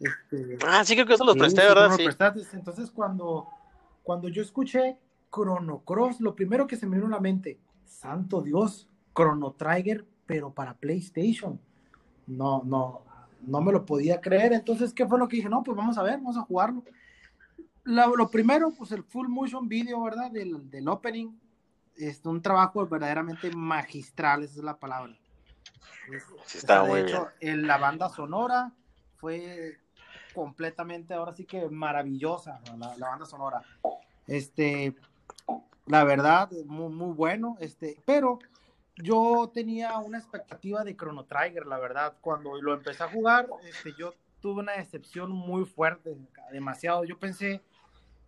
Este, 0.00 0.58
ah, 0.66 0.84
sí, 0.84 0.94
creo 0.94 1.06
que 1.06 1.14
eso 1.14 1.24
los 1.24 1.36
presté, 1.36 1.62
sí, 1.62 1.68
¿verdad? 1.68 2.34
Sí. 2.34 2.56
Entonces, 2.56 2.90
cuando, 2.90 3.48
cuando 4.02 4.28
yo 4.28 4.42
escuché 4.42 4.98
Chrono 5.32 5.80
Cross, 5.80 6.20
lo 6.20 6.34
primero 6.34 6.66
que 6.66 6.76
se 6.76 6.86
me 6.86 6.96
vino 6.96 7.08
a 7.08 7.10
la 7.10 7.20
mente, 7.20 7.58
santo 7.84 8.42
Dios, 8.42 8.88
Chrono 9.14 9.52
Trigger, 9.52 10.04
pero 10.26 10.52
para 10.52 10.74
PlayStation. 10.74 11.60
No, 12.26 12.62
no, 12.64 13.02
no 13.42 13.60
me 13.60 13.72
lo 13.72 13.84
podía 13.84 14.20
creer. 14.20 14.52
Entonces, 14.52 14.92
¿qué 14.92 15.06
fue 15.06 15.18
lo 15.18 15.28
que 15.28 15.36
dije? 15.36 15.48
No, 15.48 15.62
pues 15.62 15.76
vamos 15.76 15.98
a 15.98 16.02
ver, 16.02 16.16
vamos 16.16 16.36
a 16.36 16.42
jugarlo. 16.42 16.82
Lo, 17.84 18.16
lo 18.16 18.30
primero, 18.30 18.72
pues 18.72 18.92
el 18.92 19.04
full 19.04 19.28
motion 19.28 19.68
video, 19.68 20.02
¿verdad? 20.02 20.30
Del, 20.30 20.70
del 20.70 20.88
opening. 20.88 21.30
Es 21.96 22.24
un 22.24 22.42
trabajo 22.42 22.84
verdaderamente 22.86 23.50
magistral, 23.54 24.42
esa 24.42 24.58
es 24.58 24.64
la 24.64 24.76
palabra. 24.76 25.16
Sí, 26.46 26.58
está 26.58 26.82
o 26.82 26.86
sea, 26.86 26.92
muy 26.92 27.02
de 27.02 27.08
hecho, 27.08 27.28
bien. 27.40 27.54
En 27.54 27.66
la 27.66 27.78
banda 27.78 28.08
sonora 28.08 28.72
fue 29.16 29.78
completamente, 30.34 31.14
ahora 31.14 31.34
sí 31.34 31.44
que 31.44 31.68
maravillosa, 31.68 32.60
la, 32.78 33.08
banda 33.08 33.24
sonora. 33.24 33.62
Este, 34.26 34.94
la 35.86 36.04
verdad, 36.04 36.50
muy, 36.66 36.92
muy 36.92 37.14
bueno, 37.14 37.56
este, 37.60 37.96
pero 38.04 38.38
yo 38.96 39.50
tenía 39.52 39.98
una 39.98 40.18
expectativa 40.18 40.84
de 40.84 40.96
Chrono 40.96 41.24
Trigger, 41.24 41.66
la 41.66 41.78
verdad, 41.78 42.14
cuando 42.20 42.60
lo 42.60 42.74
empecé 42.74 43.02
a 43.02 43.08
jugar, 43.08 43.48
este, 43.64 43.94
yo 43.98 44.14
tuve 44.40 44.60
una 44.60 44.72
decepción 44.72 45.30
muy 45.30 45.64
fuerte, 45.64 46.16
demasiado, 46.52 47.04
yo 47.04 47.18
pensé, 47.18 47.62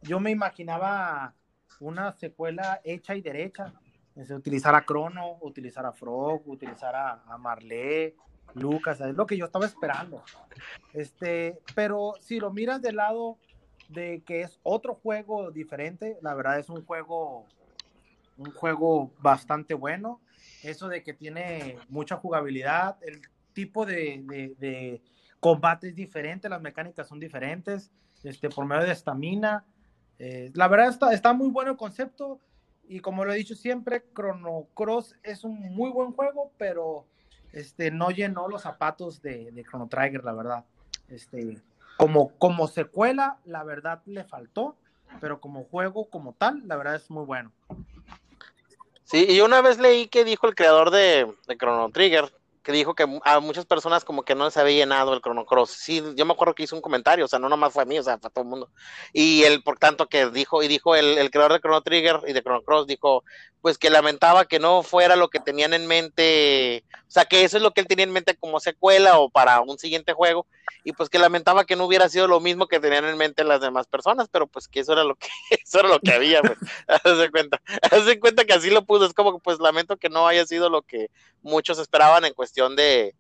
yo 0.03 0.21
me 0.21 0.31
imaginaba 0.31 1.35
una 1.81 2.13
secuela 2.13 2.81
hecha 2.85 3.15
y 3.15 3.21
derecha, 3.21 3.73
es 4.15 4.31
utilizar 4.31 4.75
a 4.75 4.85
Chrono, 4.85 5.37
utilizar 5.43 5.85
a 5.85 5.93
Frog, 5.93 6.49
utilizar 6.49 6.95
a, 6.97 7.23
a 7.27 7.37
Marley, 7.37 8.15
Lucas, 8.55 9.01
es 9.01 9.15
lo 9.15 9.27
que 9.27 9.37
yo 9.37 9.47
estaba 9.47 9.67
esperando. 9.67 10.23
Este, 10.93 11.59
pero 11.75 12.15
si 12.21 12.41
lo 12.41 12.53
miras 12.53 12.81
del 12.81 12.97
lado 12.97 13.39
de 13.89 14.23
que 14.25 14.43
es 14.43 14.59
otro 14.63 14.95
juego 14.95 15.51
diferente, 15.51 16.19
la 16.23 16.35
verdad 16.35 16.59
es 16.59 16.69
un 16.69 16.85
juego, 16.85 17.47
un 18.39 18.51
juego 18.53 19.13
bastante 19.21 19.75
bueno. 19.75 20.21
Eso 20.63 20.89
de 20.89 21.03
que 21.03 21.13
tiene 21.13 21.79
mucha 21.89 22.17
jugabilidad, 22.17 22.97
el 23.03 23.21
tipo 23.53 23.85
de, 23.87 25.03
combate 25.41 25.89
es 25.89 25.95
diferente, 25.95 26.49
las 26.49 26.63
mecánicas 26.63 27.07
son 27.07 27.21
diferentes, 27.21 27.91
este, 28.25 28.49
por 28.49 28.65
medio 28.67 28.85
de 28.85 28.93
estamina. 28.93 29.65
Eh, 30.19 30.51
la 30.55 30.67
verdad 30.69 30.89
está, 30.89 31.13
está 31.13 31.33
muy 31.35 31.51
bueno 31.51 31.73
el 31.73 31.77
concepto 31.77 32.41
y 32.89 33.01
como 33.01 33.25
lo 33.25 33.33
he 33.33 33.37
dicho 33.37 33.55
siempre, 33.55 34.05
Chrono 34.15 34.69
Cross 34.75 35.17
es 35.23 35.45
un 35.45 35.59
muy 35.75 35.91
buen 35.91 36.13
juego, 36.13 36.53
pero 36.57 37.07
este, 37.57 37.91
no 37.91 38.11
llenó 38.11 38.49
los 38.49 38.63
zapatos 38.63 39.23
de, 39.23 39.51
de 39.51 39.65
Chrono 39.65 39.89
Trigger, 39.89 40.23
la 40.23 40.35
verdad. 40.35 40.65
Este, 41.09 41.59
como, 41.97 42.29
como 42.37 42.69
secuela, 42.69 43.39
la 43.47 43.65
verdad 43.65 44.03
le 44.05 44.25
faltó, 44.25 44.77
pero 45.23 45.41
como 45.41 45.65
juego 45.65 46.05
como 46.11 46.35
tal, 46.35 46.63
la 46.69 46.77
verdad 46.77 46.97
es 46.97 47.11
muy 47.11 47.25
bueno. 47.25 47.51
Sí, 49.05 49.25
y 49.27 49.41
una 49.41 49.63
vez 49.63 49.79
leí 49.79 50.07
que 50.07 50.25
dijo 50.25 50.47
el 50.47 50.55
creador 50.55 50.91
de, 50.91 51.33
de 51.49 51.57
Chrono 51.57 51.89
Trigger 51.89 52.31
que 52.67 52.73
dijo 52.73 52.97
que 52.97 53.07
a 53.25 53.39
muchas 53.39 53.65
personas 53.65 54.05
como 54.05 54.25
que 54.25 54.35
no 54.35 54.45
les 54.45 54.57
había 54.57 54.79
llenado 54.79 55.15
el 55.15 55.21
Chrono 55.21 55.47
Cross. 55.47 55.71
Sí, 55.71 56.03
yo 56.17 56.27
me 56.27 56.33
acuerdo 56.33 56.53
que 56.57 56.65
hizo 56.65 56.75
un 56.75 56.83
comentario, 56.83 57.25
o 57.25 57.29
sea, 57.29 57.39
no 57.39 57.49
nomás 57.49 57.73
fue 57.73 57.85
a 57.85 57.87
mí, 57.87 57.97
o 57.97 58.03
sea, 58.03 58.19
fue 58.19 58.27
a 58.27 58.31
todo 58.33 58.43
el 58.43 58.51
mundo. 58.51 58.73
Y 59.13 59.45
él, 59.45 59.63
por 59.63 59.79
tanto, 59.79 60.09
que 60.09 60.31
dijo, 60.31 60.65
y 60.65 60.67
dijo 60.67 60.97
el, 60.97 61.17
el 61.17 61.31
creador 61.31 61.53
de 61.53 61.61
Chrono 61.61 61.83
Trigger 61.83 62.23
y 62.27 62.33
de 62.33 62.43
Chrono 62.43 62.63
Cross, 62.63 62.89
dijo, 62.89 63.23
pues 63.67 63.79
que 63.79 63.91
lamentaba 63.91 64.45
que 64.45 64.59
no 64.59 64.83
fuera 64.83 65.17
lo 65.17 65.29
que 65.29 65.41
tenían 65.41 65.75
en 65.75 65.87
mente, 65.87 66.85
o 67.01 67.11
sea, 67.11 67.25
que 67.25 67.45
eso 67.45 67.57
es 67.57 67.63
lo 67.63 67.73
que 67.73 67.81
él 67.81 67.89
tenía 67.89 68.05
en 68.05 68.13
mente 68.13 68.37
como 68.37 68.61
secuela 68.61 69.19
o 69.19 69.29
para 69.29 69.61
un 69.61 69.79
siguiente 69.79 70.13
juego, 70.13 70.47
y 70.85 70.93
pues 70.93 71.09
que 71.09 71.19
lamentaba 71.19 71.65
que 71.65 71.75
no 71.75 71.85
hubiera 71.85 72.09
sido 72.09 72.29
lo 72.29 72.39
mismo 72.39 72.69
que 72.69 72.79
tenían 72.79 73.05
en 73.05 73.17
mente 73.17 73.43
las 73.43 73.61
demás 73.61 73.89
personas, 73.89 74.29
pero 74.31 74.47
pues 74.47 74.69
que 74.69 74.79
eso 74.81 74.93
era 74.93 75.03
lo 75.03 75.17
que, 75.17 75.27
eso 75.65 75.81
era 75.81 75.89
lo 75.89 75.99
que 75.99 76.13
había, 76.13 76.43
pues, 76.43 76.59
haz 77.05 77.19
de 77.19 77.31
cuenta, 77.31 77.61
haz 77.91 78.07
de 78.07 78.21
cuenta 78.21 78.45
que 78.45 78.53
así 78.53 78.71
lo 78.71 78.85
puso, 78.85 79.05
es 79.05 79.15
como 79.15 79.33
que 79.33 79.43
pues 79.43 79.59
lamento 79.59 79.97
que 79.97 80.11
no 80.11 80.29
haya 80.29 80.47
sido 80.47 80.71
lo 80.71 80.83
que 80.83 81.11
muchos 81.43 81.81
esperaban 81.81 82.25
en 82.25 82.35
cuestión 82.35 82.56
de, 82.57 83.15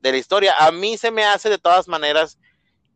de 0.00 0.12
la 0.12 0.18
historia. 0.18 0.54
A 0.58 0.70
mí 0.72 0.96
se 0.98 1.10
me 1.10 1.24
hace 1.24 1.48
de 1.48 1.58
todas 1.58 1.86
maneras 1.88 2.38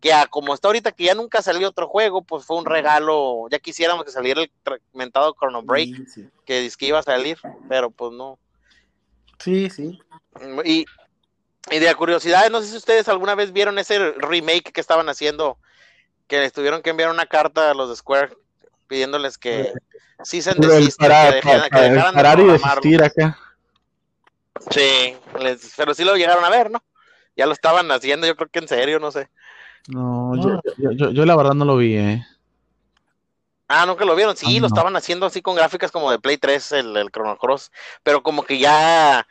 que 0.01 0.13
a 0.13 0.27
como 0.27 0.53
está 0.53 0.69
ahorita 0.69 0.93
que 0.93 1.05
ya 1.05 1.15
nunca 1.15 1.41
salió 1.41 1.69
otro 1.69 1.89
juego, 1.89 2.23
pues 2.23 2.45
fue 2.45 2.57
un 2.59 2.67
regalo, 2.67 3.47
ya 3.51 3.59
quisiéramos 3.59 4.05
que 4.05 4.11
saliera 4.11 4.43
el 4.43 4.51
fragmentado 4.63 5.35
Chrono 5.39 5.63
Break, 5.63 5.89
Sí, 6.07 6.07
sí. 6.07 6.29
que 6.45 6.87
iba 6.87 6.99
a 6.99 7.03
salir, 7.03 7.39
pero 7.69 7.91
pues 7.91 8.13
no. 8.13 8.39
Sí, 9.39 9.71
sí. 9.71 9.99
Y, 10.65 10.85
y 11.71 11.79
de 11.79 11.95
curiosidad, 11.95 12.51
no 12.51 12.61
sé 12.61 12.69
si 12.69 12.77
ustedes 12.77 13.09
alguna 13.09 13.35
vez 13.35 13.53
vieron 13.53 13.79
ese 13.79 14.13
remake 14.13 14.73
que 14.73 14.81
estaban 14.81 15.09
haciendo, 15.09 15.57
que 16.27 16.39
les 16.39 16.53
tuvieron 16.53 16.83
que 16.83 16.91
enviar 16.91 17.11
una 17.11 17.27
carta 17.27 17.71
a 17.71 17.75
los 17.75 17.89
de 17.89 17.97
Square 17.97 18.37
pidiéndoles 18.87 19.39
que 19.39 19.73
sí 20.23 20.43
se 20.43 20.55
desisten, 20.55 21.09
parar, 21.09 21.41
que, 21.41 21.49
dejaran- 21.49 21.71
de 22.37 22.43
y 22.43 22.47
desistir 22.53 23.03
acá. 23.03 23.39
Sí, 24.71 25.17
les- 25.41 25.75
pero 25.77 25.95
sí 25.95 26.05
lo 26.05 26.17
llegaron 26.17 26.45
a 26.45 26.51
ver, 26.51 26.71
¿no? 26.71 26.83
Ya 27.37 27.47
lo 27.47 27.53
estaban 27.53 27.91
haciendo, 27.91 28.27
yo 28.27 28.37
creo 28.37 28.49
que 28.49 28.61
en 28.61 28.69
serio, 28.69 29.01
no 29.01 29.11
sé. 29.11 29.29
No, 29.89 30.35
yo, 30.37 30.61
yo, 30.79 30.93
yo, 30.93 31.11
yo 31.11 31.27
la 31.27 31.37
verdad 31.37 31.55
no 31.55 31.65
lo 31.65 31.77
vi, 31.77 31.95
eh. 31.97 32.25
Ah, 33.69 33.87
nunca 33.87 34.05
lo 34.05 34.15
vieron. 34.15 34.37
Sí, 34.37 34.47
Ah, 34.47 34.61
lo 34.61 34.61
no. 34.61 34.67
estaban 34.67 34.95
haciendo 34.97 35.27
así 35.27 35.41
con 35.43 35.57
gráficas 35.57 35.91
como 35.91 36.11
de 36.11 36.19
Play 36.19 36.37
3, 36.39 36.71
el, 36.73 36.97
el 36.97 37.11
Chrono 37.11 37.37
Cross, 37.39 37.71
pero 38.03 38.23
como 38.23 38.45
que 38.45 38.59
ya, 38.59 39.27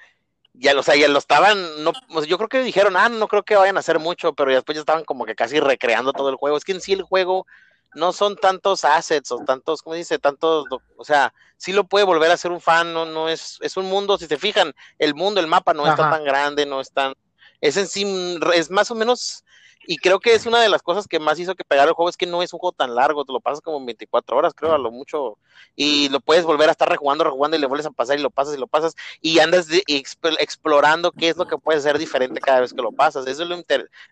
ya, 0.53 0.77
o 0.79 0.83
sea, 0.83 0.95
ya 0.95 1.07
lo 1.09 1.19
estaban, 1.19 1.83
no, 1.83 1.91
o 2.09 2.19
sea, 2.21 2.29
yo 2.29 2.37
creo 2.37 2.49
que 2.49 2.63
dijeron, 2.63 2.97
ah, 2.97 3.09
no 3.09 3.27
creo 3.27 3.43
que 3.43 3.55
vayan 3.55 3.77
a 3.77 3.81
hacer 3.81 3.99
mucho, 3.99 4.33
pero 4.33 4.51
ya 4.51 4.57
después 4.57 4.75
ya 4.75 4.81
estaban 4.81 5.05
como 5.05 5.25
que 5.25 5.35
casi 5.35 5.59
recreando 5.59 6.13
todo 6.13 6.29
el 6.29 6.35
juego. 6.37 6.57
Es 6.57 6.65
que 6.65 6.73
en 6.73 6.81
sí 6.81 6.93
el 6.93 7.03
juego 7.03 7.47
no 7.95 8.13
son 8.13 8.35
tantos 8.35 8.85
assets 8.85 9.31
o 9.31 9.37
tantos, 9.39 9.81
¿cómo 9.81 9.95
dice? 9.95 10.19
Tantos, 10.19 10.65
o 10.97 11.03
sea, 11.03 11.33
sí 11.57 11.71
lo 11.71 11.85
puede 11.85 12.05
volver 12.05 12.31
a 12.31 12.35
hacer 12.35 12.51
un 12.51 12.61
fan, 12.61 12.93
no, 12.93 13.05
no 13.05 13.29
es, 13.29 13.57
es 13.61 13.77
un 13.77 13.85
mundo, 13.85 14.17
si 14.17 14.27
se 14.27 14.37
fijan, 14.37 14.73
el 14.99 15.15
mundo, 15.15 15.39
el 15.39 15.47
mapa 15.47 15.73
no 15.73 15.87
está 15.87 16.09
tan 16.09 16.23
grande, 16.23 16.65
no 16.65 16.81
es 16.81 16.91
tan, 16.91 17.13
es 17.61 17.77
en 17.77 17.87
sí, 17.87 18.39
es 18.53 18.69
más 18.69 18.91
o 18.91 18.95
menos 18.95 19.43
y 19.85 19.97
creo 19.97 20.19
que 20.19 20.33
es 20.33 20.45
una 20.45 20.61
de 20.61 20.69
las 20.69 20.81
cosas 20.81 21.07
que 21.07 21.19
más 21.19 21.39
hizo 21.39 21.55
que 21.55 21.63
pegar 21.63 21.87
el 21.87 21.93
juego 21.93 22.09
es 22.09 22.17
que 22.17 22.25
no 22.25 22.41
es 22.43 22.53
un 22.53 22.59
juego 22.59 22.73
tan 22.73 22.95
largo, 22.95 23.25
te 23.25 23.33
lo 23.33 23.39
pasas 23.41 23.61
como 23.61 23.77
en 23.77 23.85
24 23.85 24.37
horas, 24.37 24.53
creo, 24.53 24.73
a 24.73 24.77
lo 24.77 24.91
mucho, 24.91 25.37
y 25.75 26.09
lo 26.09 26.19
puedes 26.19 26.45
volver 26.45 26.69
a 26.69 26.71
estar 26.71 26.89
rejugando, 26.89 27.23
rejugando 27.23 27.57
y 27.57 27.59
le 27.59 27.67
vuelves 27.67 27.85
a 27.87 27.91
pasar 27.91 28.17
y 28.19 28.21
lo 28.21 28.29
pasas 28.29 28.55
y 28.55 28.57
lo 28.59 28.67
pasas 28.67 28.95
y 29.21 29.39
andas 29.39 29.67
de- 29.67 29.83
exp- 29.87 30.37
explorando 30.39 31.11
qué 31.11 31.29
es 31.29 31.37
lo 31.37 31.45
que 31.47 31.57
puede 31.57 31.81
ser 31.81 31.97
diferente 31.97 32.39
cada 32.41 32.61
vez 32.61 32.73
que 32.73 32.81
lo 32.81 32.91
pasas. 32.91 33.27
Eso 33.27 33.43
es 33.43 33.49
lo, 33.49 33.57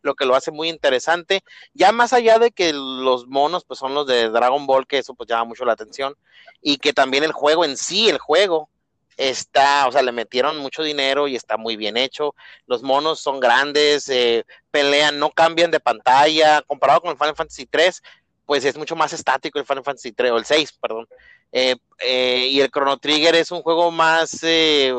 lo 0.01 0.15
que 0.15 0.25
lo 0.25 0.35
hace 0.35 0.51
muy 0.51 0.69
interesante. 0.69 1.43
Ya 1.73 1.91
más 1.91 2.13
allá 2.13 2.39
de 2.39 2.51
que 2.51 2.73
los 2.73 3.27
monos 3.27 3.63
pues 3.65 3.79
son 3.79 3.93
los 3.93 4.07
de 4.07 4.29
Dragon 4.29 4.65
Ball, 4.65 4.87
que 4.87 4.99
eso 4.99 5.13
pues 5.13 5.29
llama 5.29 5.45
mucho 5.45 5.65
la 5.65 5.73
atención, 5.73 6.15
y 6.61 6.77
que 6.77 6.93
también 6.93 7.23
el 7.23 7.31
juego 7.31 7.65
en 7.65 7.77
sí, 7.77 8.09
el 8.09 8.17
juego, 8.19 8.69
está, 9.17 9.87
o 9.87 9.91
sea, 9.91 10.01
le 10.01 10.11
metieron 10.11 10.57
mucho 10.57 10.83
dinero 10.83 11.27
y 11.27 11.35
está 11.35 11.57
muy 11.57 11.75
bien 11.75 11.97
hecho. 11.97 12.33
Los 12.67 12.81
monos 12.83 13.19
son 13.19 13.39
grandes, 13.39 14.07
eh, 14.09 14.45
pelean, 14.71 15.19
no 15.19 15.29
cambian 15.31 15.71
de 15.71 15.79
pantalla, 15.79 16.61
comparado 16.63 17.01
con 17.01 17.11
el 17.11 17.17
Final 17.17 17.35
Fantasy 17.35 17.65
3, 17.65 18.01
pues 18.45 18.65
es 18.65 18.77
mucho 18.77 18.95
más 18.95 19.13
estático 19.13 19.59
el 19.59 19.65
Final 19.65 19.83
Fantasy 19.83 20.11
3, 20.11 20.31
o 20.31 20.37
el 20.37 20.45
6, 20.45 20.73
perdón. 20.81 21.07
Eh, 21.51 21.75
eh, 21.99 22.47
y 22.49 22.61
el 22.61 22.69
Chrono 22.71 22.97
Trigger 22.97 23.35
es 23.35 23.51
un 23.51 23.61
juego 23.61 23.91
más 23.91 24.39
eh, 24.43 24.93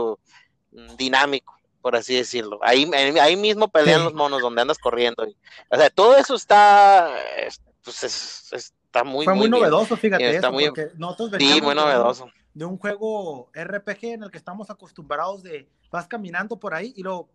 dinámico, 0.97 1.55
por 1.81 1.97
así 1.97 2.15
decirlo. 2.15 2.59
Ahí, 2.63 2.89
ahí 3.21 3.37
mismo 3.37 3.69
pelean 3.69 3.99
Sí. 4.01 4.05
los 4.05 4.15
monos 4.15 4.41
donde 4.41 4.63
andas 4.63 4.79
corriendo. 4.79 5.27
o 5.71 5.77
sea, 5.77 5.91
todo 5.91 6.17
eso 6.17 6.35
está, 6.35 7.11
es- 7.39 7.61
pues 7.85 8.03
es- 8.05 8.53
está 8.53 9.05
muy, 9.05 9.25
Fue 9.25 9.35
muy, 9.35 9.49
bien. 9.49 9.61
novedoso, 9.63 9.97
fíjate, 9.97 10.25
Está 10.37 10.49
eso, 10.49 10.53
muy- 10.53 10.71
nosotros 10.97 11.31
Sí, 11.39 11.61
muy 11.63 11.75
novedoso. 11.75 12.31
De 12.55 12.65
un 12.65 12.79
juego 12.79 13.51
RPG 13.55 14.05
en 14.05 14.23
el 14.25 14.31
que 14.31 14.39
estamos 14.39 14.71
acostumbrados 14.71 15.43
de 15.43 15.69
vas 15.91 16.07
caminando 16.07 16.59
por 16.59 16.75
ahí 16.75 16.93
y 16.97 17.03
luego 17.03 17.31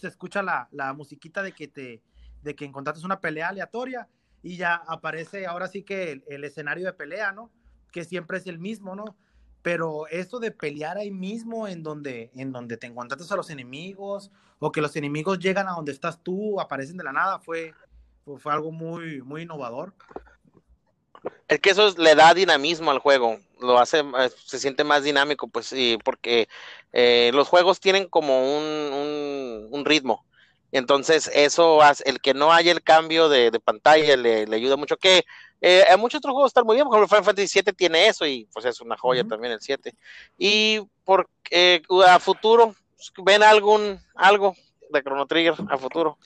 se 0.00 0.08
escucha 0.08 0.42
la, 0.42 0.68
la 0.72 0.92
musiquita 0.92 1.42
de 1.42 1.52
que 1.52 1.68
te 1.68 2.02
de 2.42 2.54
que 2.54 2.64
encontraste 2.64 3.04
una 3.04 3.20
pelea 3.20 3.48
aleatoria 3.48 4.08
y 4.42 4.56
ya 4.56 4.74
aparece 4.74 5.46
ahora 5.46 5.68
sí 5.68 5.82
que 5.82 6.22
el, 6.26 6.44
escenario 6.44 6.86
de 6.86 6.94
pelea, 6.94 7.32
¿no? 7.32 7.50
Que 7.92 8.04
siempre 8.04 8.38
es 8.38 8.46
el 8.46 8.58
mismo, 8.58 8.96
¿no? 8.96 9.16
Pero 9.62 10.06
esto 10.08 10.40
de 10.40 10.50
pelear 10.50 10.96
ahí 10.96 11.10
mismo 11.10 11.68
en 11.68 11.82
donde 11.82 12.30
en 12.34 12.50
donde 12.50 12.78
te 12.78 12.86
encontraste 12.86 13.32
a 13.32 13.36
los 13.36 13.50
enemigos 13.50 14.30
o 14.58 14.72
que 14.72 14.80
los 14.80 14.96
enemigos 14.96 15.38
llegan 15.38 15.68
a 15.68 15.72
donde 15.72 15.92
estás 15.92 16.22
tú, 16.22 16.60
aparecen 16.60 16.96
de 16.96 17.04
la 17.04 17.12
nada, 17.12 17.38
fue 17.38 17.74
fue, 18.24 18.52
algo 18.52 18.72
muy 18.72 19.20
muy 19.22 19.42
innovador. 19.42 19.92
Es 21.48 21.60
que 21.60 21.70
eso 21.70 21.88
es- 21.88 21.98
le 21.98 22.14
da 22.14 22.32
dinamismo 22.32 22.90
al 22.90 23.00
juego, 23.00 23.38
lo 23.60 23.78
hace, 23.78 24.00
eh, 24.00 24.30
se 24.44 24.58
siente 24.58 24.84
más 24.84 25.02
dinámico, 25.04 25.48
pues 25.48 25.66
sí, 25.66 25.98
porque 26.04 26.48
eh, 26.92 27.30
los 27.34 27.48
juegos 27.48 27.80
tienen 27.80 28.08
como 28.08 28.56
un, 28.56 28.64
un, 28.64 29.68
un 29.70 29.84
ritmo. 29.84 30.24
Entonces 30.72 31.30
eso 31.34 31.82
hace, 31.82 32.04
el 32.08 32.20
que 32.20 32.34
no 32.34 32.52
haya 32.52 32.70
el 32.72 32.82
cambio 32.82 33.28
de, 33.28 33.50
de 33.50 33.60
pantalla 33.60 34.16
le, 34.16 34.46
le 34.46 34.56
ayuda 34.56 34.76
mucho. 34.76 34.96
Que 34.96 35.24
eh, 35.60 35.84
a 35.90 35.96
muchos 35.96 36.18
otros 36.18 36.32
juegos 36.32 36.50
están 36.50 36.64
muy 36.64 36.76
bien, 36.76 36.86
por 36.86 36.94
ejemplo, 36.96 37.08
Final 37.08 37.24
Fantasy 37.24 37.60
VII 37.60 37.72
tiene 37.74 38.06
eso 38.06 38.26
y 38.26 38.46
pues 38.52 38.64
es 38.64 38.80
una 38.80 38.96
joya 38.96 39.24
también 39.24 39.52
el 39.52 39.60
7. 39.60 39.94
Y 40.38 40.80
por, 41.04 41.28
eh, 41.50 41.82
a 42.06 42.18
futuro, 42.20 42.74
¿ven 43.24 43.42
algún 43.42 44.00
algo 44.14 44.54
de 44.92 45.02
Chrono 45.02 45.26
Trigger 45.26 45.54
a 45.68 45.78
futuro? 45.78 46.18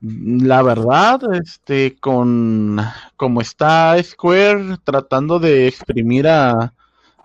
La 0.00 0.62
verdad, 0.62 1.20
este, 1.34 1.96
con 1.98 2.78
como 3.16 3.40
está 3.40 4.02
Square 4.02 4.78
tratando 4.84 5.38
de 5.38 5.68
exprimir 5.68 6.28
a, 6.28 6.72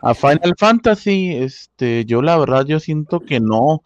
a 0.01 0.13
Final 0.13 0.55
Fantasy, 0.57 1.35
este, 1.35 2.05
yo 2.05 2.21
la 2.21 2.37
verdad 2.37 2.65
yo 2.65 2.79
siento 2.79 3.19
que 3.19 3.39
no. 3.39 3.81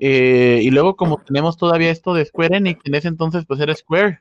Eh, 0.00 0.60
y 0.62 0.70
luego 0.70 0.96
como 0.96 1.18
tenemos 1.18 1.56
todavía 1.56 1.90
esto 1.90 2.14
de 2.14 2.24
Square 2.24 2.56
Enix, 2.56 2.80
en 2.84 2.94
ese 2.94 3.08
entonces 3.08 3.44
pues 3.46 3.60
era 3.60 3.74
Square. 3.74 4.20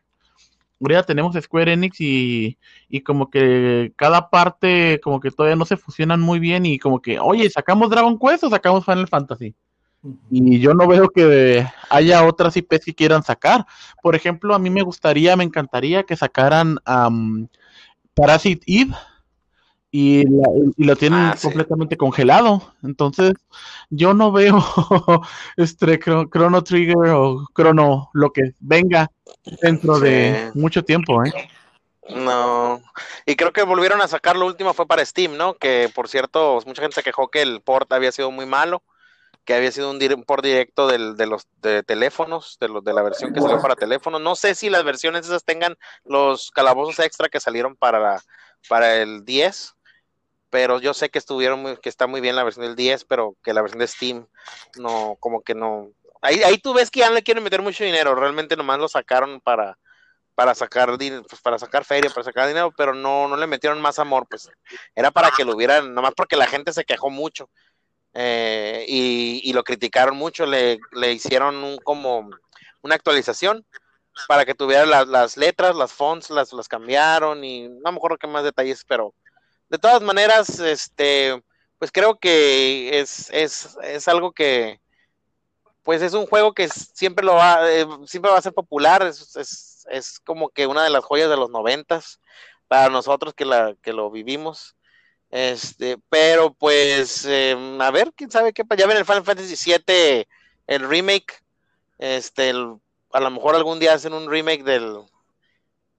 Ahora 0.79 1.03
tenemos 1.03 1.35
Square 1.35 1.73
Enix 1.73 1.99
y, 2.01 2.57
y 2.89 3.01
como 3.01 3.29
que 3.29 3.93
cada 3.95 4.29
parte 4.29 4.99
como 5.03 5.19
que 5.19 5.31
todavía 5.31 5.55
no 5.55 5.65
se 5.65 5.77
fusionan 5.77 6.21
muy 6.21 6.39
bien 6.39 6.65
y 6.65 6.77
como 6.77 7.01
que, 7.01 7.19
oye, 7.19 7.49
¿sacamos 7.49 7.89
Dragon 7.89 8.17
Quest 8.19 8.43
o 8.43 8.49
sacamos 8.49 8.85
Final 8.85 9.07
Fantasy? 9.07 9.55
Y 10.29 10.59
yo 10.59 10.73
no 10.73 10.87
veo 10.87 11.09
que 11.09 11.65
haya 11.89 12.25
otras 12.25 12.55
IPs 12.55 12.85
que 12.85 12.95
quieran 12.95 13.23
sacar. 13.23 13.65
Por 14.01 14.15
ejemplo, 14.15 14.53
a 14.55 14.59
mí 14.59 14.69
me 14.69 14.81
gustaría, 14.83 15.35
me 15.35 15.43
encantaría 15.43 16.03
que 16.03 16.15
sacaran 16.15 16.77
um, 16.87 17.47
Parasite 18.13 18.63
Eve 18.67 18.93
y, 19.91 20.23
la, 20.25 20.49
y 20.77 20.83
lo 20.83 20.95
tienen 20.95 21.19
Ah, 21.19 21.35
sí. 21.37 21.47
completamente 21.47 21.97
congelado. 21.97 22.73
Entonces, 22.83 23.33
yo 23.89 24.13
no 24.13 24.31
veo 24.31 24.57
este 25.57 25.99
Chro- 25.99 26.29
Chrono 26.31 26.63
Trigger 26.63 27.09
o 27.09 27.47
Chrono 27.55 28.09
lo 28.13 28.31
que 28.31 28.53
venga 28.59 29.09
dentro 29.61 29.99
de 29.99 30.51
mucho 30.53 30.83
tiempo, 30.83 31.23
¿eh? 31.25 31.31
No, 32.09 32.81
y 33.25 33.35
creo 33.35 33.51
que 33.51 33.63
volvieron 33.63 34.01
a 34.01 34.07
sacar 34.07 34.37
lo 34.37 34.45
último 34.45 34.73
fue 34.73 34.87
para 34.87 35.03
Steam, 35.05 35.35
¿no? 35.35 35.55
Que 35.55 35.89
por 35.93 36.07
cierto, 36.07 36.59
mucha 36.65 36.81
gente 36.81 36.95
se 36.95 37.03
quejó 37.03 37.27
que 37.27 37.41
el 37.41 37.61
port 37.61 37.91
había 37.91 38.13
sido 38.13 38.31
muy 38.31 38.45
malo, 38.45 38.81
que 39.47 39.53
había 39.53 39.71
sido 39.71 39.89
un, 39.89 40.23
port 40.25 40.43
directo 40.43 40.87
de 40.87 41.25
los 41.25 41.47
de 41.61 41.81
teléfonos, 41.81 42.57
de, 42.59 42.67
los 42.67 42.83
de 42.83 42.93
la 42.93 43.01
versión 43.01 43.31
que 43.31 43.39
salió 43.39 43.61
para 43.61 43.77
teléfonos. 43.77 44.19
No 44.19 44.35
sé 44.35 44.55
si 44.55 44.69
las 44.69 44.83
versiones 44.83 45.25
esas 45.25 45.45
tengan 45.45 45.77
los 46.03 46.51
calabozos 46.51 46.99
extra 46.99 47.29
que 47.29 47.39
salieron 47.39 47.77
para, 47.77 48.21
para 48.67 48.97
el 48.97 49.23
10, 49.23 49.75
pero 50.49 50.81
yo 50.81 50.93
sé 50.93 51.09
que 51.09 51.17
estuvieron 51.17 51.61
muy- 51.61 51.77
que 51.77 51.87
está 51.87 52.07
muy 52.07 52.19
bien 52.19 52.35
la 52.35 52.43
versión 52.43 52.65
del 52.65 52.75
10, 52.75 53.05
pero 53.05 53.37
que 53.41 53.53
la 53.53 53.61
versión 53.61 53.79
de 53.79 53.87
Steam 53.87 54.27
no, 54.75 55.15
como 55.21 55.41
que 55.41 55.55
no. 55.55 55.91
Ahí, 56.21 56.43
ahí 56.43 56.57
tú 56.57 56.73
ves 56.73 56.91
que 56.91 56.99
ya 56.99 57.09
le 57.09 57.23
quieren 57.23 57.41
meter 57.41 57.61
mucho 57.61 57.85
dinero, 57.85 58.15
realmente 58.15 58.57
nomás 58.57 58.79
lo 58.79 58.89
sacaron 58.89 59.39
para 59.39 59.77
para 60.35 60.53
sacar 60.53 60.95
pues, 60.99 61.41
para 61.41 61.57
sacar 61.57 61.83
feria, 61.83 62.11
para 62.11 62.23
sacar 62.23 62.47
dinero, 62.47 62.71
pero 62.77 62.93
no, 62.93 63.27
no 63.27 63.37
le 63.37 63.47
metieron 63.47 63.81
más 63.81 63.97
amor, 63.97 64.27
pues 64.29 64.47
era 64.93 65.09
para 65.09 65.31
que 65.31 65.43
lo 65.43 65.55
hubieran, 65.55 65.95
nomás 65.95 66.13
porque 66.15 66.35
la 66.35 66.45
gente 66.45 66.73
se 66.73 66.85
quejó 66.85 67.09
mucho 67.09 67.49
eh, 68.19 68.83
y, 68.87 69.53
lo 69.53 69.63
criticaron 69.63 70.17
mucho, 70.17 70.47
le, 70.47 70.79
le 70.91 71.13
hicieron 71.13 71.63
un 71.63 71.77
como 71.77 72.31
una 72.81 72.95
actualización 72.95 73.63
para 74.27 74.43
que 74.43 74.55
tuviera 74.55 74.87
las, 74.87 75.07
las 75.07 75.37
letras, 75.37 75.75
las 75.75 75.93
fonts, 75.93 76.31
las, 76.31 76.51
las 76.51 76.67
cambiaron 76.67 77.43
y 77.43 77.69
no 77.69 77.91
me 77.91 77.97
acuerdo 77.97 78.17
qué 78.17 78.25
más 78.25 78.43
detalles, 78.43 78.83
pero 78.87 79.13
de 79.69 79.77
todas 79.77 80.01
maneras, 80.01 80.59
este, 80.59 81.43
pues 81.77 81.91
creo 81.91 82.17
que 82.17 82.99
es, 82.99 83.29
es, 83.29 83.77
es 83.83 84.07
algo 84.07 84.31
que 84.31 84.79
pues 85.83 86.01
es 86.01 86.13
un 86.13 86.25
juego 86.25 86.53
que 86.53 86.67
siempre 86.69 87.23
lo 87.23 87.35
va, 87.35 87.71
eh, 87.71 87.85
siempre 88.07 88.31
va 88.31 88.39
a 88.39 88.41
ser 88.41 88.53
popular, 88.53 89.03
es, 89.03 89.35
es, 89.35 89.85
es, 89.91 90.19
como 90.21 90.49
que 90.49 90.65
una 90.65 90.83
de 90.83 90.89
las 90.89 91.05
joyas 91.05 91.29
de 91.29 91.37
los 91.37 91.51
noventas 91.51 92.19
para 92.67 92.89
nosotros 92.89 93.35
que, 93.35 93.45
la, 93.45 93.75
que 93.83 93.93
lo 93.93 94.09
vivimos. 94.09 94.75
Este, 95.29 95.97
pero 96.09 96.53
pues, 96.53 97.25
eh, 97.25 97.55
a 97.79 97.91
ver, 97.91 98.13
quién 98.15 98.31
sabe 98.31 98.53
qué, 98.53 98.63
ya 98.77 98.87
ven 98.87 98.97
el 98.97 99.05
Final 99.05 99.23
Fantasy 99.25 99.55
VII, 99.71 100.25
el 100.67 100.87
remake, 100.87 101.43
este, 101.97 102.49
el, 102.49 102.75
a 103.11 103.19
lo 103.19 103.29
mejor 103.31 103.55
algún 103.55 103.79
día 103.79 103.93
hacen 103.93 104.13
un 104.13 104.29
remake 104.29 104.63
del, 104.63 104.99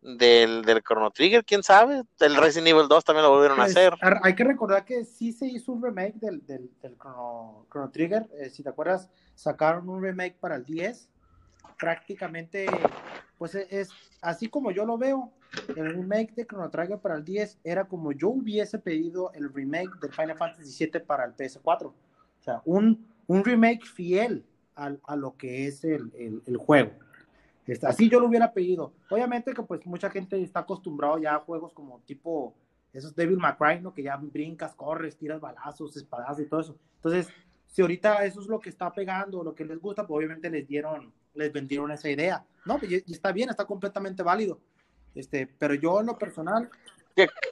del, 0.00 0.62
del 0.62 0.82
Chrono 0.82 1.10
Trigger, 1.10 1.44
quién 1.44 1.62
sabe. 1.62 2.04
El 2.20 2.36
Resident 2.36 2.68
Evil 2.68 2.88
2 2.88 3.04
también 3.04 3.24
lo 3.24 3.30
volvieron 3.30 3.58
Pues, 3.58 3.76
a 3.76 3.80
hacer. 3.80 3.94
ar- 4.00 4.20
Hay 4.22 4.34
que 4.34 4.44
recordar 4.44 4.84
que 4.84 5.04
sí 5.04 5.32
se 5.32 5.46
hizo 5.46 5.72
un 5.72 5.82
remake 5.82 6.14
del, 6.14 6.46
del, 6.46 6.70
del 6.80 6.96
Chrono, 6.96 7.66
Chrono 7.70 7.90
Trigger. 7.90 8.26
eh, 8.40 8.48
si 8.48 8.62
te 8.62 8.70
acuerdas, 8.70 9.10
sacaron 9.34 9.88
un 9.90 10.02
remake 10.02 10.36
para 10.40 10.56
el 10.56 10.64
10. 10.64 11.08
Prácticamente, 11.78 12.66
pues 13.36 13.54
e- 13.54 13.66
es 13.70 13.90
así 14.20 14.48
como 14.48 14.70
yo 14.70 14.84
lo 14.84 14.96
veo. 14.98 15.32
El 15.74 15.94
remake 15.94 16.34
de 16.34 16.46
Chrono 16.46 16.70
Trigger 16.70 16.98
para 16.98 17.16
el 17.16 17.24
10 17.24 17.58
era 17.64 17.86
como 17.86 18.12
yo 18.12 18.28
hubiese 18.28 18.78
pedido 18.78 19.32
el 19.32 19.52
remake 19.52 19.90
del 20.00 20.12
Final 20.12 20.36
Fantasy 20.36 20.84
VII 20.90 21.00
para 21.00 21.24
el 21.24 21.34
PS4. 21.34 21.86
O 21.86 21.94
sea, 22.40 22.62
un, 22.64 23.06
un 23.26 23.44
remake 23.44 23.84
fiel 23.84 24.44
al- 24.74 25.00
a, 25.06 25.16
lo 25.16 25.36
que 25.36 25.66
es 25.66 25.84
el, 25.84 26.12
el- 26.16 26.42
el 26.46 26.56
juego. 26.56 26.92
Este, 27.66 27.86
así 27.86 28.08
yo 28.08 28.20
lo 28.20 28.26
hubiera 28.28 28.52
pedido. 28.52 28.92
Obviamente 29.10 29.52
que 29.52 29.62
pues 29.62 29.84
mucha 29.86 30.08
gente 30.10 30.40
está 30.42 30.60
acostumbrado 30.60 31.18
ya 31.18 31.34
a 31.34 31.40
juegos 31.40 31.72
como 31.74 32.00
tipo 32.06 32.54
esos 32.92 33.14
Devil 33.14 33.36
May 33.36 33.54
Cry, 33.58 33.80
¿no? 33.82 33.92
Que 33.92 34.02
ya 34.02 34.16
brincas, 34.16 34.74
corres, 34.74 35.16
tiras 35.16 35.40
balazos, 35.40 35.94
espadas 35.96 36.40
y 36.40 36.46
todo 36.46 36.60
eso. 36.60 36.76
Entonces, 36.96 37.28
si 37.66 37.82
ahorita 37.82 38.24
eso 38.24 38.40
es 38.40 38.46
lo 38.46 38.58
que 38.58 38.70
está 38.70 38.90
pegando, 38.92 39.44
lo 39.44 39.54
que 39.54 39.64
les 39.66 39.78
gusta, 39.78 40.06
pues 40.06 40.16
obviamente 40.16 40.48
les 40.48 40.66
dieron, 40.66 41.12
les 41.34 41.52
vendieron 41.52 41.90
esa 41.90 42.08
idea. 42.08 42.42
No, 42.64 42.78
pues 42.78 42.90
y 43.06 43.12
está 43.12 43.30
bien, 43.32 43.50
está 43.50 43.66
completamente 43.66 44.22
válido. 44.22 44.58
Este, 45.18 45.48
pero 45.58 45.74
yo 45.74 46.00
en 46.00 46.06
lo 46.06 46.16
personal, 46.18 46.68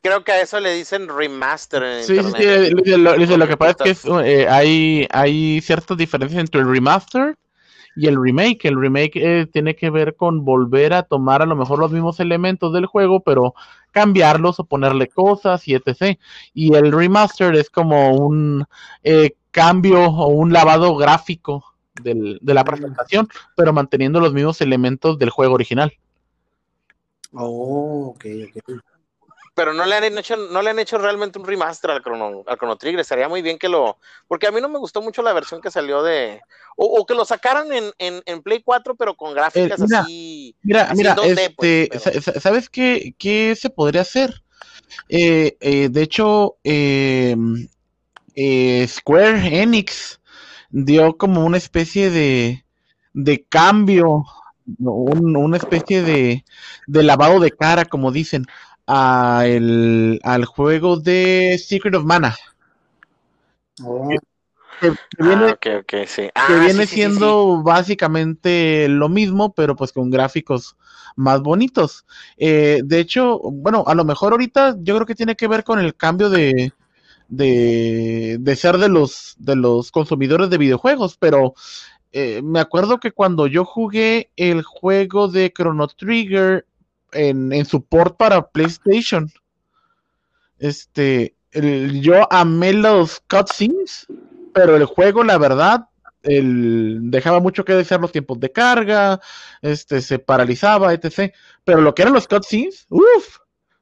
Creo 0.01 0.23
que 0.23 0.31
a 0.31 0.41
eso 0.41 0.61
le 0.61 0.73
dicen 0.75 1.09
remaster 1.09 1.83
en 1.83 2.05
Sí, 2.05 2.15
sí, 2.15 2.25
internet. 2.25 2.67
sí, 2.69 2.71
Luis, 2.71 2.99
lo, 2.99 3.17
Luis, 3.17 3.29
lo 3.37 3.49
que 3.49 3.57
pasa 3.57 3.71
es 3.73 3.77
que 3.79 3.91
es, 3.91 4.05
eh, 4.25 4.47
hay, 4.49 5.09
hay 5.11 5.61
ciertas 5.61 5.97
diferencias 5.97 6.39
entre 6.41 6.61
el 6.61 6.69
remaster 6.71 7.37
y 7.97 8.07
el 8.07 8.17
remake. 8.23 8.65
El 8.67 8.81
remake 8.81 9.17
eh, 9.17 9.47
tiene 9.53 9.75
que 9.75 9.91
ver 9.91 10.15
con 10.15 10.45
volver 10.45 10.93
a 10.95 11.03
tomar 11.03 11.43
a 11.43 11.47
lo 11.47 11.57
mejor 11.57 11.81
los 11.81 11.91
mismos 11.91 12.21
elementos 12.21 12.73
del 12.73 12.87
juego, 12.87 13.19
pero 13.25 13.55
cambiarlos 13.91 14.61
o 14.61 14.65
ponerle 14.67 15.09
cosas 15.09 15.67
y 15.67 15.75
etc. 15.75 16.17
Y 16.55 16.77
el 16.77 16.93
remaster 16.93 17.53
es 17.57 17.69
como 17.69 18.13
un 18.13 18.65
eh, 19.03 19.33
cambio 19.51 20.05
o 20.05 20.29
un 20.29 20.53
lavado 20.53 20.95
gráfico 20.95 21.65
del- 22.03 22.39
de 22.41 22.55
la 22.55 22.63
presentación, 22.63 23.29
pero 23.57 23.73
manteniendo 23.73 24.21
los 24.21 24.33
mismos 24.33 24.61
elementos 24.61 25.19
del 25.19 25.31
juego 25.31 25.55
original. 25.55 25.93
Oh, 27.37 28.09
ok, 28.09 28.25
ok. 28.57 28.81
Pero 29.55 29.73
no 29.73 29.87
le 29.87 29.95
han 29.95 30.19
hecho, 30.19 30.37
no 30.37 30.61
le 30.61 30.69
han 30.69 30.79
hecho 30.79 30.99
realmente 30.99 31.39
un 31.39 31.47
remaster 31.47 31.91
al 31.91 32.03
Chrono, 32.03 32.43
al 32.47 32.59
Chrono 32.59 32.77
Trigger. 32.77 33.01
Estaría 33.01 33.27
muy 33.27 33.41
bien 33.41 33.59
que 33.59 33.71
lo. 33.71 33.97
Porque 34.29 34.47
a 34.47 34.51
mí 34.53 34.61
no 34.61 34.69
me 34.69 34.79
gustó 34.79 35.01
mucho 35.01 35.23
la 35.23 35.33
versión 35.33 35.63
que 35.63 35.71
salió 35.71 36.03
de. 36.03 36.43
O, 36.77 37.01
o 37.01 37.07
que 37.07 37.15
lo 37.15 37.25
sacaran 37.25 37.73
en, 37.73 37.91
en, 37.99 38.23
en 38.27 38.43
Play 38.43 38.63
4, 38.63 38.95
pero 38.97 39.15
con 39.17 39.33
gráficas 39.33 39.81
Eh, 39.81 39.85
mira, 39.87 40.01
así. 40.01 40.57
Mira, 40.63 40.83
Así 40.83 40.97
mira, 40.99 41.11
en 41.13 41.17
2D, 41.17 41.55
pues, 41.57 41.89
este, 41.91 42.21
pero- 42.21 42.41
¿sabes 42.41 42.69
qué, 42.69 43.15
qué 43.19 43.57
se 43.57 43.71
podría 43.71 44.03
hacer? 44.03 44.43
Eh, 45.09 45.57
eh, 45.61 45.89
de 45.91 46.03
hecho, 46.03 46.59
eh, 46.63 47.35
eh, 48.35 48.87
Square 48.87 49.63
Enix 49.63 50.21
dio 50.69 51.17
como 51.17 51.45
una 51.47 51.57
especie 51.57 52.11
de, 52.11 52.63
de 53.15 53.45
cambio, 53.49 54.25
un- 54.79 55.37
una 55.37 55.57
especie 55.57 56.03
de, 56.03 56.45
de 56.87 57.03
lavado 57.03 57.41
de 57.41 57.51
cara, 57.53 57.85
como 57.87 58.13
dicen, 58.13 58.47
a 58.87 59.45
el, 59.47 60.21
al 60.23 60.45
juego 60.45 60.97
de 60.99 61.61
Secret 61.65 61.95
of 61.95 62.05
Mana. 62.05 62.37
Oh, 63.85 64.09
Que, 64.81 64.91
que 65.11 65.23
viene, 65.25 65.47
Ah, 65.47 65.53
ok, 65.55 65.67
ok, 65.81 65.95
sí. 66.07 66.31
que 66.47 66.59
viene 66.59 66.87
sí, 66.87 66.99
sí, 66.99 67.11
sí, 67.11 67.39
siendo 67.39 67.63
básicamente 67.63 68.89
lo 68.89 69.09
mismo, 69.09 69.55
pero 69.55 69.77
pues 69.77 69.93
con 69.93 70.11
gráficos 70.11 70.77
más 71.17 71.41
bonitos. 71.43 72.07
Eh, 72.37 72.81
de 72.85 73.01
hecho, 73.01 73.39
bueno, 73.41 73.85
a 73.87 73.95
lo 73.95 74.05
mejor 74.05 74.33
ahorita 74.33 74.77
yo 74.81 74.95
creo 74.97 75.07
que 75.07 75.15
tiene 75.15 75.37
que 75.37 75.49
ver 75.49 75.65
con 75.65 75.79
el 75.81 75.97
cambio 75.97 76.31
de, 76.31 76.73
de, 77.29 78.39
de 78.41 78.57
ser 78.57 78.79
de 78.79 78.89
los, 78.89 79.37
de 79.39 79.57
los 79.57 79.91
consumidores 79.93 80.51
de 80.51 80.59
videojuegos, 80.59 81.17
pero 81.19 81.55
eh, 82.13 82.41
me 82.43 82.61
acuerdo 82.61 82.99
que 82.99 83.13
cuando 83.13 83.47
yo 83.47 83.65
jugué 83.65 84.31
el 84.37 84.63
juego 84.63 85.29
de 85.29 85.53
Chrono 85.53 85.87
Trigger 85.89 86.67
en, 87.13 87.53
en 87.53 87.65
support 87.65 88.17
para 88.17 88.49
PlayStation, 88.49 89.31
este, 90.59 91.35
yo 91.53 92.33
amé 92.33 92.73
los 92.73 93.21
cutscenes, 93.29 94.07
pero 94.55 94.77
el 94.77 94.85
juego, 94.85 95.25
la 95.25 95.39
verdad, 95.39 95.89
dejaba 96.23 97.41
mucho 97.41 97.65
que 97.65 97.75
desear 97.75 98.01
los 98.01 98.13
tiempos 98.13 98.41
de 98.41 98.51
carga, 98.51 99.21
este, 99.63 100.01
se 100.01 100.19
paralizaba, 100.19 100.93
etc. 100.93 101.33
Pero 101.65 101.81
lo 101.81 101.95
que 101.95 102.03
eran 102.03 102.15
los 102.15 102.27
cutscenes, 102.27 102.87
uff, 102.89 103.39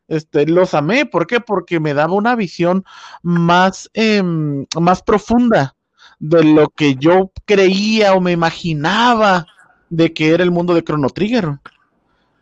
este, 0.09 0.47
los 0.47 0.75
amé. 0.75 1.07
¿Por 1.07 1.27
qué? 1.27 1.41
Porque 1.41 1.81
me 1.81 1.95
daba 1.95 2.15
una 2.15 2.37
visión 2.37 2.85
más, 3.23 3.91
em, 3.95 4.67
más 4.79 5.03
profunda 5.03 5.75
de 6.19 6.45
lo 6.45 6.69
que 6.69 6.97
yo 6.97 7.31
creía 7.45 8.15
o 8.15 8.21
me 8.21 8.33
imaginaba 8.33 9.47
de 9.91 10.13
que 10.13 10.31
era 10.31 10.43
el 10.43 10.51
mundo 10.51 10.75
de 10.75 10.83
Chrono 10.83 11.09
Trigger. 11.09 11.59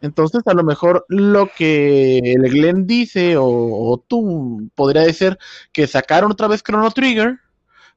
Entonces, 0.01 0.43
a 0.47 0.55
lo 0.55 0.65
mejor 0.65 1.05
lo 1.09 1.49
que 1.57 2.19
el 2.19 2.43
Glenn 2.51 2.87
dice, 2.87 3.37
o, 3.39 4.05
tú 4.09 4.69
podría 4.75 5.03
decir 5.03 5.39
que 5.73 5.87
sacaron 5.87 6.33
otra 6.33 6.49
vez 6.49 6.63
Chrono 6.63 6.91
Trigger, 6.91 7.39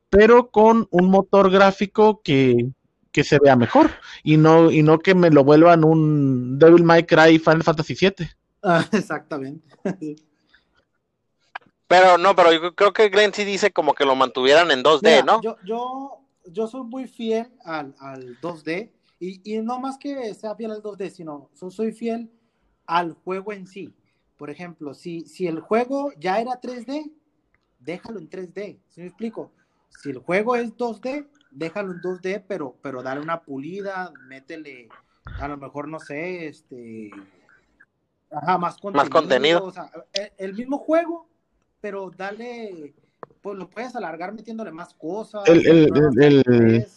pero 0.10 0.52
con 0.52 0.88
un 0.92 1.10
motor 1.10 1.50
gráfico 1.50 2.22
que, 2.24 2.70
que 3.12 3.24
se 3.24 3.40
vea 3.40 3.56
mejor 3.56 3.90
y 4.24 4.38
no, 4.38 4.70
y 4.72 4.84
no 4.84 5.00
que 5.00 5.16
me 5.16 5.32
lo 5.32 5.44
vuelvan 5.44 5.84
un 5.84 6.60
Devil 6.60 6.84
May 6.84 7.06
Cry 7.06 7.40
Final 7.40 7.64
Fantasy 7.64 7.96
VII. 8.00 8.28
ah, 8.64 8.86
exactamente. 8.92 9.68
Pero 11.88 12.18
no, 12.18 12.36
pero 12.36 12.52
yo 12.52 12.76
creo 12.76 12.94
que 12.94 13.10
Glenn 13.10 13.34
sí 13.34 13.44
dice 13.44 13.72
como 13.72 13.94
que 13.94 14.06
lo 14.06 14.16
mantuvieran 14.16 14.72
en 14.72 14.84
2D, 14.84 15.02
Mira, 15.04 15.22
¿no? 15.24 15.42
Yo, 15.42 15.58
yo, 15.64 16.20
yo 16.46 16.68
soy 16.68 16.84
muy 16.84 17.08
fiel 17.08 17.52
al, 17.64 17.96
al 18.00 18.40
2D 18.42 18.92
y, 19.20 19.54
y 19.54 19.62
no 19.62 19.80
más 19.80 19.98
que 19.98 20.34
sea 20.34 20.56
fiel 20.56 20.72
al 20.72 20.82
2D, 20.82 21.10
sino 21.12 21.50
so- 21.54 21.70
soy 21.70 21.92
fiel 21.92 22.32
al 22.88 23.14
juego 23.14 23.54
en 23.54 23.68
sí. 23.68 23.94
Por 24.38 24.50
ejemplo, 24.50 24.94
si, 24.94 25.22
si 25.22 25.48
el 25.48 25.60
juego 25.60 26.12
ya 26.20 26.40
era 26.42 26.60
3D, 26.60 27.12
déjalo 27.80 28.20
en 28.20 28.30
3D. 28.30 28.80
¿Sí 28.90 29.02
me 29.02 29.08
explico? 29.08 29.52
Si 29.90 30.10
el 30.10 30.18
juego 30.18 30.56
es 30.56 30.76
2D, 30.76 31.28
déjalo 31.52 31.94
en 31.94 32.02
2D, 32.02 32.44
pero, 32.48 32.76
pero 32.82 33.02
dale 33.04 33.22
una 33.22 33.44
pulida, 33.44 34.12
métele, 34.28 34.90
a 35.40 35.48
lo 35.48 35.56
mejor, 35.58 35.88
no 35.88 36.00
sé, 36.00 36.48
este. 36.48 37.12
Ajá, 38.32 38.58
más 38.58 38.78
contenido. 38.78 39.10
contenido. 39.10 39.64
O 39.66 39.72
sea, 39.72 39.90
el, 40.14 40.32
el 40.38 40.54
mismo 40.54 40.78
juego, 40.80 41.28
pero 41.86 42.10
dale. 42.18 42.96
Pues 43.44 43.56
lo 43.60 43.70
puedes 43.70 43.96
alargar 43.96 44.34
metiéndole 44.34 44.72
más 44.72 44.96
cosas. 44.96 45.44
El- 45.48 45.68
el- 45.68 45.90
el- 46.20 46.40
este, 46.82 46.88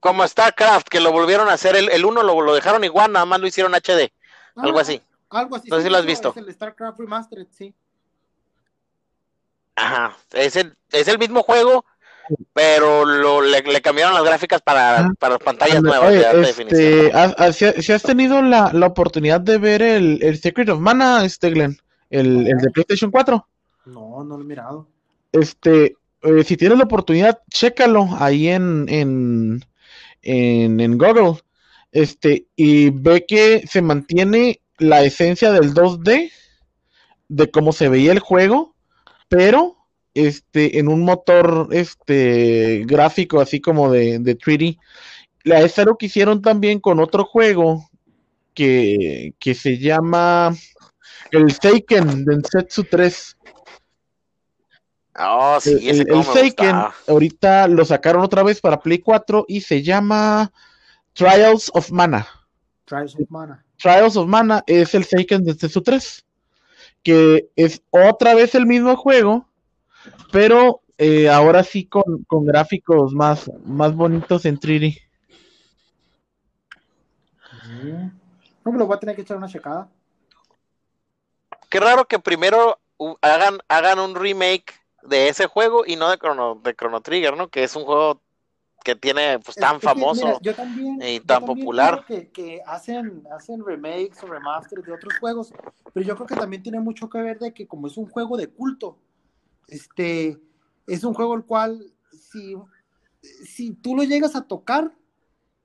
Como 0.00 0.26
StarCraft, 0.26 0.88
que 0.88 1.00
lo 1.00 1.12
volvieron 1.12 1.50
a 1.50 1.52
hacer, 1.52 1.76
el, 1.76 1.90
el 1.90 2.06
uno 2.06 2.22
lo, 2.22 2.40
lo 2.40 2.54
dejaron 2.54 2.82
igual, 2.84 3.12
nada 3.12 3.26
más 3.26 3.38
lo 3.40 3.46
hicieron 3.46 3.74
HD, 3.74 4.10
algo 4.56 4.78
ah, 4.78 4.80
así. 4.80 5.02
Algo 5.28 5.56
así. 5.56 5.68
No 5.68 5.76
sé 5.76 5.82
sí, 5.82 5.86
si 5.88 5.92
lo 5.92 5.98
has 5.98 6.06
visto. 6.06 6.30
Es 6.30 6.36
el 6.38 6.50
StarCraft 6.54 6.98
Remastered, 6.98 7.46
sí. 7.50 7.74
Ajá, 9.76 10.16
es 10.32 10.56
el, 10.56 10.74
es 10.92 11.08
el 11.08 11.18
mismo 11.18 11.42
juego, 11.42 11.84
pero 12.54 13.04
lo, 13.04 13.42
le, 13.42 13.60
le 13.60 13.82
cambiaron 13.82 14.14
las 14.14 14.24
gráficas 14.24 14.62
para, 14.62 15.00
Ah. 15.00 15.10
para 15.18 15.38
pantallas 15.38 15.80
Oye, 15.80 15.82
nuevas 15.82 16.14
este, 16.58 17.12
¿has- 17.12 17.34
has- 17.38 17.56
si, 17.56 17.64
has- 17.66 17.84
si 17.84 17.92
has 17.92 18.02
tenido 18.02 18.40
la, 18.40 18.72
la 18.72 18.86
oportunidad 18.86 19.42
de 19.42 19.58
ver 19.58 19.82
el, 19.82 20.20
el 20.22 20.40
Secret 20.40 20.70
of 20.70 20.80
Mana, 20.80 21.22
este 21.26 21.50
Glenn, 21.50 21.76
el, 22.08 22.46
el 22.48 22.56
de 22.56 22.70
PlayStation 22.70 23.10
4, 23.10 23.46
No, 23.94 24.22
no 24.24 24.36
lo 24.36 24.42
he 24.42 24.46
mirado. 24.46 24.88
este, 25.32 25.96
eh, 26.22 26.44
si 26.44 26.56
tienes 26.56 26.78
la 26.78 26.84
oportunidad, 26.84 27.40
chécalo 27.50 28.08
ahí 28.18 28.48
en, 28.48 28.86
en, 28.88 29.60
en, 30.22 30.80
en 30.80 30.98
Google, 30.98 31.40
este, 31.92 32.48
y 32.56 32.90
ve 32.90 33.24
que 33.26 33.66
se 33.66 33.82
mantiene 33.82 34.62
la 34.78 35.02
esencia 35.02 35.52
del 35.52 35.74
2D, 35.74 36.32
de 37.28 37.50
cómo 37.50 37.72
se 37.72 37.88
veía 37.88 38.12
el 38.12 38.20
juego, 38.20 38.74
pero 39.28 39.76
este, 40.14 40.78
en 40.78 40.88
un 40.88 41.02
motor 41.04 41.68
este, 41.72 42.84
gráfico 42.86 43.40
así 43.40 43.60
como 43.60 43.90
de, 43.90 44.18
de 44.20 44.36
3D. 44.38 44.78
La 45.44 45.60
es 45.62 45.78
algo 45.78 45.98
que 45.98 46.06
hicieron 46.06 46.42
también 46.42 46.80
con 46.80 47.00
otro 47.00 47.24
juego 47.24 47.90
que, 48.54 49.34
que 49.40 49.54
se 49.54 49.78
llama 49.78 50.54
el 51.30 51.58
Taken 51.58 52.24
Densetsu 52.24 52.84
3. 52.84 53.37
Oh, 55.16 55.58
sí, 55.60 55.88
el, 55.88 56.08
ese 56.08 56.32
Seiken, 56.32 56.66
gustaba. 56.66 56.94
ahorita 57.08 57.68
lo 57.68 57.84
sacaron 57.84 58.22
otra 58.22 58.42
vez 58.42 58.60
para 58.60 58.80
Play 58.80 58.98
4 58.98 59.46
y 59.48 59.60
se 59.60 59.82
llama 59.82 60.52
Trials 61.12 61.70
of 61.74 61.90
Mana. 61.90 62.26
Trials 62.84 63.14
of 63.16 63.28
Mana. 63.28 63.64
Trials 63.76 64.16
of 64.16 64.28
Mana 64.28 64.62
es 64.66 64.94
el 64.94 65.04
Seiken 65.04 65.44
desde 65.44 65.68
su 65.68 65.82
3, 65.82 66.24
que 67.02 67.48
es 67.56 67.82
otra 67.90 68.34
vez 68.34 68.54
el 68.54 68.66
mismo 68.66 68.96
juego, 68.96 69.48
pero 70.30 70.82
eh, 70.98 71.28
ahora 71.28 71.64
sí 71.64 71.86
con, 71.86 72.24
con 72.26 72.44
gráficos 72.44 73.12
más, 73.12 73.50
más 73.64 73.94
bonitos 73.94 74.44
en 74.44 74.58
3D. 74.58 75.00
No 78.64 78.72
me 78.72 78.78
lo 78.78 78.86
voy 78.86 78.96
a 78.96 79.00
tener 79.00 79.16
que 79.16 79.22
echar 79.22 79.36
una 79.36 79.48
checada. 79.48 79.88
Qué 81.68 81.80
raro 81.80 82.06
que 82.06 82.18
primero 82.18 82.78
hagan, 83.20 83.58
hagan 83.68 83.98
un 83.98 84.14
remake 84.14 84.77
de 85.02 85.28
ese 85.28 85.46
juego 85.46 85.84
y 85.86 85.96
no 85.96 86.10
de 86.10 86.18
Chrono, 86.18 86.56
de 86.56 86.74
Chrono 86.74 87.00
Trigger, 87.00 87.36
¿no? 87.36 87.48
Que 87.48 87.64
es 87.64 87.74
un 87.76 87.84
juego 87.84 88.20
que 88.84 88.94
tiene 88.94 89.38
pues 89.38 89.56
Es- 89.56 89.60
tan 89.60 89.76
es 89.76 89.80
que, 89.80 89.84
famoso. 89.86 90.26
mira, 90.26 90.38
yo 90.40 90.54
también, 90.54 91.02
y 91.02 91.18
yo 91.18 91.24
tan 91.24 91.40
también 91.40 91.58
popular. 91.58 92.04
creo 92.04 92.20
Que, 92.20 92.28
que 92.30 92.62
hacen, 92.66 93.24
hacen 93.32 93.64
remakes 93.64 94.22
o 94.22 94.26
remasters 94.26 94.84
de 94.84 94.92
otros 94.92 95.14
juegos, 95.18 95.52
pero 95.92 96.06
yo 96.06 96.14
creo 96.14 96.26
que 96.26 96.36
también 96.36 96.62
tiene 96.62 96.80
mucho 96.80 97.08
que 97.08 97.18
ver 97.18 97.38
de 97.38 97.52
que 97.52 97.66
como 97.66 97.86
es 97.86 97.96
un 97.96 98.06
juego 98.08 98.36
de 98.36 98.48
culto, 98.48 98.98
este, 99.68 100.38
es 100.86 101.04
un 101.04 101.14
juego 101.14 101.34
el 101.34 101.44
cual 101.44 101.92
si, 102.12 102.56
si 103.44 103.74
tú 103.74 103.94
lo 103.96 104.04
llegas 104.04 104.36
a 104.36 104.46
tocar, 104.46 104.92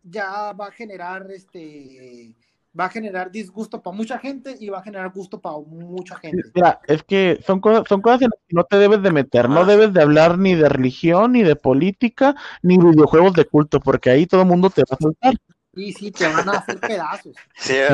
ya 0.04 0.52
va 0.54 0.68
a 0.68 0.72
generar 0.72 1.32
este 1.32 2.36
va 2.78 2.86
a 2.86 2.90
generar 2.90 3.32
disgusto 3.32 3.82
para 3.82 3.96
mucha 3.96 4.18
gente 4.18 4.56
y 4.60 4.70
va 4.70 4.80
a 4.80 4.84
generar 4.84 5.12
gusto 5.12 5.40
para 5.40 5.58
mucha 5.58 6.16
gente. 6.16 6.44
Mira, 6.56 6.80
es 6.88 7.04
que 7.04 7.40
son 7.46 7.60
cosas, 7.60 7.84
son 7.88 8.02
cosas 8.02 8.24
en 8.24 8.30
las 8.32 8.40
que 8.48 8.56
no 8.56 8.64
te 8.64 8.78
debes 8.78 9.02
de 9.04 9.12
meter, 9.12 9.50
no 9.50 9.66
debes 9.66 9.94
de 9.94 10.02
hablar 10.02 10.38
ni 10.38 10.56
de 10.56 10.70
religión, 10.70 11.34
ni 11.34 11.44
de 11.44 11.56
política, 11.56 12.36
ni 12.62 12.78
videojuegos 12.78 13.34
de 13.34 13.46
culto, 13.46 13.80
porque 13.80 14.10
ahí 14.10 14.26
todo 14.26 14.42
el 14.42 14.48
mundo 14.48 14.70
te 14.70 14.82
va 14.82 14.96
a 14.98 15.02
soltar. 15.02 15.36
Y 15.76 15.92
sí, 15.94 16.12
te 16.12 16.28
van 16.28 16.48
a 16.50 16.54
hacer 16.54 16.80
pedazos. 16.80 17.36
Sí. 17.56 17.74
Sí. 17.74 17.86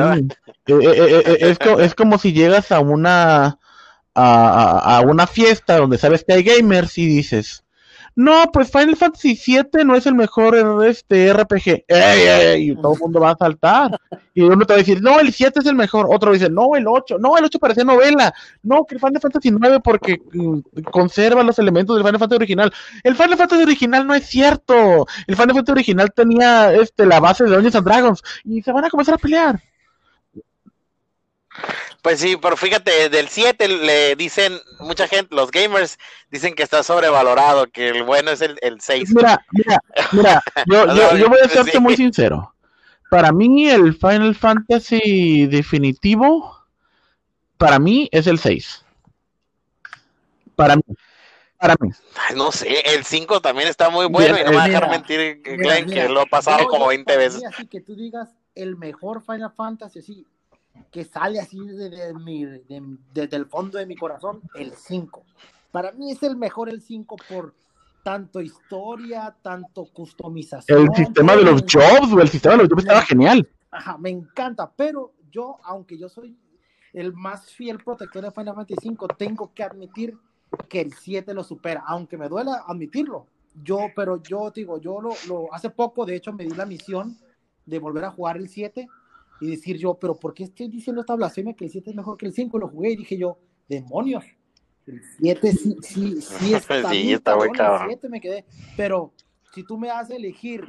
Eh, 0.66 0.74
eh, 0.74 0.78
eh, 0.96 1.22
eh, 1.26 1.38
es, 1.40 1.58
co- 1.58 1.80
es 1.80 1.94
como 1.94 2.18
si 2.18 2.32
llegas 2.32 2.72
a 2.72 2.80
una 2.80 3.46
a, 3.46 3.58
a- 4.14 4.98
a 4.98 5.00
una 5.02 5.26
fiesta 5.26 5.76
donde 5.78 5.98
sabes 5.98 6.24
que 6.24 6.32
hay 6.34 6.42
gamers 6.42 6.98
y 6.98 7.06
dices, 7.06 7.64
no, 8.20 8.52
pues 8.52 8.70
Final 8.70 8.96
Fantasy 8.96 9.40
VII 9.46 9.82
no 9.86 9.96
es 9.96 10.04
el 10.04 10.14
mejor 10.14 10.54
este 10.84 11.32
RPG. 11.32 11.84
¡Ey, 11.88 12.20
ey! 12.28 12.70
Y 12.70 12.76
todo 12.76 12.92
el 12.92 13.00
mundo 13.00 13.18
va 13.18 13.30
a 13.30 13.36
saltar. 13.36 13.98
Y 14.34 14.42
uno 14.42 14.66
te 14.66 14.74
va 14.74 14.76
a 14.76 14.82
decir, 14.82 15.00
no, 15.00 15.18
el 15.20 15.32
7 15.32 15.60
es 15.60 15.64
el 15.64 15.74
mejor. 15.74 16.06
Otro 16.10 16.30
dice, 16.30 16.50
no, 16.50 16.76
el 16.76 16.86
8. 16.86 17.16
No, 17.18 17.38
el 17.38 17.46
8 17.46 17.58
parecía 17.58 17.82
novela. 17.82 18.34
No, 18.62 18.84
que 18.84 18.96
el 18.96 19.00
Final 19.00 19.22
Fantasy 19.22 19.50
9 19.50 19.80
porque 19.82 20.18
mm, 20.34 20.58
conserva 20.90 21.42
los 21.42 21.58
elementos 21.58 21.96
del 21.96 22.04
Final 22.04 22.18
Fantasy 22.18 22.36
original. 22.36 22.72
El 23.02 23.16
Final 23.16 23.38
Fantasy 23.38 23.62
original 23.62 24.06
no 24.06 24.14
es 24.14 24.26
cierto. 24.26 25.06
El 25.26 25.36
Final 25.36 25.54
Fantasy 25.54 25.72
original 25.72 26.12
tenía 26.14 26.74
este, 26.74 27.06
la 27.06 27.20
base 27.20 27.44
de 27.44 27.50
Dungeons 27.52 27.76
and 27.76 27.86
Dragons. 27.86 28.22
Y 28.44 28.60
se 28.60 28.70
van 28.70 28.84
a 28.84 28.90
comenzar 28.90 29.14
a 29.14 29.18
pelear. 29.18 29.62
Pues 32.02 32.20
sí, 32.20 32.36
pero 32.40 32.56
fíjate, 32.56 33.10
del 33.10 33.28
7 33.28 33.68
le 33.68 34.16
dicen, 34.16 34.58
mucha 34.78 35.06
gente, 35.06 35.34
los 35.34 35.50
gamers 35.50 35.98
dicen 36.30 36.54
que 36.54 36.62
está 36.62 36.82
sobrevalorado, 36.82 37.66
que 37.66 37.88
el 37.90 38.02
bueno 38.04 38.30
es 38.30 38.40
el, 38.40 38.58
el 38.62 38.80
6. 38.80 39.14
Mira, 39.14 39.44
mira, 39.52 39.80
mira, 40.12 40.42
yo, 40.66 40.86
yo, 40.94 41.16
yo 41.16 41.28
voy 41.28 41.40
a 41.44 41.48
serte 41.48 41.72
Sí. 41.72 41.78
muy 41.80 41.96
sincero. 41.96 42.54
Para 43.10 43.32
mí, 43.32 43.68
el 43.68 43.92
Final 43.94 44.34
Fantasy 44.34 45.46
definitivo, 45.46 46.56
para 47.58 47.78
mí 47.78 48.08
es 48.12 48.26
el 48.26 48.38
6. 48.38 48.84
Para 50.56 50.76
mí, 50.76 50.82
para 51.58 51.74
mí. 51.80 51.90
Ay, 52.28 52.36
no 52.36 52.50
sé, 52.52 52.94
el 52.94 53.04
5 53.04 53.42
también 53.42 53.68
está 53.68 53.90
muy 53.90 54.06
bueno 54.06 54.34
Mira, 54.34 54.40
y 54.40 54.44
no 54.44 54.50
me 54.52 54.56
va 54.56 54.64
a 54.64 54.68
dejar 54.68 54.88
mentir 54.90 55.42
Mira, 55.44 55.56
Glenn, 55.56 55.86
mira, 55.90 56.02
que 56.02 56.08
lo 56.08 56.20
ha 56.22 56.26
pasado 56.26 56.66
como 56.68 56.84
yo 56.84 56.88
20 56.88 57.04
para 57.04 57.18
mí, 57.18 57.24
veces. 57.24 57.44
Así 57.44 57.66
que 57.66 57.80
tú 57.80 57.94
digas 57.94 58.30
el 58.54 58.76
mejor 58.76 59.22
Final 59.22 59.52
Fantasy, 59.54 59.98
así 59.98 60.26
que 60.90 61.04
sale 61.04 61.40
así 61.40 61.58
de, 61.58 61.90
de 61.90 62.12
de- 62.68 62.98
desde 63.12 63.36
el 63.36 63.46
fondo 63.46 63.78
de 63.78 63.86
mi 63.86 63.96
corazón, 63.96 64.40
el 64.54 64.72
5. 64.72 65.24
Para 65.72 65.92
mí 65.92 66.10
es 66.12 66.22
el 66.22 66.36
mejor 66.36 66.68
el 66.68 66.80
5 66.82 67.16
por 67.28 67.54
tanto 68.02 68.40
historia, 68.40 69.34
tanto 69.42 69.84
customización. 69.92 70.82
El 70.88 70.94
sistema 70.94 71.36
de 71.36 71.42
los 71.44 71.62
jobs, 71.62 72.12
el 72.20 72.28
sistema 72.28 72.56
de 72.56 72.62
los 72.62 72.68
jobs 72.68 72.82
estaba 72.82 73.02
genial. 73.02 73.48
Ajá, 73.70 73.98
me 73.98 74.10
encanta, 74.10 74.70
pero 74.74 75.12
yo, 75.30 75.58
aunque 75.64 75.96
yo 75.98 76.08
soy 76.08 76.36
el 76.92 77.12
más 77.12 77.50
fiel 77.52 77.78
protector 77.78 78.22
de 78.24 78.30
Final 78.32 78.54
Fantasy 78.56 78.88
V, 78.88 79.06
tengo 79.16 79.52
que 79.54 79.62
admitir 79.62 80.16
que 80.68 80.80
el 80.80 80.92
7 80.92 81.32
lo 81.34 81.44
supera, 81.44 81.84
aunque 81.86 82.16
me 82.16 82.28
duela 82.28 82.64
admitirlo. 82.66 83.26
Yo, 83.62 83.78
pero 83.94 84.20
yo 84.22 84.50
digo, 84.50 84.80
yo 84.80 85.00
lo, 85.00 85.10
lo 85.28 85.52
hace 85.54 85.70
poco, 85.70 86.04
de 86.06 86.16
hecho, 86.16 86.32
me 86.32 86.44
di 86.44 86.50
la 86.50 86.66
misión 86.66 87.16
de 87.66 87.78
volver 87.78 88.04
a 88.04 88.10
jugar 88.10 88.36
el 88.38 88.48
7 88.48 88.88
y 89.40 89.50
decir 89.50 89.76
yo, 89.76 89.94
pero 89.94 90.16
¿por 90.16 90.34
qué 90.34 90.44
estoy 90.44 90.68
diciendo 90.68 91.00
esta 91.00 91.14
blasfemia 91.14 91.54
que 91.54 91.64
el 91.64 91.70
7 91.70 91.90
es 91.90 91.96
mejor 91.96 92.16
que 92.16 92.26
el 92.26 92.32
5? 92.32 92.58
Lo 92.58 92.68
jugué 92.68 92.92
y 92.92 92.96
dije 92.96 93.16
yo, 93.16 93.38
demonios. 93.68 94.24
El 94.86 95.00
7 95.18 95.52
sí, 95.52 95.76
sí, 95.82 96.20
sí 96.20 96.54
está, 96.54 96.90
Sí, 96.90 97.02
bien 97.02 97.16
está 97.16 97.36
muy 97.36 97.50
cabrón. 97.50 97.82
El 97.82 97.88
7 97.96 98.08
me 98.08 98.20
quedé, 98.20 98.44
pero 98.76 99.12
si 99.54 99.64
tú 99.64 99.78
me 99.78 99.90
haces 99.90 100.16
elegir 100.16 100.64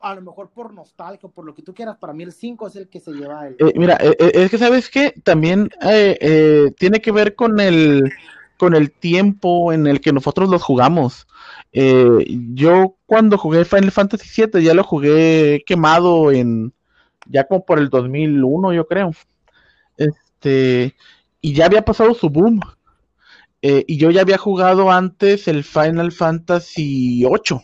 a 0.00 0.14
lo 0.14 0.20
mejor 0.20 0.50
por 0.50 0.74
nostalgia, 0.74 1.28
por 1.30 1.46
lo 1.46 1.54
que 1.54 1.62
tú 1.62 1.72
quieras, 1.72 1.96
para 1.96 2.12
mí 2.12 2.24
el 2.24 2.32
5 2.32 2.66
es 2.66 2.76
el 2.76 2.88
que 2.88 3.00
se 3.00 3.12
lleva 3.12 3.48
el... 3.48 3.54
Eh, 3.58 3.72
mira, 3.76 3.96
eh, 4.00 4.14
eh, 4.18 4.32
es 4.34 4.50
que 4.50 4.58
sabes 4.58 4.90
que 4.90 5.14
también 5.22 5.70
eh, 5.80 6.18
eh, 6.20 6.72
tiene 6.78 7.00
que 7.00 7.10
ver 7.10 7.34
con 7.34 7.58
el 7.58 8.12
con 8.56 8.74
el 8.74 8.92
tiempo 8.92 9.72
en 9.72 9.86
el 9.86 10.00
que 10.00 10.12
nosotros 10.12 10.48
los 10.48 10.62
jugamos. 10.62 11.26
Eh, 11.72 12.24
yo 12.54 12.96
cuando 13.06 13.36
jugué 13.36 13.64
Final 13.64 13.90
Fantasy 13.90 14.42
VII 14.42 14.62
ya 14.62 14.74
lo 14.74 14.84
jugué 14.84 15.62
quemado 15.66 16.30
en 16.30 16.72
ya 17.26 17.44
como 17.44 17.64
por 17.64 17.78
el 17.78 17.88
2001 17.88 18.72
yo 18.72 18.86
creo. 18.86 19.10
Este 19.96 20.94
y 21.44 21.52
ya 21.52 21.66
había 21.66 21.84
pasado 21.84 22.14
su 22.14 22.30
boom. 22.30 22.60
Eh, 23.60 23.84
y 23.86 23.98
yo 23.98 24.10
ya 24.10 24.22
había 24.22 24.38
jugado 24.38 24.90
antes 24.90 25.46
el 25.46 25.62
Final 25.62 26.10
Fantasy 26.10 27.24
VIII. 27.24 27.60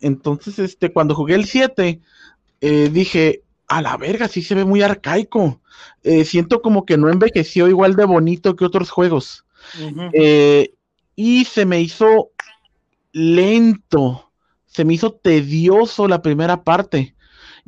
Entonces, 0.00 0.58
este, 0.58 0.92
cuando 0.92 1.14
jugué 1.14 1.36
el 1.36 1.46
7, 1.46 2.00
eh, 2.60 2.88
dije, 2.90 3.42
a 3.66 3.80
la 3.80 3.96
verga, 3.96 4.28
sí 4.28 4.42
se 4.42 4.54
ve 4.54 4.66
muy 4.66 4.82
arcaico. 4.82 5.62
Eh, 6.02 6.26
siento 6.26 6.60
como 6.60 6.84
que 6.84 6.98
no 6.98 7.08
envejeció 7.08 7.66
igual 7.66 7.96
de 7.96 8.04
bonito 8.04 8.56
que 8.56 8.66
otros 8.66 8.90
juegos. 8.90 9.46
Y 11.16 11.44
se 11.44 11.64
me 11.66 11.80
hizo 11.80 12.30
lento, 13.12 14.30
se 14.66 14.84
me 14.84 14.94
hizo 14.94 15.12
tedioso 15.12 16.08
la 16.08 16.20
primera 16.20 16.62
parte. 16.62 17.14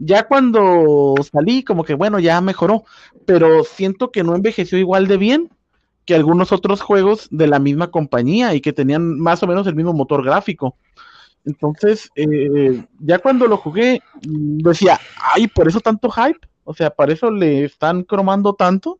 Ya 0.04 0.26
cuando 0.26 1.14
salí, 1.32 1.62
como 1.62 1.84
que 1.84 1.94
bueno, 1.94 2.18
ya 2.18 2.40
mejoró, 2.40 2.82
pero 3.24 3.62
siento 3.62 4.10
que 4.10 4.24
no 4.24 4.34
envejeció 4.34 4.76
igual 4.76 5.06
de 5.06 5.16
bien 5.16 5.48
que 6.04 6.16
algunos 6.16 6.50
otros 6.50 6.80
juegos 6.80 7.28
de 7.30 7.46
la 7.46 7.60
misma 7.60 7.92
compañía 7.92 8.52
y 8.54 8.60
que 8.60 8.72
tenían 8.72 9.20
más 9.20 9.44
o 9.44 9.46
menos 9.46 9.64
el 9.68 9.76
mismo 9.76 9.92
motor 9.92 10.24
gráfico. 10.24 10.76
Entonces, 11.44 12.10
eh, 12.16 12.84
ya 12.98 13.20
cuando 13.20 13.46
lo 13.46 13.56
jugué, 13.56 14.02
mm, 14.26 14.58
decía, 14.58 14.98
ay, 15.34 15.46
por 15.46 15.68
eso 15.68 15.80
tanto 15.80 16.10
hype, 16.10 16.40
o 16.64 16.74
sea, 16.74 16.90
para 16.90 17.12
eso 17.12 17.30
le 17.30 17.64
están 17.64 18.02
cromando 18.02 18.54
tanto. 18.54 18.98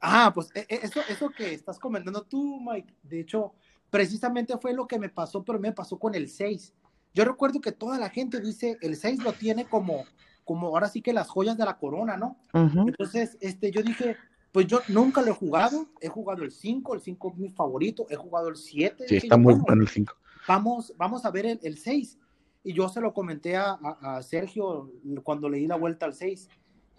Ah, 0.00 0.32
pues 0.34 0.48
e- 0.54 0.66
e- 0.70 0.80
eso, 0.82 1.00
eso 1.06 1.28
que 1.30 1.52
estás 1.52 1.78
comentando 1.78 2.22
tú, 2.22 2.60
Mike, 2.60 2.94
de 3.02 3.20
hecho, 3.20 3.52
precisamente 3.90 4.56
fue 4.56 4.72
lo 4.72 4.86
que 4.86 4.98
me 4.98 5.10
pasó, 5.10 5.44
pero 5.44 5.58
me 5.58 5.72
pasó 5.72 5.98
con 5.98 6.14
el 6.14 6.30
6. 6.30 6.72
Yo 7.12 7.24
recuerdo 7.24 7.60
que 7.60 7.72
toda 7.72 7.98
la 7.98 8.08
gente 8.08 8.40
dice, 8.40 8.78
el 8.80 8.96
6 8.96 9.22
lo 9.22 9.32
tiene 9.32 9.64
como, 9.66 10.04
como 10.50 10.66
ahora 10.66 10.88
sí 10.88 11.00
que 11.00 11.12
las 11.12 11.28
joyas 11.28 11.56
de 11.56 11.64
la 11.64 11.78
corona, 11.78 12.16
¿no? 12.16 12.36
Ujú. 12.52 12.88
Entonces, 12.88 13.38
este, 13.40 13.70
yo 13.70 13.82
dije, 13.84 14.16
pues 14.50 14.66
yo 14.66 14.80
nunca 14.88 15.22
lo 15.22 15.30
he 15.30 15.34
jugado, 15.34 15.86
he 16.00 16.08
jugado 16.08 16.42
el 16.42 16.50
5, 16.50 16.92
el 16.94 17.00
5 17.00 17.28
es 17.30 17.36
mi 17.38 17.50
favorito, 17.50 18.04
he 18.10 18.16
jugado 18.16 18.48
el 18.48 18.56
7. 18.56 19.04
Sí, 19.06 19.16
está 19.18 19.36
yo, 19.36 19.38
muy 19.38 19.52
bueno, 19.52 19.64
bueno 19.68 19.82
el 19.82 19.88
5. 19.88 20.12
vamos, 20.48 20.92
vamos 20.96 21.24
a 21.24 21.30
ver 21.30 21.46
el, 21.46 21.60
el 21.62 21.78
6. 21.78 22.18
Y 22.64 22.72
yo 22.72 22.88
se 22.88 23.00
lo 23.00 23.14
comenté 23.14 23.56
a, 23.56 23.78
a- 23.80 24.16
a 24.16 24.22
Sergio 24.24 24.90
cuando 25.22 25.48
le 25.48 25.58
di 25.58 25.68
la 25.68 25.76
vuelta 25.76 26.06
al 26.06 26.14
6. 26.14 26.48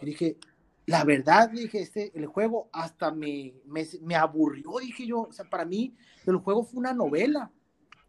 Y 0.02 0.06
dije, 0.06 0.38
la 0.86 1.04
verdad, 1.04 1.50
dije, 1.50 1.82
este, 1.82 2.18
el 2.18 2.28
juego 2.28 2.70
hasta 2.72 3.12
me, 3.12 3.54
me, 3.66 3.86
me 4.02 4.16
aburrió, 4.16 4.72
dije 4.80 5.06
yo. 5.06 5.24
O 5.24 5.32
sea, 5.34 5.44
para 5.44 5.66
mí, 5.66 5.94
el 6.26 6.38
juego 6.38 6.64
fue 6.64 6.80
una 6.80 6.94
novela. 6.94 7.52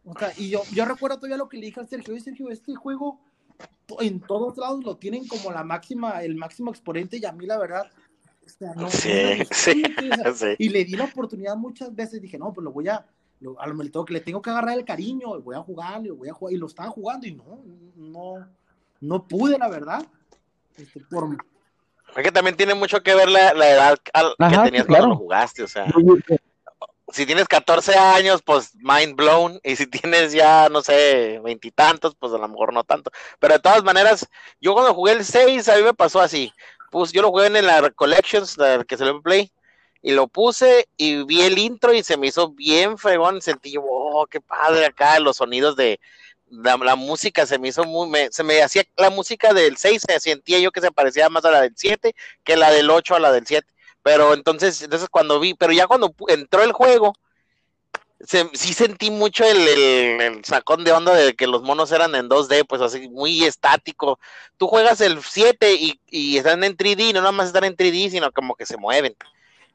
O 0.05 0.17
sea, 0.17 0.31
y 0.39 0.51
yo, 0.51 0.63
yo 0.73 0.85
recuerdo 0.85 1.17
todavía 1.17 1.37
lo 1.37 1.49
que 1.49 1.57
le 1.57 1.67
dije 1.67 1.81
a 1.81 1.85
Sergio, 1.85 2.15
"Oye, 2.15 2.23
Sergio, 2.23 2.49
este 2.49 2.77
juego 2.77 3.21
en 4.01 4.21
todos 4.21 4.57
lados 4.57 4.83
lo 4.85 4.97
tienen 4.97 5.27
como 5.27 5.51
la 5.53 5.65
máxima, 5.65 6.23
el 6.23 6.35
máximo 6.37 6.71
exponente, 6.71 7.19
y 7.19 7.25
a 7.25 7.33
mí 7.33 7.47
la 7.47 7.59
verdad, 7.59 7.91
o 8.45 8.49
sea, 8.49 8.75
no, 8.75 8.89
Sí, 8.91 9.11
sí, 9.51 9.83
o 10.11 10.15
sea, 10.17 10.35
sí. 10.35 10.55
y 10.59 10.69
le 10.71 10.85
di 10.85 10.97
la 10.97 11.05
oportunidad 11.05 11.57
muchas 11.57 11.95
veces, 11.95 12.21
dije, 12.23 12.39
no, 12.39 12.53
pues 12.53 12.65
lo 12.65 12.73
voy 12.73 12.89
a, 12.89 13.05
lo- 13.41 13.61
a 13.61 13.67
lo 13.67 13.75
mejor 13.75 13.85
le 13.87 13.91
tengo, 13.91 14.05
que- 14.05 14.13
le 14.15 14.21
tengo 14.21 14.43
que 14.43 14.51
agarrar 14.51 14.79
el 14.79 14.85
cariño, 14.85 15.37
y 15.37 15.43
voy 15.43 15.57
a 15.57 15.61
jugar, 15.61 16.01
y 16.05 16.09
lo 16.09 16.17
voy 16.17 16.29
a 16.29 16.33
jugar, 16.35 16.55
y 16.55 16.57
lo 16.59 16.67
estaba 16.67 16.89
jugando, 16.91 17.27
y 17.27 17.35
no, 17.35 17.63
no, 17.97 18.49
no 19.01 19.27
pude, 19.29 19.59
la 19.59 19.69
verdad. 19.69 20.07
Este, 20.77 21.01
por, 21.01 21.37
Es 22.17 22.23
que 22.23 22.33
también 22.33 22.57
tiene 22.57 22.75
mucho 22.75 23.03
que 23.03 23.15
ver 23.15 23.29
la, 23.29 23.53
la 23.53 23.69
edad 23.71 23.99
al- 24.15 24.35
que 24.39 24.45
Ajá, 24.45 24.63
tenías 24.65 24.83
sí, 24.85 24.89
claro. 24.89 25.03
cuando 25.05 25.09
lo 25.09 25.17
jugaste, 25.17 25.63
o 25.63 25.69
sea. 25.69 25.87
Si 27.13 27.27
tienes 27.27 27.47
14 27.49 27.95
años, 27.97 28.43
pues 28.45 28.75
mind 28.77 29.15
blown. 29.17 29.61
Y 29.63 29.77
si 29.77 29.87
tienes 29.87 30.33
ya, 30.33 30.69
no 30.71 30.83
sé, 30.83 31.41
veintitantos, 31.45 32.15
pues 32.19 32.33
a 32.33 32.39
lo 32.39 32.49
mejor 32.49 32.73
no 32.73 32.85
tanto. 32.85 33.11
Pero 33.39 33.55
de 33.55 33.61
todas 33.61 33.83
maneras, 33.85 34.27
yo 34.61 34.73
cuando 34.75 34.95
jugué 34.95 35.13
el 35.13 35.25
6, 35.25 35.69
a 35.69 35.77
mí 35.77 35.83
me 35.83 35.95
pasó 35.95 36.21
así. 36.21 36.53
Pues 36.91 37.13
yo 37.13 37.23
lo 37.23 37.31
jugué 37.31 37.47
en 37.47 37.67
la 37.67 37.91
Collections, 37.91 38.57
la 38.59 38.85
que 38.85 38.97
se 38.97 39.05
le 39.05 39.15
play. 39.21 39.53
Y 40.03 40.13
lo 40.13 40.27
puse 40.29 40.89
y 40.97 41.23
vi 41.25 41.43
el 41.43 41.59
intro 41.59 41.93
y 41.95 42.03
se 42.03 42.17
me 42.17 42.27
hizo 42.29 42.51
bien 42.53 42.99
fregón. 42.99 43.41
Sentí 43.43 43.75
oh, 43.81 44.27
qué 44.31 44.41
padre 44.41 44.87
acá, 44.87 45.19
los 45.21 45.37
sonidos 45.37 45.77
de 45.77 46.01
la, 46.51 46.77
la 46.77 46.97
música 46.97 47.47
se 47.47 47.59
me 47.59 47.69
hizo 47.69 47.85
muy, 47.85 48.09
me- 48.09 48.31
se 48.31 48.43
me 48.43 48.63
hacía 48.63 48.85
la 48.97 49.11
música 49.11 49.53
del 49.55 49.77
6, 49.77 50.03
se 50.07 50.21
sentía 50.21 50.59
yo 50.59 50.71
que 50.73 50.81
se 50.81 50.91
parecía 50.93 51.29
más 51.29 51.45
a 51.45 51.51
la 51.51 51.61
del 51.63 51.73
7 51.77 52.15
que 52.45 52.57
la 52.57 52.71
del 52.71 52.91
8 52.91 53.15
a 53.15 53.21
la 53.21 53.33
del 53.33 53.47
7. 53.47 53.67
Pero 54.03 54.35
entonces, 54.35 54.83
entonces 54.83 55.09
cuando 55.09 55.39
vi, 55.41 55.55
pero 55.55 55.73
ya 55.73 55.87
cuando 55.87 56.15
entró 56.29 56.63
el 56.63 56.73
juego, 56.73 57.15
se- 58.21 58.49
sí 58.55 58.73
sentí 58.73 59.11
mucho 59.11 59.45
el, 59.45 59.67
el- 59.69 60.45
sacón 60.45 60.85
de 60.85 60.93
onda 60.93 61.15
de 61.15 61.35
que 61.35 61.47
los 61.47 61.63
monos 61.63 61.91
eran 61.93 62.15
en 62.15 62.29
2D, 62.29 62.65
pues 62.65 62.81
así 62.81 63.09
muy 63.09 63.45
estático. 63.45 64.19
Tú 64.57 64.67
juegas 64.69 65.01
el 65.01 65.23
7 65.23 65.75
y, 65.75 66.01
y 66.09 66.37
están 66.39 66.63
en 66.65 66.77
3D, 66.77 67.13
no 67.13 67.21
nada 67.21 67.33
más 67.33 67.49
están 67.49 67.65
en 67.65 67.77
3D, 67.77 68.11
sino 68.11 68.31
como 68.33 68.55
que 68.55 68.67
se 68.67 68.77
mueven. 68.77 69.15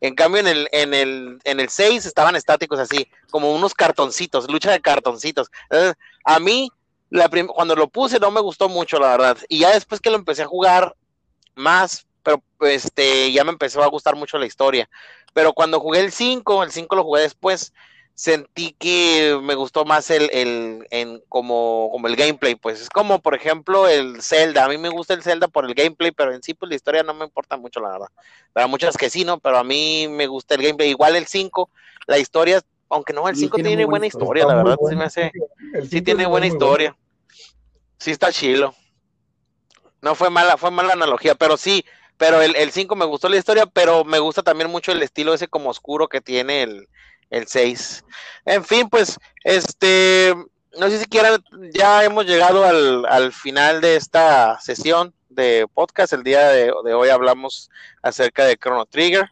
En 0.02 0.16
cambio, 0.16 0.42
en 0.42 0.48
el, 0.48 0.70
en 0.72 0.94
el, 0.94 1.40
en 1.44 1.60
el 1.60 1.70
6 1.70 2.06
estaban 2.06 2.36
estáticos 2.36 2.80
así, 2.80 3.10
como 3.32 3.54
unos 3.54 3.74
cartoncitos, 3.74 4.50
lucha 4.52 4.72
de 4.72 4.82
cartoncitos. 4.82 5.50
Entonces, 5.70 5.96
a 6.24 6.40
mí, 6.40 6.70
la 7.10 7.30
cuando 7.48 7.76
lo 7.76 7.88
puse 7.90 8.20
no 8.20 8.32
me 8.32 8.42
gustó 8.42 8.70
mucho, 8.70 9.00
la 9.00 9.10
verdad. 9.12 9.38
Y 9.50 9.60
ya 9.60 9.72
después 9.74 10.02
que 10.02 10.10
lo 10.12 10.18
empecé 10.18 10.44
a 10.44 10.48
jugar 10.48 10.96
más, 11.56 12.07
pero 12.28 12.44
este, 12.60 13.32
ya 13.32 13.46
me 13.46 13.52
empezó 13.52 13.82
a 13.82 13.88
gustar 13.88 14.18
mucho 14.18 14.38
la 14.38 14.46
historia. 14.46 14.90
Pero 15.34 15.54
cuando 15.54 15.80
jugué 15.80 16.02
el 16.02 16.12
5, 16.12 16.64
el 16.64 16.72
5 16.72 16.96
lo 16.98 17.06
jugué 17.06 17.22
después, 17.22 17.74
sentí 18.16 18.76
que 18.78 19.40
me 19.42 19.56
gustó 19.56 19.86
más 19.86 20.10
el, 20.10 20.30
el 20.34 20.86
en 20.90 21.22
como, 21.30 21.88
como 21.90 22.08
el 22.08 22.18
gameplay, 22.18 22.56
pues 22.56 22.82
es 22.82 22.90
como 22.90 23.20
por 23.20 23.34
ejemplo 23.34 23.88
el 23.88 24.22
Zelda, 24.22 24.66
a 24.66 24.68
mí 24.68 24.78
me 24.78 24.90
gusta 24.90 25.14
el 25.14 25.24
Zelda 25.24 25.48
por 25.48 25.64
el 25.64 25.74
gameplay, 25.74 26.12
pero 26.12 26.34
en 26.34 26.44
sí 26.44 26.54
pues 26.54 26.68
la 26.68 26.76
historia 26.76 27.04
no 27.04 27.14
me 27.14 27.24
importa 27.24 27.56
mucho 27.56 27.80
la 27.80 27.92
verdad. 27.92 28.08
Para 28.52 28.68
muchas 28.68 28.98
que 28.98 29.10
sí, 29.10 29.24
¿no? 29.24 29.40
Pero 29.40 29.58
a 29.58 29.64
mí 29.64 30.08
me 30.10 30.28
gusta 30.28 30.56
el 30.56 30.64
gameplay, 30.64 30.90
igual 30.90 31.16
el 31.16 31.28
5, 31.28 31.70
la 32.08 32.18
historia, 32.18 32.62
aunque 32.90 33.14
no, 33.14 33.30
el 33.30 33.36
Sí, 33.36 33.44
5 33.44 33.58
tiene 33.58 33.86
buena 33.86 34.08
historia, 34.08 34.46
la 34.46 34.56
verdad, 34.56 34.78
sí 34.90 34.96
me 34.98 35.06
hace, 35.06 35.32
sí 35.90 36.02
tiene 36.02 36.26
buena 36.26 36.48
historia. 36.48 36.98
Sí 38.00 38.12
está 38.12 38.34
chilo. 38.34 38.76
No 40.02 40.14
fue 40.14 40.30
mala, 40.30 40.58
fue 40.58 40.72
mala 40.72 40.94
analogía, 40.94 41.36
pero 41.36 41.56
sí, 41.56 41.86
pero 42.18 42.42
el, 42.42 42.56
el 42.56 42.72
5 42.72 42.96
me 42.96 43.06
gustó 43.06 43.30
la 43.30 43.38
historia, 43.38 43.66
pero 43.66 44.04
me 44.04 44.20
gusta 44.20 44.44
también 44.44 44.70
mucho 44.70 44.92
el 44.92 45.02
estilo 45.04 45.34
ese 45.34 45.48
como 45.48 45.70
oscuro 45.70 46.08
que 46.08 46.22
tiene 46.22 46.64
el, 46.64 46.88
el 47.30 47.48
6. 47.48 48.04
En 48.46 48.64
fin, 48.66 48.90
pues, 48.90 49.18
este, 49.44 50.34
no 50.80 50.90
sé 50.90 51.00
si 51.00 51.06
quieran, 51.06 51.44
ya 51.74 52.04
hemos 52.04 52.26
llegado 52.26 52.64
al, 52.66 53.06
al 53.06 53.32
final 53.32 53.82
de 53.82 53.96
esta 53.96 54.60
sesión 54.60 55.14
de 55.30 55.68
podcast. 55.74 56.14
El 56.14 56.24
día 56.24 56.48
de, 56.50 56.72
de 56.84 56.94
hoy 56.94 57.10
hablamos 57.10 57.70
acerca 58.02 58.46
de 58.46 58.58
Chrono 58.58 58.86
Trigger. 58.86 59.30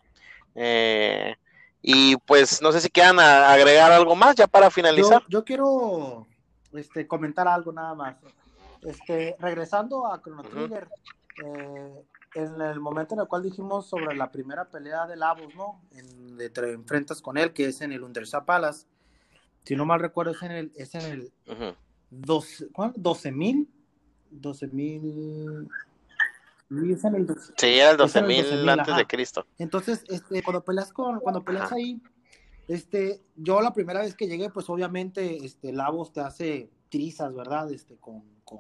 Eh, 0.55 1.35
y 1.81 2.15
pues, 2.17 2.61
no 2.61 2.71
sé 2.71 2.81
si 2.81 2.89
quieran 2.89 3.19
a- 3.19 3.51
agregar 3.51 3.91
algo 3.91 4.15
más 4.15 4.35
ya 4.35 4.47
para 4.47 4.69
finalizar. 4.71 5.23
yo 5.29 5.43
quiero 5.43 6.25
este, 6.73 7.07
comentar 7.07 7.47
algo 7.47 7.71
nada 7.71 7.93
más. 7.95 8.15
Este, 8.83 9.35
regresando 9.39 10.05
a 10.11 10.21
Chrono. 10.21 10.43
Trigger, 10.43 10.87
eh, 11.43 12.01
en 12.35 12.61
el 12.61 12.79
momento 12.79 13.15
en 13.15 13.21
el 13.21 13.27
cual 13.27 13.43
dijimos 13.43 13.87
sobre 13.87 14.15
la 14.15 14.29
primera 14.31 14.65
pelea 14.69 15.07
de 15.07 15.15
Lavos, 15.15 15.55
¿no? 15.55 15.81
En, 15.91 16.37
de 16.37 16.49
te 16.49 16.71
enfrentas 16.73 17.21
con 17.21 17.37
él, 17.37 17.53
que 17.53 17.65
es 17.65 17.81
en 17.81 17.93
el 17.93 18.03
Undersa 18.03 18.45
Palace. 18.45 18.87
Si 19.63 19.75
no 19.75 19.85
mal 19.85 20.01
recuerdo, 20.01 20.31
es 20.33 20.43
en 20.43 20.51
el, 20.51 20.71
es 20.75 20.93
en 20.95 21.01
el 21.01 21.33
Ujú. 21.47 21.75
12 22.11 22.67
¿cuál? 22.71 22.93
12.000. 22.93 23.67
12.000. 24.31 25.67
Sí, 26.67 26.91
es 26.91 27.03
en 27.05 27.15
el 27.15 27.25
12. 27.25 27.53
Sí, 27.57 27.67
era 27.67 27.91
el 27.91 28.01
Es 28.01 28.15
en 28.15 28.25
el 28.25 28.31
12.000 28.31 28.43
12.000, 28.43 28.69
antes 28.71 28.87
ajá. 28.89 28.97
de 28.97 29.07
Cristo. 29.07 29.47
Entonces, 29.57 30.03
este, 30.09 30.43
cuando 30.43 30.63
peleas 30.63 30.91
con, 30.91 31.19
cuando 31.19 31.43
peleas 31.43 31.67
Ajá. 31.67 31.75
ahí, 31.75 32.01
este, 32.67 33.23
yo 33.37 33.61
la 33.61 33.73
primera 33.73 34.01
vez 34.01 34.13
que 34.13 34.27
llegué, 34.27 34.49
pues 34.49 34.69
obviamente, 34.69 35.37
este, 35.45 35.71
Lavos 35.71 36.11
te 36.11 36.19
hace 36.19 36.69
trizas, 36.89 37.33
¿verdad? 37.33 37.71
Este, 37.71 37.95
con, 37.95 38.23
con, 38.43 38.59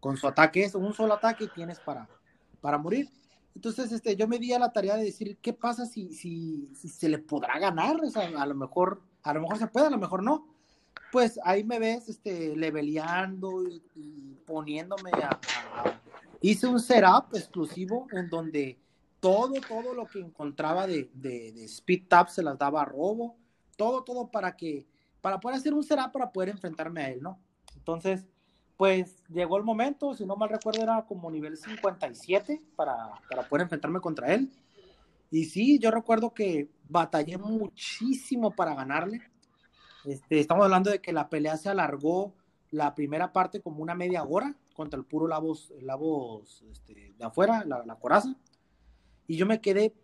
con 0.00 0.16
su 0.16 0.26
ataque, 0.26 0.64
es 0.64 0.74
un 0.74 0.92
solo 0.92 1.14
ataque 1.14 1.44
y 1.44 1.48
tienes 1.48 1.78
para, 1.78 2.08
para 2.64 2.78
morir. 2.78 3.10
Entonces, 3.54 3.92
este, 3.92 4.16
yo 4.16 4.26
me 4.26 4.38
di 4.38 4.54
a 4.54 4.58
la 4.58 4.72
tarea 4.72 4.96
de 4.96 5.04
decir, 5.04 5.36
¿qué 5.42 5.52
pasa 5.52 5.84
si, 5.84 6.14
si, 6.14 6.70
si 6.74 6.88
se 6.88 7.10
le 7.10 7.18
podrá 7.18 7.58
ganar? 7.58 8.02
O 8.02 8.08
sea, 8.08 8.26
a 8.40 8.46
lo 8.46 8.54
mejor, 8.54 9.02
a 9.22 9.34
lo 9.34 9.42
mejor 9.42 9.58
se 9.58 9.66
puede, 9.66 9.88
a 9.88 9.90
lo 9.90 9.98
mejor 9.98 10.22
no. 10.22 10.48
Pues 11.12 11.38
ahí 11.44 11.62
me 11.62 11.78
ves, 11.78 12.08
este, 12.08 12.56
leveleando 12.56 13.68
y, 13.68 13.82
y 13.94 14.34
poniéndome 14.46 15.10
a, 15.10 15.28
a- 15.28 16.00
hice 16.40 16.66
un 16.66 16.80
setup 16.80 17.34
exclusivo 17.34 18.06
en 18.12 18.30
donde 18.30 18.78
todo, 19.20 19.52
todo 19.68 19.92
lo 19.92 20.06
que 20.06 20.20
encontraba 20.20 20.86
de, 20.86 21.10
de, 21.12 21.52
de 21.52 21.64
speed 21.64 22.04
tap 22.08 22.30
se 22.30 22.42
las 22.42 22.56
daba 22.56 22.80
a 22.80 22.86
robo, 22.86 23.36
todo, 23.76 24.04
todo 24.04 24.30
para 24.30 24.56
que, 24.56 24.86
para 25.20 25.38
poder 25.38 25.58
hacer 25.58 25.74
un 25.74 25.84
setup 25.84 26.12
para 26.12 26.32
poder 26.32 26.48
enfrentarme 26.48 27.02
a 27.02 27.10
él, 27.10 27.22
¿no? 27.22 27.38
Entonces, 27.76 28.24
pues 28.76 29.22
llegó 29.28 29.56
el 29.56 29.64
momento, 29.64 30.14
si 30.14 30.26
no 30.26 30.36
mal 30.36 30.48
recuerdo 30.48 30.82
era 30.82 31.04
como 31.06 31.30
nivel 31.30 31.56
57 31.56 32.62
para, 32.76 33.12
para 33.28 33.48
poder 33.48 33.62
enfrentarme 33.62 34.00
contra 34.00 34.34
él. 34.34 34.50
Y 35.30 35.44
sí, 35.44 35.78
yo 35.78 35.90
recuerdo 35.90 36.32
que 36.32 36.70
batallé 36.88 37.38
muchísimo 37.38 38.50
para 38.50 38.74
ganarle. 38.74 39.22
Este, 40.04 40.38
estamos 40.40 40.64
hablando 40.64 40.90
de 40.90 41.00
que 41.00 41.12
la 41.12 41.28
pelea 41.28 41.56
se 41.56 41.68
alargó 41.68 42.34
la 42.70 42.94
primera 42.94 43.32
parte 43.32 43.60
como 43.60 43.82
una 43.82 43.94
media 43.94 44.24
hora 44.24 44.54
contra 44.74 44.98
el 44.98 45.06
puro 45.06 45.28
Lavos, 45.28 45.72
Lavos 45.80 46.62
este, 46.70 47.14
de 47.16 47.24
afuera, 47.24 47.64
la, 47.64 47.84
la 47.86 47.94
coraza. 47.96 48.36
Y 49.26 49.36
yo 49.36 49.46
me 49.46 49.60
quedé, 49.60 49.94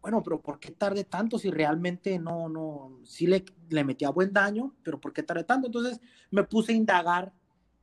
bueno, 0.00 0.22
pero 0.22 0.40
¿por 0.40 0.60
qué 0.60 0.70
tardé 0.70 1.04
tanto 1.04 1.38
si 1.38 1.50
realmente 1.50 2.18
no, 2.18 2.48
no, 2.48 3.00
sí 3.04 3.26
le, 3.26 3.44
le 3.70 3.84
metía 3.84 4.10
buen 4.10 4.32
daño, 4.32 4.74
pero 4.82 5.00
¿por 5.00 5.12
qué 5.12 5.22
tardé 5.22 5.44
tanto? 5.44 5.66
Entonces 5.66 6.00
me 6.30 6.44
puse 6.44 6.72
a 6.72 6.76
indagar 6.76 7.32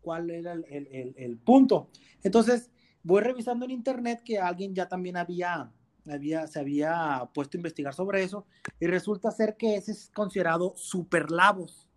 cuál 0.02 0.30
era 0.30 0.54
el, 0.54 0.66
el, 0.70 0.88
el, 0.88 1.14
el 1.18 1.38
punto. 1.38 1.90
Entonces 2.24 2.70
voy 3.04 3.22
revisando 3.22 3.66
en 3.66 3.72
internet 3.72 4.22
que 4.24 4.40
alguien 4.40 4.74
ya 4.76 4.88
también 4.88 5.18
había, 5.18 5.72
había, 6.10 6.48
se 6.48 6.60
había 6.60 7.30
puesto 7.34 7.58
a 7.58 7.60
investigar 7.60 7.94
sobre 7.94 8.24
eso 8.24 8.46
y 8.80 8.88
resulta 8.88 9.32
ser 9.32 9.56
que 9.58 9.76
ese 9.76 9.92
es 9.92 10.10
considerado 10.14 10.74
super 10.76 11.32
lavos, 11.32 11.88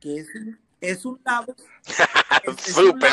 que 0.00 0.18
es 0.18 0.28
un, 0.34 0.58
es 0.80 1.04
un 1.04 1.20
lavos 1.24 1.56
es- 2.44 2.68
es 2.68 2.76
un 2.76 2.98
tiene 2.98 3.10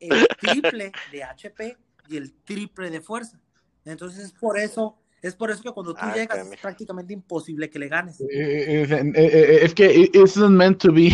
El 0.00 0.26
triple 0.38 0.92
de 1.12 1.24
HP 1.24 1.76
y 2.08 2.16
el 2.16 2.32
triple 2.44 2.90
de 2.90 3.00
fuerza. 3.00 3.40
Entonces 3.84 4.24
es 4.24 4.32
por 4.32 4.58
eso, 4.58 4.98
es 5.22 5.34
por 5.34 5.50
eso 5.50 5.62
que 5.62 5.70
cuando 5.72 5.92
tú 5.94 6.00
Ah, 6.02 6.14
llegas 6.14 6.46
es 6.46 6.60
prácticamente 6.60 7.12
imposible 7.12 7.68
que 7.68 7.78
le 7.78 7.88
ganes. 7.88 8.20
Eh, 8.20 8.82
Es, 8.82 8.90
eh, 8.90 9.12
eh, 9.14 9.58
es 9.62 9.74
que 9.74 9.92
it 9.94 10.14
isn't 10.16 10.50
meant 10.50 10.78
to 10.80 10.92
be, 10.92 11.10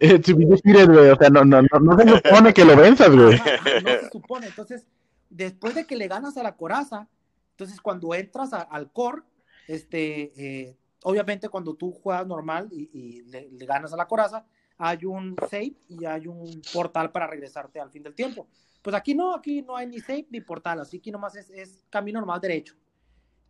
to 0.24 0.36
be 0.36 0.46
defeated, 0.46 0.86
güey. 0.88 1.10
O 1.10 1.16
sea, 1.16 1.28
no, 1.30 1.44
no, 1.44 1.60
no, 1.62 1.78
no 1.80 1.98
se 1.98 2.08
supone 2.08 2.52
que 2.54 2.64
lo 2.64 2.76
venzas, 2.76 3.10
güey. 3.14 3.38
No 3.38 3.90
se 4.00 4.10
supone. 4.10 4.46
Entonces, 4.46 4.86
después 5.28 5.74
de 5.74 5.84
que 5.86 5.96
le 5.96 6.08
ganas 6.08 6.36
a 6.36 6.42
la 6.42 6.56
coraza, 6.56 7.08
entonces 7.52 7.80
cuando 7.80 8.14
entras 8.14 8.52
a- 8.52 8.62
al 8.62 8.90
core, 8.92 9.22
este, 9.68 10.32
eh, 10.36 10.76
obviamente 11.04 11.48
cuando 11.48 11.74
tú 11.74 11.92
juegas 11.92 12.26
normal 12.26 12.68
y, 12.72 12.90
y 12.92 13.22
le, 13.22 13.48
le 13.50 13.66
ganas 13.66 13.92
a 13.92 13.96
la 13.96 14.06
coraza, 14.08 14.44
hay 14.78 15.04
un 15.04 15.36
save 15.50 15.74
y 15.88 16.04
hay 16.06 16.26
un 16.26 16.62
portal 16.72 17.12
para 17.12 17.26
regresarte 17.26 17.78
al 17.80 17.90
fin 17.90 18.02
del 18.02 18.14
tiempo. 18.14 18.48
Pues 18.82 18.96
aquí 18.96 19.14
no, 19.14 19.34
aquí 19.34 19.60
no 19.62 19.76
hay 19.76 19.86
ni 19.86 20.00
save 20.00 20.26
ni 20.30 20.40
portal, 20.40 20.80
así 20.80 20.98
que 21.00 21.10
nomás 21.12 21.36
es, 21.36 21.50
es 21.50 21.84
camino 21.90 22.18
normal 22.20 22.40
derecho. 22.40 22.74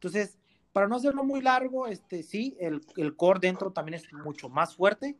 Entonces, 0.01 0.39
para 0.73 0.89
no 0.89 0.97
hacerlo 0.97 1.25
muy 1.25 1.43
largo, 1.43 1.87
este, 1.87 2.23
sí, 2.23 2.57
el, 2.59 2.81
el 2.97 3.17
core 3.17 3.39
dentro 3.39 3.71
también 3.71 3.97
es 3.97 4.11
mucho 4.15 4.49
más 4.49 4.75
fuerte 4.75 5.19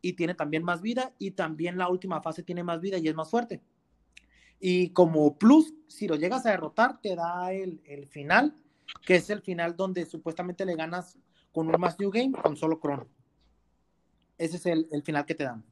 y 0.00 0.14
tiene 0.14 0.34
también 0.34 0.64
más 0.64 0.82
vida 0.82 1.12
y 1.16 1.30
también 1.30 1.78
la 1.78 1.88
última 1.88 2.20
fase 2.20 2.42
tiene 2.42 2.64
más 2.64 2.80
vida 2.80 2.98
y 2.98 3.06
es 3.06 3.14
más 3.14 3.30
fuerte. 3.30 3.62
Y 4.58 4.90
como 4.90 5.38
plus, 5.38 5.72
si 5.86 6.08
lo 6.08 6.16
llegas 6.16 6.44
a 6.44 6.50
derrotar, 6.50 7.00
te 7.00 7.14
da 7.14 7.52
el, 7.52 7.80
el 7.84 8.08
final, 8.08 8.56
que 9.06 9.14
es 9.14 9.30
el 9.30 9.42
final 9.42 9.76
donde 9.76 10.06
supuestamente 10.06 10.66
le 10.66 10.74
ganas 10.74 11.16
con 11.52 11.72
un 11.72 11.80
más 11.80 11.96
new 12.00 12.10
game 12.10 12.32
con 12.32 12.56
solo 12.56 12.80
crono. 12.80 13.06
Ese 14.38 14.56
es 14.56 14.66
el, 14.66 14.88
el 14.90 15.04
final 15.04 15.24
que 15.24 15.36
te 15.36 15.44
dan. 15.44 15.64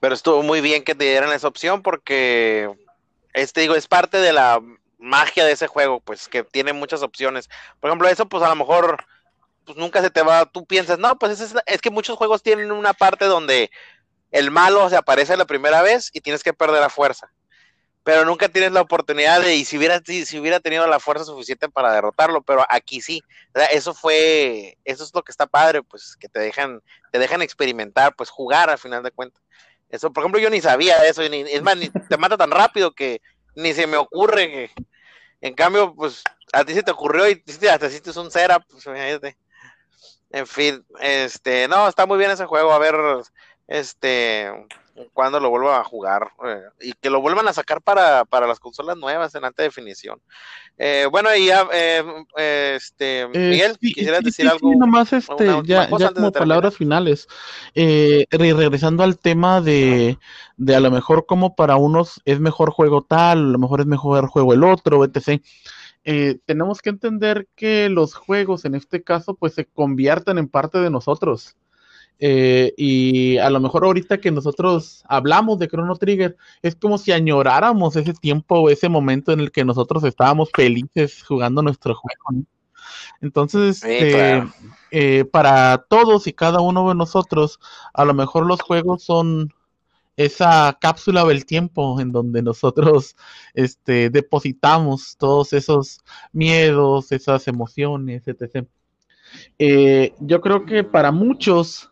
Pero 0.00 0.14
estuvo 0.14 0.42
muy 0.42 0.62
bien 0.62 0.82
que 0.82 0.94
te 0.94 1.04
dieran 1.04 1.32
esa 1.32 1.48
opción 1.48 1.82
porque, 1.82 2.74
este 3.34 3.60
digo, 3.60 3.74
es 3.74 3.86
parte 3.86 4.16
de 4.16 4.32
la 4.32 4.62
magia 5.04 5.44
de 5.44 5.52
ese 5.52 5.66
juego, 5.66 6.00
pues 6.00 6.28
que 6.28 6.42
tiene 6.42 6.72
muchas 6.72 7.02
opciones. 7.02 7.48
Por 7.80 7.90
ejemplo, 7.90 8.08
eso 8.08 8.26
pues 8.28 8.42
a 8.42 8.48
lo 8.48 8.56
mejor 8.56 9.04
pues 9.64 9.78
nunca 9.78 10.02
se 10.02 10.10
te 10.10 10.22
va, 10.22 10.46
tú 10.46 10.66
piensas, 10.66 10.98
no, 10.98 11.18
pues 11.18 11.40
es, 11.40 11.54
es 11.66 11.80
que 11.80 11.90
muchos 11.90 12.18
juegos 12.18 12.42
tienen 12.42 12.72
una 12.72 12.92
parte 12.92 13.24
donde 13.26 13.70
el 14.30 14.50
malo 14.50 14.90
se 14.90 14.96
aparece 14.96 15.36
la 15.36 15.46
primera 15.46 15.82
vez 15.82 16.10
y 16.12 16.20
tienes 16.20 16.42
que 16.42 16.52
perder 16.52 16.80
la 16.80 16.90
fuerza. 16.90 17.30
pero 18.04 18.26
nunca 18.26 18.50
tienes 18.50 18.72
la 18.72 18.82
oportunidad 18.82 19.40
de, 19.40 19.56
y 19.56 19.64
si 19.64 19.78
hubiera, 19.78 20.00
si, 20.04 20.26
si 20.26 20.38
hubiera 20.38 20.60
tenido 20.60 20.86
la 20.86 21.00
fuerza 21.00 21.24
suficiente 21.24 21.70
para 21.70 21.92
derrotarlo, 21.92 22.42
pero 22.42 22.64
aquí 22.68 23.00
sí, 23.00 23.22
eso 23.72 23.94
fue, 23.94 24.76
eso 24.84 25.04
es 25.04 25.14
lo 25.14 25.22
que 25.22 25.32
está 25.32 25.46
padre, 25.46 25.82
pues 25.82 26.14
que 26.16 26.28
te 26.28 26.38
dejan, 26.38 26.82
te 27.10 27.18
dejan 27.18 27.40
experimentar, 27.40 28.14
pues 28.14 28.28
jugar 28.28 28.68
al 28.68 28.78
final 28.78 29.02
de 29.02 29.10
cuentas. 29.10 29.42
Eso, 29.88 30.12
por 30.12 30.22
ejemplo, 30.22 30.40
yo 30.40 30.50
ni 30.50 30.60
sabía 30.60 31.02
eso, 31.06 31.26
ni, 31.28 31.40
es 31.40 31.62
más, 31.62 31.78
ni 31.78 31.88
te 31.88 32.16
mata 32.18 32.36
tan 32.36 32.50
rápido 32.50 32.94
que 32.94 33.22
ni 33.56 33.72
se 33.72 33.86
me 33.86 33.96
ocurre 33.96 34.50
que, 34.50 34.70
en 35.44 35.54
cambio, 35.54 35.94
pues 35.94 36.22
a 36.54 36.64
ti 36.64 36.72
se 36.72 36.82
te 36.82 36.90
ocurrió 36.90 37.28
y 37.28 37.44
hasta 37.70 37.86
hiciste 37.86 38.18
un 38.18 38.30
setup, 38.30 38.64
pues 38.66 38.86
imagínate. 38.86 39.36
En 40.30 40.46
fin, 40.46 40.82
este, 41.00 41.68
no, 41.68 41.86
está 41.86 42.06
muy 42.06 42.16
bien 42.16 42.30
ese 42.30 42.46
juego, 42.46 42.72
a 42.72 42.78
ver, 42.78 42.94
este, 43.66 44.50
cuando 45.12 45.40
lo 45.40 45.50
vuelva 45.50 45.80
a 45.80 45.84
jugar 45.84 46.30
eh, 46.46 46.62
y 46.80 46.92
que 46.92 47.10
lo 47.10 47.20
vuelvan 47.20 47.48
a 47.48 47.52
sacar 47.52 47.82
para, 47.82 48.24
para 48.24 48.46
las 48.46 48.60
consolas 48.60 48.96
nuevas 48.96 49.34
en 49.34 49.44
alta 49.44 49.62
definición. 49.62 50.20
Eh, 50.76 51.06
bueno, 51.10 51.34
y 51.34 51.46
ya, 51.46 51.66
eh, 51.72 52.04
este, 52.76 53.20
Eh, 53.22 53.28
Miguel, 53.28 53.76
sí, 53.80 53.92
quisieras 53.92 54.20
sí, 54.20 54.24
decir 54.26 54.44
sí, 54.44 54.50
algo. 54.52 54.70
sí, 54.72 54.76
nomás 54.78 55.12
este, 55.12 55.32
una 55.48 55.62
ya, 55.64 55.88
ya 55.96 56.10
como 56.10 56.30
palabras 56.32 56.76
finales. 56.76 57.26
Eh, 57.74 58.26
re- 58.30 58.54
regresando 58.54 59.02
al 59.02 59.18
tema 59.18 59.60
de, 59.60 60.18
de 60.56 60.76
a 60.76 60.80
lo 60.80 60.90
mejor 60.90 61.26
como 61.26 61.54
para 61.56 61.76
unos 61.76 62.20
es 62.24 62.38
mejor 62.40 62.70
juego 62.70 63.02
tal, 63.02 63.38
a 63.38 63.50
lo 63.52 63.58
mejor 63.58 63.80
es 63.80 63.86
mejor 63.86 64.26
juego 64.28 64.52
el 64.52 64.64
otro, 64.64 65.04
etc. 65.04 65.42
Eh, 66.04 66.38
tenemos 66.44 66.82
que 66.82 66.90
entender 66.90 67.48
que 67.56 67.88
los 67.88 68.14
juegos 68.14 68.64
en 68.64 68.74
este 68.74 69.02
caso 69.02 69.34
pues 69.34 69.54
se 69.54 69.64
convierten 69.64 70.38
en 70.38 70.48
parte 70.48 70.78
de 70.78 70.90
nosotros. 70.90 71.56
Eh, 72.18 72.72
y 72.76 73.38
a 73.38 73.50
lo 73.50 73.60
mejor 73.60 73.84
ahorita 73.84 74.18
que 74.18 74.30
nosotros 74.30 75.04
hablamos 75.08 75.58
de 75.58 75.68
Chrono 75.68 75.96
Trigger, 75.96 76.36
es 76.62 76.76
como 76.76 76.96
si 76.98 77.12
añoráramos 77.12 77.96
ese 77.96 78.14
tiempo 78.14 78.70
ese 78.70 78.88
momento 78.88 79.32
en 79.32 79.40
el 79.40 79.50
que 79.50 79.64
nosotros 79.64 80.04
estábamos 80.04 80.50
felices 80.54 81.22
jugando 81.22 81.62
nuestro 81.62 81.94
juego. 81.94 82.22
¿no? 82.30 82.44
Entonces, 83.20 83.80
Sí, 83.80 84.10
claro. 84.10 84.52
eh, 84.90 85.24
para 85.24 85.78
todos 85.88 86.26
y 86.26 86.32
cada 86.32 86.60
uno 86.60 86.88
de 86.88 86.94
nosotros, 86.94 87.58
a 87.92 88.04
lo 88.04 88.14
mejor 88.14 88.46
los 88.46 88.60
juegos 88.60 89.02
son 89.02 89.52
esa 90.16 90.76
cápsula 90.80 91.24
del 91.24 91.44
tiempo 91.44 92.00
en 92.00 92.12
donde 92.12 92.42
nosotros 92.42 93.16
este, 93.54 94.10
depositamos 94.10 95.16
todos 95.18 95.52
esos 95.52 96.00
miedos, 96.32 97.10
esas 97.12 97.48
emociones, 97.48 98.26
etc. 98.28 98.66
Eh, 99.58 100.12
yo 100.20 100.40
creo 100.40 100.64
que 100.64 100.84
para 100.84 101.10
muchos, 101.10 101.90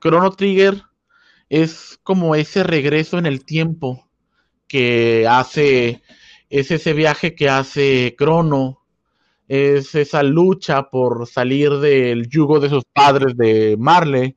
Chrono 0.00 0.30
Trigger 0.32 0.82
es 1.48 1.98
como 2.02 2.34
ese 2.34 2.62
regreso 2.62 3.18
en 3.18 3.26
el 3.26 3.44
tiempo 3.44 4.08
que 4.66 5.26
hace, 5.28 6.02
es 6.48 6.70
ese 6.70 6.92
viaje 6.92 7.34
que 7.34 7.48
hace 7.48 8.14
Chrono, 8.16 8.80
es 9.48 9.94
esa 9.94 10.22
lucha 10.22 10.90
por 10.90 11.26
salir 11.26 11.78
del 11.78 12.28
yugo 12.28 12.60
de 12.60 12.68
sus 12.68 12.84
padres 12.84 13.36
de 13.36 13.76
Marley, 13.78 14.36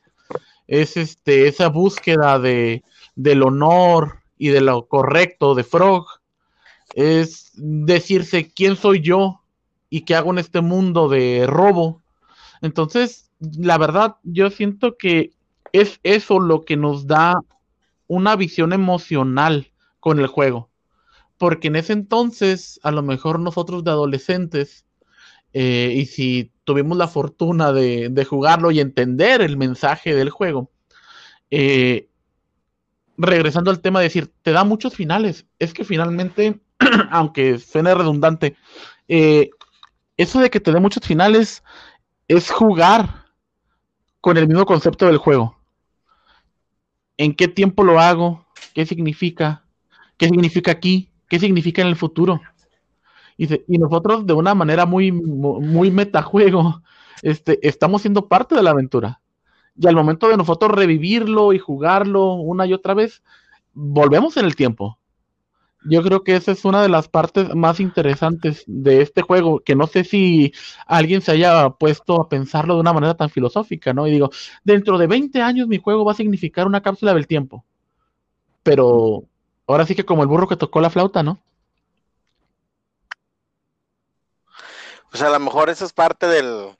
es 0.67 0.97
este, 0.97 1.47
esa 1.47 1.69
búsqueda 1.69 2.39
de, 2.39 2.83
del 3.15 3.43
honor 3.43 4.19
y 4.37 4.49
de 4.49 4.61
lo 4.61 4.87
correcto 4.87 5.53
de 5.55 5.63
Frog, 5.63 6.07
es 6.95 7.51
decirse 7.55 8.51
quién 8.51 8.75
soy 8.75 9.01
yo 9.01 9.41
y 9.89 10.01
qué 10.01 10.15
hago 10.15 10.31
en 10.31 10.39
este 10.39 10.61
mundo 10.61 11.07
de 11.07 11.45
robo. 11.47 12.01
Entonces, 12.61 13.31
la 13.39 13.77
verdad, 13.77 14.15
yo 14.23 14.49
siento 14.49 14.97
que 14.97 15.31
es 15.73 15.99
eso 16.03 16.39
lo 16.39 16.63
que 16.63 16.77
nos 16.77 17.07
da 17.07 17.41
una 18.07 18.35
visión 18.35 18.71
emocional 18.73 19.71
con 19.99 20.19
el 20.19 20.27
juego. 20.27 20.69
Porque 21.37 21.67
en 21.67 21.75
ese 21.75 21.93
entonces, 21.93 22.79
a 22.83 22.91
lo 22.91 23.01
mejor 23.01 23.39
nosotros 23.39 23.83
de 23.83 23.91
adolescentes, 23.91 24.85
eh, 25.51 25.93
y 25.95 26.05
si 26.05 26.51
tuvimos 26.63 26.97
la 26.97 27.07
fortuna 27.07 27.73
de, 27.73 28.25
jugarlo 28.29 28.71
y 28.71 28.79
entender 28.79 29.41
el 29.41 29.57
mensaje 29.57 30.13
del 30.13 30.29
juego, 30.29 30.71
eh, 31.51 32.07
regresando 33.17 33.71
al 33.71 33.81
tema 33.81 33.99
de 33.99 34.05
decir, 34.05 34.31
te 34.43 34.51
da 34.51 34.63
muchos 34.63 34.93
finales. 34.95 35.45
Es 35.59 35.73
que 35.73 35.83
finalmente, 35.83 36.61
aunque 37.11 37.57
suene 37.59 37.95
redundante, 37.95 38.55
eh, 39.07 39.49
eso 40.17 40.39
de 40.39 40.49
que 40.49 40.59
te 40.59 40.71
dé 40.71 40.79
muchos 40.79 41.05
finales 41.05 41.63
es 42.27 42.51
jugar 42.51 43.25
con 44.21 44.37
el 44.37 44.47
mismo 44.47 44.65
concepto 44.65 45.07
del 45.07 45.17
juego. 45.17 45.62
¿En 47.23 47.33
qué 47.33 47.47
tiempo 47.47 47.85
lo 47.85 48.01
hago? 48.01 48.45
¿Qué 48.73 48.85
significa? 48.85 49.63
¿Qué 50.17 50.27
significa 50.27 50.71
aquí? 50.71 51.09
¿Qué 51.29 51.39
significa 51.39 51.81
en 51.81 51.87
el 51.87 51.95
futuro? 51.95 52.41
Y, 53.37 53.47
nosotros 53.77 54.27
de 54.27 54.33
una 54.33 54.53
manera 54.53 54.85
muy, 54.85 55.13
muy 55.13 55.89
metajuego, 55.89 56.81
este, 57.21 57.65
estamos 57.65 58.01
siendo 58.01 58.27
parte 58.27 58.55
de 58.55 58.63
la 58.63 58.71
aventura. 58.71 59.21
Y 59.77 59.87
al 59.87 59.95
momento 59.95 60.27
de 60.27 60.35
nosotros 60.35 60.73
revivirlo 60.73 61.53
y 61.53 61.59
jugarlo 61.59 62.33
una 62.33 62.65
y 62.65 62.73
otra 62.73 62.93
vez, 62.93 63.23
volvemos 63.71 64.35
en 64.35 64.43
el 64.43 64.57
tiempo. 64.57 64.99
Yo 65.85 66.01
creo 66.01 66.23
que 66.23 66.35
esa 66.35 66.51
es 66.51 66.63
una 66.65 66.81
de 66.81 66.89
las 66.89 67.07
partes 67.07 67.53
más 67.55 67.79
interesantes 67.79 68.63
de 68.67 69.01
este 69.01 69.21
juego, 69.21 69.59
que 69.59 69.75
no 69.75 69.87
sé 69.87 70.03
si 70.03 70.53
alguien 70.87 71.21
se 71.21 71.31
haya 71.31 71.69
puesto 71.71 72.21
a 72.21 72.29
pensarlo 72.29 72.75
de 72.75 72.81
una 72.81 72.93
manera 72.93 73.15
tan 73.15 73.29
filosófica, 73.29 73.93
¿no? 73.93 74.07
Y 74.07 74.11
digo, 74.11 74.29
dentro 74.63 74.97
de 74.97 75.07
20 75.07 75.41
años 75.41 75.67
mi 75.67 75.79
juego 75.79 76.05
va 76.05 76.13
a 76.13 76.15
significar 76.15 76.67
una 76.67 76.81
cápsula 76.81 77.13
del 77.13 77.27
tiempo. 77.27 77.65
Pero 78.63 79.23
ahora 79.67 79.85
sí 79.85 79.95
que 79.95 80.05
como 80.05 80.23
el 80.23 80.29
burro 80.29 80.47
que 80.47 80.55
tocó 80.55 80.79
la 80.79 80.89
flauta, 80.89 81.21
¿no? 81.21 81.39
Pues 85.11 85.21
a 85.21 85.29
lo 85.29 85.39
mejor 85.39 85.69
eso 85.69 85.85
es 85.85 85.93
parte 85.93 86.27
del, 86.27 86.75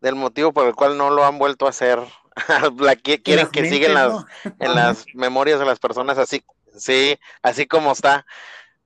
del 0.00 0.14
motivo 0.16 0.52
por 0.52 0.66
el 0.66 0.74
cual 0.74 0.96
no 0.96 1.10
lo 1.10 1.24
han 1.24 1.38
vuelto 1.38 1.66
a 1.66 1.70
hacer. 1.70 2.00
la 2.78 2.96
quieren 2.96 3.48
que 3.48 3.68
sigan 3.68 3.94
las, 3.94 4.12
¿no? 4.12 4.26
en 4.58 4.74
las 4.74 5.04
memorias 5.14 5.58
de 5.58 5.66
las 5.66 5.78
personas 5.78 6.16
así, 6.18 6.42
sí, 6.76 7.18
así 7.42 7.66
como 7.66 7.92
está. 7.92 8.26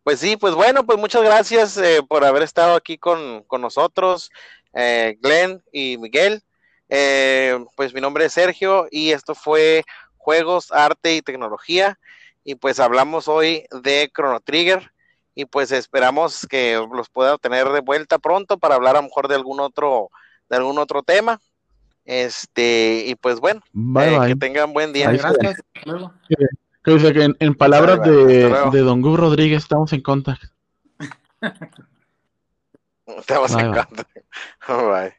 Pues 0.02 0.20
sí, 0.20 0.36
pues 0.36 0.54
bueno, 0.54 0.84
pues 0.84 0.98
muchas 0.98 1.22
gracias 1.22 1.76
eh, 1.78 2.02
por 2.06 2.24
haber 2.24 2.42
estado 2.42 2.74
aquí 2.74 2.98
con, 2.98 3.42
con 3.44 3.62
nosotros, 3.62 4.30
eh, 4.74 5.16
Glenn 5.20 5.62
y 5.72 5.96
Miguel. 5.98 6.42
Eh, 6.88 7.58
pues 7.76 7.94
mi 7.94 8.00
nombre 8.00 8.26
es 8.26 8.34
Sergio 8.34 8.86
y 8.90 9.12
esto 9.12 9.34
fue 9.34 9.84
Juegos, 10.18 10.72
Arte 10.72 11.14
y 11.14 11.22
Tecnología. 11.22 11.98
Y 12.44 12.56
pues 12.56 12.80
hablamos 12.80 13.28
hoy 13.28 13.64
de 13.82 14.10
Chrono 14.14 14.40
Trigger 14.40 14.92
y 15.34 15.46
pues 15.46 15.72
esperamos 15.72 16.46
que 16.48 16.74
los 16.92 17.08
pueda 17.08 17.38
tener 17.38 17.68
de 17.70 17.80
vuelta 17.80 18.18
pronto 18.18 18.58
para 18.58 18.74
hablar 18.74 18.96
a 18.96 19.00
lo 19.00 19.04
mejor 19.04 19.28
de 19.28 19.34
algún 19.34 19.60
otro, 19.60 20.10
de 20.48 20.56
algún 20.56 20.78
otro 20.78 21.02
tema. 21.02 21.40
Este, 22.04 23.04
y 23.06 23.14
pues 23.14 23.40
bueno, 23.40 23.62
bye, 23.72 24.14
eh, 24.14 24.18
bye. 24.18 24.28
que 24.28 24.36
tengan 24.36 24.72
buen 24.72 24.92
día. 24.92 25.10
Gracias. 25.10 25.62
Que, 26.84 27.12
que 27.12 27.24
en, 27.24 27.36
en, 27.40 27.54
palabras 27.54 28.02
de, 28.02 28.50
de, 28.70 28.80
Don 28.80 29.00
Gu 29.00 29.16
Rodríguez, 29.16 29.62
estamos 29.62 29.92
en 29.94 30.02
contacto. 30.02 30.48
Estamos 33.06 33.52
bye, 33.54 33.64
en 33.64 33.72
contacto. 33.72 34.04
Bye. 34.68 35.14